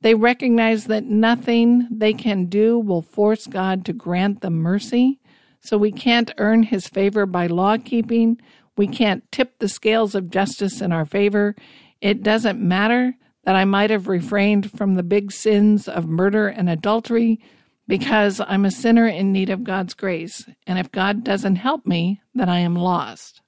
They 0.00 0.14
recognize 0.14 0.86
that 0.86 1.04
nothing 1.04 1.86
they 1.88 2.12
can 2.12 2.46
do 2.46 2.76
will 2.76 3.00
force 3.00 3.46
God 3.46 3.84
to 3.84 3.92
grant 3.92 4.40
them 4.40 4.54
mercy. 4.56 5.20
So 5.60 5.78
we 5.78 5.92
can't 5.92 6.34
earn 6.36 6.64
His 6.64 6.88
favor 6.88 7.26
by 7.26 7.46
law 7.46 7.76
keeping. 7.76 8.40
We 8.76 8.88
can't 8.88 9.22
tip 9.30 9.60
the 9.60 9.68
scales 9.68 10.16
of 10.16 10.30
justice 10.30 10.80
in 10.80 10.90
our 10.90 11.04
favor. 11.04 11.54
It 12.00 12.24
doesn't 12.24 12.60
matter 12.60 13.14
that 13.44 13.54
I 13.54 13.64
might 13.64 13.90
have 13.90 14.08
refrained 14.08 14.76
from 14.76 14.94
the 14.94 15.04
big 15.04 15.30
sins 15.30 15.86
of 15.86 16.08
murder 16.08 16.48
and 16.48 16.68
adultery 16.68 17.38
because 17.86 18.40
I'm 18.40 18.64
a 18.64 18.72
sinner 18.72 19.06
in 19.06 19.30
need 19.30 19.48
of 19.48 19.62
God's 19.62 19.94
grace. 19.94 20.44
And 20.66 20.76
if 20.76 20.90
God 20.90 21.22
doesn't 21.22 21.56
help 21.56 21.86
me, 21.86 22.20
then 22.34 22.48
I 22.48 22.58
am 22.58 22.74
lost. 22.74 23.42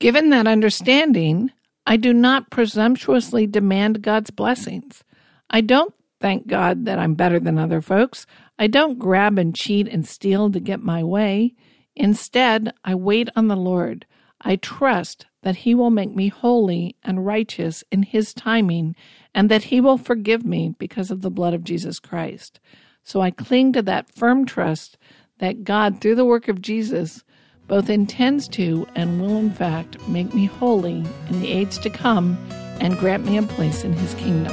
Given 0.00 0.30
that 0.30 0.46
understanding, 0.46 1.52
I 1.86 1.98
do 1.98 2.14
not 2.14 2.50
presumptuously 2.50 3.46
demand 3.46 4.00
God's 4.00 4.30
blessings. 4.30 5.04
I 5.50 5.60
don't 5.60 5.94
thank 6.20 6.46
God 6.46 6.86
that 6.86 6.98
I'm 6.98 7.14
better 7.14 7.38
than 7.38 7.58
other 7.58 7.82
folks. 7.82 8.26
I 8.58 8.66
don't 8.66 8.98
grab 8.98 9.38
and 9.38 9.54
cheat 9.54 9.86
and 9.88 10.08
steal 10.08 10.50
to 10.50 10.58
get 10.58 10.80
my 10.80 11.04
way. 11.04 11.54
Instead, 11.94 12.72
I 12.82 12.94
wait 12.94 13.28
on 13.36 13.48
the 13.48 13.56
Lord. 13.56 14.06
I 14.40 14.56
trust 14.56 15.26
that 15.42 15.56
He 15.56 15.74
will 15.74 15.90
make 15.90 16.14
me 16.14 16.28
holy 16.28 16.96
and 17.02 17.26
righteous 17.26 17.84
in 17.90 18.04
His 18.04 18.32
timing 18.32 18.96
and 19.34 19.50
that 19.50 19.64
He 19.64 19.82
will 19.82 19.98
forgive 19.98 20.46
me 20.46 20.74
because 20.78 21.10
of 21.10 21.20
the 21.20 21.30
blood 21.30 21.52
of 21.52 21.64
Jesus 21.64 21.98
Christ. 21.98 22.58
So 23.02 23.20
I 23.20 23.30
cling 23.30 23.74
to 23.74 23.82
that 23.82 24.14
firm 24.14 24.46
trust 24.46 24.96
that 25.40 25.64
God, 25.64 26.00
through 26.00 26.14
the 26.14 26.24
work 26.24 26.48
of 26.48 26.62
Jesus, 26.62 27.22
both 27.70 27.88
intends 27.88 28.48
to 28.48 28.84
and 28.96 29.20
will 29.20 29.36
in 29.36 29.48
fact 29.48 29.96
make 30.08 30.34
me 30.34 30.46
holy 30.46 31.04
in 31.28 31.40
the 31.40 31.52
age 31.52 31.78
to 31.78 31.88
come 31.88 32.36
and 32.80 32.98
grant 32.98 33.24
me 33.24 33.38
a 33.38 33.42
place 33.44 33.84
in 33.84 33.92
his 33.92 34.12
kingdom. 34.14 34.52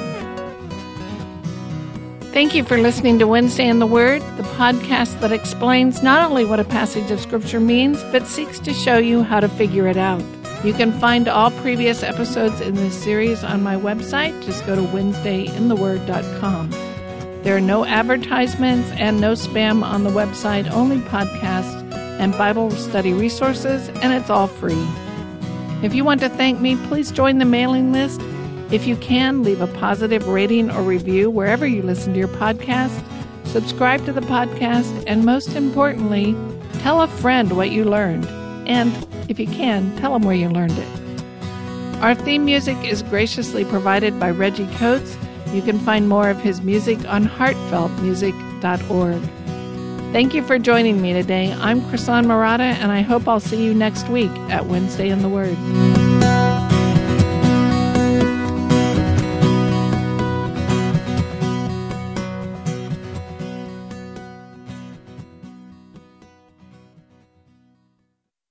Thank 2.31 2.53
you 2.53 2.63
for 2.63 2.77
listening 2.77 3.17
to 3.17 3.25
Wednesday 3.25 3.67
in 3.67 3.79
the 3.79 3.87
Word, 3.87 4.21
the 4.37 4.43
podcast 4.43 5.19
that 5.21 5.31
explains 5.31 6.03
not 6.03 6.29
only 6.29 6.45
what 6.45 6.59
a 6.59 6.63
passage 6.63 7.09
of 7.09 7.19
Scripture 7.19 7.59
means, 7.59 8.03
but 8.11 8.27
seeks 8.27 8.59
to 8.59 8.71
show 8.71 8.99
you 8.99 9.23
how 9.23 9.39
to 9.39 9.49
figure 9.49 9.87
it 9.87 9.97
out. 9.97 10.23
You 10.63 10.73
can 10.73 10.91
find 10.99 11.27
all 11.27 11.49
previous 11.49 12.03
episodes 12.03 12.61
in 12.61 12.75
this 12.75 12.95
series 13.01 13.43
on 13.43 13.63
my 13.63 13.75
website. 13.75 14.39
Just 14.43 14.63
go 14.67 14.75
to 14.75 14.83
WednesdayInTheWord.com. 14.83 16.69
There 17.41 17.57
are 17.57 17.61
no 17.61 17.83
advertisements 17.83 18.91
and 18.91 19.19
no 19.19 19.33
spam 19.33 19.81
on 19.83 20.03
the 20.03 20.11
website, 20.11 20.69
only 20.69 20.97
podcasts 20.97 21.87
and 22.19 22.31
Bible 22.37 22.71
study 22.71 23.13
resources, 23.13 23.89
and 23.89 24.13
it's 24.13 24.29
all 24.29 24.47
free. 24.47 24.87
If 25.83 25.93
you 25.93 26.03
want 26.03 26.21
to 26.21 26.29
thank 26.29 26.59
me, 26.59 26.75
please 26.87 27.11
join 27.11 27.37
the 27.37 27.45
mailing 27.45 27.91
list. 27.91 28.21
If 28.71 28.87
you 28.87 28.95
can, 28.97 29.43
leave 29.43 29.61
a 29.61 29.67
positive 29.67 30.27
rating 30.27 30.71
or 30.71 30.81
review 30.81 31.29
wherever 31.29 31.67
you 31.67 31.83
listen 31.83 32.13
to 32.13 32.19
your 32.19 32.27
podcast. 32.27 33.03
Subscribe 33.45 34.03
to 34.05 34.11
the 34.11 34.21
podcast, 34.21 35.03
and 35.07 35.23
most 35.23 35.55
importantly, 35.55 36.35
tell 36.79 37.01
a 37.01 37.07
friend 37.07 37.55
what 37.55 37.69
you 37.71 37.85
learned. 37.85 38.25
And 38.67 38.91
if 39.29 39.39
you 39.39 39.47
can, 39.47 39.95
tell 39.97 40.13
them 40.13 40.23
where 40.23 40.35
you 40.35 40.49
learned 40.49 40.77
it. 40.77 40.87
Our 42.01 42.13
theme 42.13 42.43
music 42.45 42.77
is 42.83 43.01
graciously 43.03 43.63
provided 43.65 44.19
by 44.19 44.31
Reggie 44.31 44.67
Coates. 44.75 45.15
You 45.53 45.61
can 45.61 45.79
find 45.79 46.09
more 46.09 46.29
of 46.29 46.39
his 46.41 46.61
music 46.61 46.99
on 47.07 47.25
heartfeltmusic.org. 47.25 49.21
Thank 50.13 50.33
you 50.33 50.41
for 50.41 50.57
joining 50.57 51.01
me 51.01 51.13
today. 51.13 51.51
I'm 51.51 51.81
Krisan 51.81 52.25
Marotta, 52.25 52.61
and 52.61 52.91
I 52.91 53.01
hope 53.01 53.27
I'll 53.27 53.39
see 53.39 53.63
you 53.63 53.73
next 53.73 54.07
week 54.07 54.31
at 54.49 54.65
Wednesday 54.65 55.09
in 55.09 55.21
the 55.21 55.29
Word. 55.29 56.06